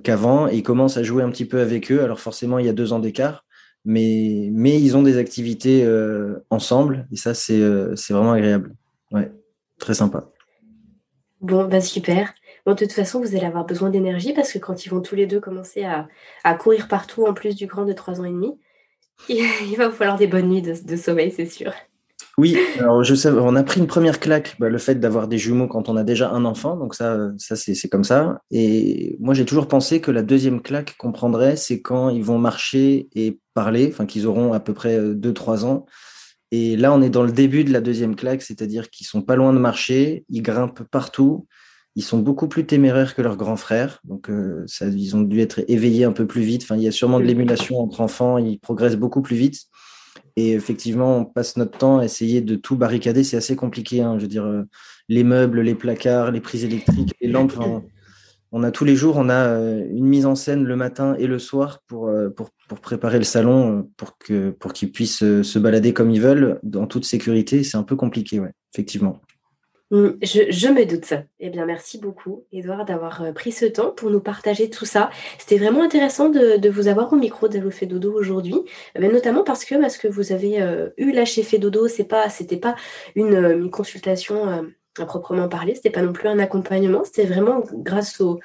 qu'avant, 0.05 0.49
et 0.49 0.57
il 0.57 0.63
commence 0.63 0.97
à 0.97 1.03
jouer 1.03 1.23
un 1.23 1.31
petit 1.31 1.47
peu 1.47 1.61
avec 1.61 1.91
eux. 1.91 2.03
Alors 2.03 2.21
forcément, 2.21 2.59
il 2.59 2.67
y 2.67 2.69
a 2.69 2.73
deux 2.73 2.93
ans 2.93 2.99
d'écart, 2.99 3.45
mais, 3.85 4.49
mais 4.53 4.81
ils 4.81 4.97
ont 4.97 5.03
des 5.03 5.19
activités 5.19 5.85
euh, 5.85 6.45
ensemble 6.51 7.07
et 7.13 7.17
ça, 7.17 7.35
c'est 7.35 7.61
euh, 7.61 7.95
vraiment 8.11 8.33
agréable. 8.33 8.75
Ouais, 9.11 9.31
très 9.79 9.95
sympa. 9.95 10.31
Bon, 11.41 11.67
bah 11.67 11.81
super. 11.81 12.35
Bon, 12.67 12.73
de 12.73 12.79
toute 12.79 12.93
façon, 12.93 13.21
vous 13.21 13.35
allez 13.35 13.47
avoir 13.47 13.65
besoin 13.65 13.89
d'énergie 13.89 14.35
parce 14.35 14.53
que 14.53 14.59
quand 14.59 14.85
ils 14.85 14.91
vont 14.91 15.01
tous 15.01 15.15
les 15.15 15.27
deux 15.27 15.41
commencer 15.41 15.85
à, 15.85 16.55
courir 16.55 16.89
partout, 16.89 17.25
en 17.25 17.33
plus 17.33 17.57
du 17.57 17.67
grand 17.67 17.87
de 17.87 17.93
3 17.93 18.21
ans 18.21 18.25
et 18.25 18.31
demi, 18.31 18.59
il, 19.29 19.77
va 19.77 19.91
falloir 19.91 20.19
des 20.19 20.27
bonnes 20.27 20.49
nuits 20.49 20.63
de 20.63 20.97
sommeil, 20.97 21.31
c'est 21.31 21.47
sûr. 21.47 21.73
Oui, 22.39 22.57
alors 22.79 23.05
je 23.05 23.15
sais, 23.15 23.31
on 23.31 23.57
a 23.57 23.63
pris 23.63 23.81
une 23.81 23.87
première 23.87 24.21
claque, 24.21 24.57
bah, 24.59 24.69
le 24.69 24.79
fait 24.79 24.97
d'avoir 24.97 25.29
des 25.29 25.39
jumeaux 25.39 25.69
quand 25.69 25.89
on 25.89 25.97
a 25.97 26.05
déjà 26.05 26.31
un 26.31 26.45
enfant, 26.45 26.77
donc 26.77 26.95
ça, 26.95 27.31
ça 27.39 27.57
c'est 27.57 27.89
comme 27.89 28.05
ça. 28.05 28.41
Et 28.51 29.17
moi, 29.21 29.35
j'ai 29.35 29.45
toujours 29.45 29.69
pensé 29.69 30.01
que 30.01 30.11
la 30.11 30.23
deuxième 30.23 30.63
claque 30.63 30.97
qu'on 30.99 31.13
prendrait, 31.13 31.57
c'est 31.57 31.81
quand 31.81 32.11
ils 32.11 32.25
vont 32.25 32.39
marcher 32.39 33.09
et 33.15 33.39
parler, 33.55 33.89
enfin 33.93 34.07
qu'ils 34.07 34.27
auront 34.27 34.53
à 34.53 34.61
peu 34.61 34.75
près 34.75 34.99
2-3 34.99 35.65
ans. 35.65 35.87
Et 36.53 36.77
là, 36.77 36.93
on 36.93 37.01
est 37.01 37.11
dans 37.11 37.23
le 37.23 37.33
début 37.33 37.65
de 37.65 37.73
la 37.73 37.81
deuxième 37.81 38.17
claque, 38.17 38.43
c'est-à-dire 38.43 38.91
qu'ils 38.91 39.07
sont 39.07 39.23
pas 39.23 39.37
loin 39.37 39.53
de 39.53 39.59
marcher, 39.59 40.25
ils 40.29 40.43
grimpent 40.43 40.83
partout, 40.91 41.47
ils 41.97 42.03
sont 42.03 42.19
beaucoup 42.19 42.49
plus 42.49 42.67
téméraires 42.67 43.15
que 43.15 43.23
leurs 43.23 43.37
grands 43.37 43.57
frères, 43.57 44.01
donc 44.05 44.31
euh, 44.31 44.65
ils 44.81 45.17
ont 45.17 45.23
dû 45.23 45.41
être 45.41 45.61
éveillés 45.69 46.05
un 46.05 46.13
peu 46.13 46.27
plus 46.27 46.43
vite. 46.43 46.63
Enfin, 46.63 46.77
il 46.77 46.83
y 46.83 46.89
a 46.89 46.93
sûrement 46.93 47.21
de 47.21 47.25
l'émulation 47.25 47.81
entre 47.81 48.01
enfants, 48.01 48.39
ils 48.39 48.59
progressent 48.59 48.97
beaucoup 48.97 49.23
plus 49.23 49.37
vite. 49.37 49.63
Et 50.41 50.53
effectivement, 50.53 51.19
on 51.19 51.25
passe 51.27 51.59
notre 51.59 51.77
temps 51.77 51.99
à 51.99 52.05
essayer 52.07 52.41
de 52.41 52.55
tout 52.55 52.75
barricader. 52.75 53.25
C'est 53.25 53.37
assez 53.37 53.57
compliqué. 53.57 54.01
Hein. 54.01 54.17
Je 54.17 54.23
veux 54.23 54.29
dire, 54.29 54.47
euh, 54.47 54.63
les 55.09 55.23
meubles, 55.23 55.61
les 55.61 55.75
placards, 55.75 56.31
les 56.31 56.41
prises 56.41 56.65
électriques, 56.65 57.13
les 57.21 57.29
lampes. 57.29 57.53
on 58.51 58.63
a 58.63 58.71
tous 58.71 58.87
les 58.87 58.97
jours, 58.97 59.17
on 59.19 59.29
a 59.29 59.49
euh, 59.49 59.85
une 59.91 60.07
mise 60.07 60.25
en 60.25 60.35
scène 60.35 60.65
le 60.65 60.77
matin 60.77 61.15
et 61.19 61.27
le 61.27 61.39
soir 61.39 61.83
pour, 61.87 62.09
euh, 62.09 62.31
pour, 62.31 62.49
pour 62.69 62.81
préparer 62.81 63.19
le 63.19 63.25
salon 63.25 63.91
pour 63.99 64.17
que 64.17 64.51
pour 64.51 64.73
qu'ils 64.73 64.93
puissent 64.93 65.43
se 65.43 65.59
balader 65.59 65.93
comme 65.93 66.11
ils 66.11 66.23
veulent 66.23 66.59
dans 66.63 66.87
toute 66.87 67.05
sécurité. 67.05 67.63
C'est 67.63 67.77
un 67.77 67.83
peu 67.83 67.97
compliqué, 67.97 68.41
ouais, 68.41 68.53
effectivement. 68.73 69.21
Mm, 69.91 70.11
je, 70.23 70.69
me 70.69 70.85
doute. 70.85 71.15
Eh 71.41 71.51
bien, 71.51 71.67
merci 71.67 71.99
beaucoup, 71.99 72.45
Edouard, 72.53 72.85
d'avoir 72.85 73.23
euh, 73.23 73.33
pris 73.33 73.51
ce 73.51 73.65
temps 73.65 73.91
pour 73.91 74.11
nous 74.11 74.21
partager 74.21 74.71
tout 74.71 74.85
ça. 74.85 75.11
C'était 75.39 75.59
vraiment 75.59 75.83
intéressant 75.83 76.29
de, 76.29 76.69
vous 76.69 76.87
avoir 76.87 77.13
au 77.13 77.17
micro 77.17 77.49
d'Allo 77.49 77.71
fait 77.73 77.87
dodo 77.87 78.13
aujourd'hui, 78.13 78.55
eh 78.95 79.09
notamment 79.09 79.43
parce 79.43 79.65
que, 79.65 79.75
parce 79.75 79.99
que 79.99 80.07
vous 80.07 80.31
avez 80.31 80.63
euh, 80.63 80.91
eu 80.97 81.11
là 81.11 81.25
chez 81.25 81.43
dodo, 81.59 81.89
c'est 81.89 82.05
pas, 82.05 82.29
c'était 82.31 82.57
pas 82.57 82.77
une, 83.17 83.35
euh, 83.35 83.69
consultation 83.69 84.71
à 84.99 85.07
proprement 85.07 85.49
parler, 85.49 85.75
c'était 85.75 85.91
pas 85.91 86.03
non 86.03 86.13
plus 86.13 86.29
un 86.29 86.39
accompagnement, 86.39 87.03
c'était 87.05 87.27
vraiment 87.27 87.63
grâce 87.73 88.21
au, 88.21 88.39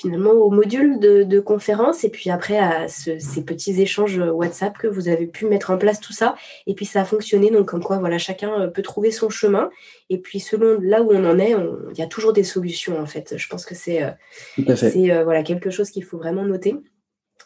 finalement 0.00 0.32
au 0.32 0.50
module 0.50 0.98
de, 0.98 1.40
conférence 1.40 2.04
et 2.04 2.10
puis 2.10 2.30
après 2.30 2.58
à 2.58 2.88
ces 2.88 3.44
petits 3.44 3.80
échanges 3.80 4.18
WhatsApp 4.18 4.76
que 4.78 4.86
vous 4.86 5.08
avez 5.08 5.26
pu 5.26 5.46
mettre 5.46 5.70
en 5.70 5.78
place 5.78 6.00
tout 6.00 6.12
ça. 6.12 6.36
Et 6.66 6.74
puis 6.74 6.86
ça 6.86 7.02
a 7.02 7.04
fonctionné, 7.04 7.50
donc 7.50 7.68
comme 7.68 7.82
quoi 7.82 7.98
voilà, 7.98 8.18
chacun 8.18 8.62
euh, 8.62 8.66
peut 8.68 8.82
trouver 8.82 9.10
son 9.10 9.30
chemin. 9.30 9.70
Et 10.08 10.18
puis 10.18 10.40
selon 10.40 10.78
là 10.80 11.02
où 11.02 11.10
on 11.12 11.24
en 11.24 11.38
est, 11.38 11.54
il 11.92 11.98
y 11.98 12.02
a 12.02 12.06
toujours 12.06 12.32
des 12.32 12.44
solutions 12.44 12.98
en 12.98 13.06
fait. 13.06 13.34
Je 13.36 13.48
pense 13.48 13.66
que 13.66 13.74
c'est 13.74 14.02
euh, 14.02 14.10
euh, 14.58 15.24
voilà, 15.24 15.42
quelque 15.42 15.70
chose 15.70 15.90
qu'il 15.90 16.04
faut 16.04 16.18
vraiment 16.18 16.44
noter 16.44 16.76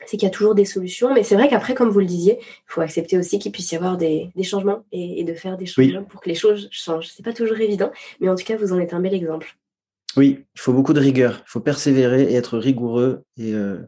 c'est 0.07 0.17
qu'il 0.17 0.27
y 0.27 0.31
a 0.31 0.35
toujours 0.35 0.57
des 0.57 0.65
solutions, 0.65 1.15
mais 1.15 1.23
c'est 1.23 1.37
vrai 1.37 1.49
qu'après, 1.49 1.73
comme 1.73 1.89
vous 1.89 2.01
le 2.01 2.05
disiez, 2.05 2.39
il 2.41 2.67
faut 2.67 2.81
accepter 2.81 3.17
aussi 3.17 3.39
qu'il 3.39 3.53
puisse 3.53 3.71
y 3.71 3.77
avoir 3.77 3.97
des, 3.97 4.33
changements 4.43 4.85
et, 4.93 5.23
de 5.23 5.33
faire 5.35 5.57
des 5.57 5.67
changements 5.67 6.03
pour 6.03 6.21
que 6.21 6.29
les 6.29 6.35
choses 6.35 6.69
changent. 6.73 7.09
C'est 7.15 7.25
pas 7.25 7.33
toujours 7.33 7.59
évident, 7.61 7.91
mais 8.21 8.29
en 8.29 8.35
tout 8.35 8.45
cas, 8.45 8.57
vous 8.57 8.73
en 8.73 8.81
êtes 8.81 8.93
un 8.93 9.01
bel 9.01 9.15
exemple. 9.15 9.57
Oui, 10.17 10.45
il 10.55 10.61
faut 10.61 10.73
beaucoup 10.73 10.93
de 10.93 11.01
rigueur. 11.01 11.43
Il 11.47 11.51
faut 11.51 11.61
persévérer 11.61 12.25
et 12.25 12.35
être 12.35 12.59
rigoureux 12.59 13.25
et 13.37 13.53
euh, 13.55 13.79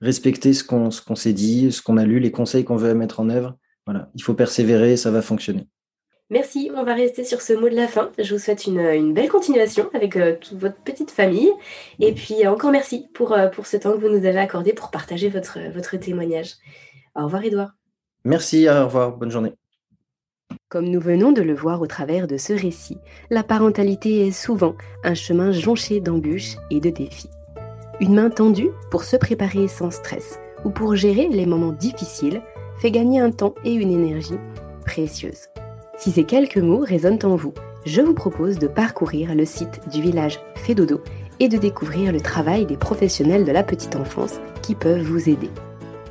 respecter 0.00 0.52
ce 0.52 0.64
qu'on 0.64 0.90
s'est 0.90 1.32
dit, 1.32 1.72
ce 1.72 1.82
qu'on 1.82 1.96
a 1.96 2.04
lu, 2.04 2.20
les 2.20 2.30
conseils 2.30 2.64
qu'on 2.64 2.76
veut 2.76 2.94
mettre 2.94 3.20
en 3.20 3.28
œuvre. 3.30 3.56
Voilà, 3.86 4.10
il 4.14 4.22
faut 4.22 4.34
persévérer 4.34 4.92
et 4.92 4.96
ça 4.96 5.10
va 5.10 5.22
fonctionner. 5.22 5.66
Merci, 6.30 6.70
on 6.76 6.84
va 6.84 6.94
rester 6.94 7.24
sur 7.24 7.40
ce 7.42 7.52
mot 7.52 7.68
de 7.68 7.74
la 7.74 7.88
fin. 7.88 8.12
Je 8.16 8.34
vous 8.34 8.40
souhaite 8.40 8.66
une, 8.66 9.12
belle 9.12 9.28
continuation 9.28 9.90
avec 9.94 10.16
euh, 10.16 10.36
toute 10.40 10.58
votre 10.58 10.76
petite 10.76 11.10
famille. 11.10 11.50
Et 11.98 12.12
puis 12.12 12.46
encore 12.46 12.70
merci 12.70 13.08
pour, 13.14 13.32
euh, 13.32 13.48
pour 13.48 13.66
ce 13.66 13.76
temps 13.76 13.92
que 13.92 13.98
vous 13.98 14.08
nous 14.08 14.24
avez 14.26 14.38
accordé 14.38 14.72
pour 14.72 14.92
partager 14.92 15.28
votre, 15.28 15.58
votre 15.72 15.96
témoignage. 15.96 16.52
Au 17.16 17.24
revoir 17.24 17.44
Edouard. 17.44 17.72
Merci, 18.24 18.68
au 18.68 18.84
revoir, 18.84 19.16
bonne 19.16 19.30
journée. 19.30 19.59
Comme 20.70 20.88
nous 20.88 21.00
venons 21.00 21.32
de 21.32 21.42
le 21.42 21.52
voir 21.52 21.80
au 21.82 21.88
travers 21.88 22.28
de 22.28 22.36
ce 22.36 22.52
récit, 22.52 22.98
la 23.28 23.42
parentalité 23.42 24.26
est 24.26 24.30
souvent 24.30 24.76
un 25.02 25.14
chemin 25.14 25.50
jonché 25.50 25.98
d'embûches 26.00 26.56
et 26.70 26.78
de 26.78 26.90
défis. 26.90 27.30
Une 28.00 28.14
main 28.14 28.30
tendue 28.30 28.70
pour 28.90 29.02
se 29.02 29.16
préparer 29.16 29.66
sans 29.66 29.90
stress 29.90 30.38
ou 30.64 30.70
pour 30.70 30.94
gérer 30.94 31.26
les 31.28 31.44
moments 31.44 31.72
difficiles 31.72 32.40
fait 32.78 32.92
gagner 32.92 33.18
un 33.18 33.32
temps 33.32 33.54
et 33.64 33.72
une 33.72 33.90
énergie 33.90 34.38
précieuse. 34.86 35.48
Si 35.98 36.12
ces 36.12 36.22
quelques 36.22 36.58
mots 36.58 36.84
résonnent 36.84 37.18
en 37.24 37.34
vous, 37.34 37.52
je 37.84 38.00
vous 38.00 38.14
propose 38.14 38.58
de 38.58 38.68
parcourir 38.68 39.34
le 39.34 39.44
site 39.44 39.80
du 39.90 40.00
village 40.00 40.38
Fédodo 40.54 41.00
et 41.40 41.48
de 41.48 41.58
découvrir 41.58 42.12
le 42.12 42.20
travail 42.20 42.64
des 42.64 42.76
professionnels 42.76 43.44
de 43.44 43.52
la 43.52 43.64
petite 43.64 43.96
enfance 43.96 44.38
qui 44.62 44.76
peuvent 44.76 45.02
vous 45.02 45.28
aider. 45.28 45.50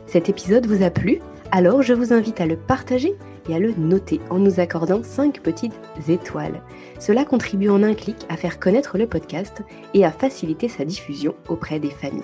Cet 0.06 0.28
épisode 0.28 0.66
vous 0.66 0.84
a 0.84 0.90
plu? 0.90 1.20
Alors 1.52 1.82
je 1.82 1.94
vous 1.94 2.14
invite 2.14 2.42
à 2.42 2.46
le 2.46 2.58
partager 2.58 3.16
et 3.50 3.56
à 3.56 3.60
le 3.60 3.74
noter 3.74 4.22
en 4.30 4.40
nous 4.40 4.60
accordant 4.60 5.04
5 5.04 5.42
petites 5.42 5.74
étoiles. 6.08 6.62
Cela 7.00 7.26
contribue 7.26 7.70
en 7.70 7.84
un 7.84 7.94
clic 7.94 8.18
à 8.30 8.38
faire 8.38 8.60
connaître 8.60 8.98
le 8.98 9.08
podcast 9.08 9.64
et 9.94 10.06
à 10.06 10.12
faciliter 10.12 10.70
sa 10.70 10.86
diffusion 10.86 11.36
auprès 11.48 11.80
des 11.80 11.90
familles. 11.90 12.24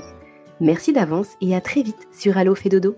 Merci 0.62 0.94
d'avance 0.94 1.30
et 1.42 1.56
à 1.56 1.62
très 1.62 1.82
vite 1.82 2.08
sur 2.14 2.38
Allo 2.38 2.56
Fait 2.56 2.70
Dodo. 2.70 2.96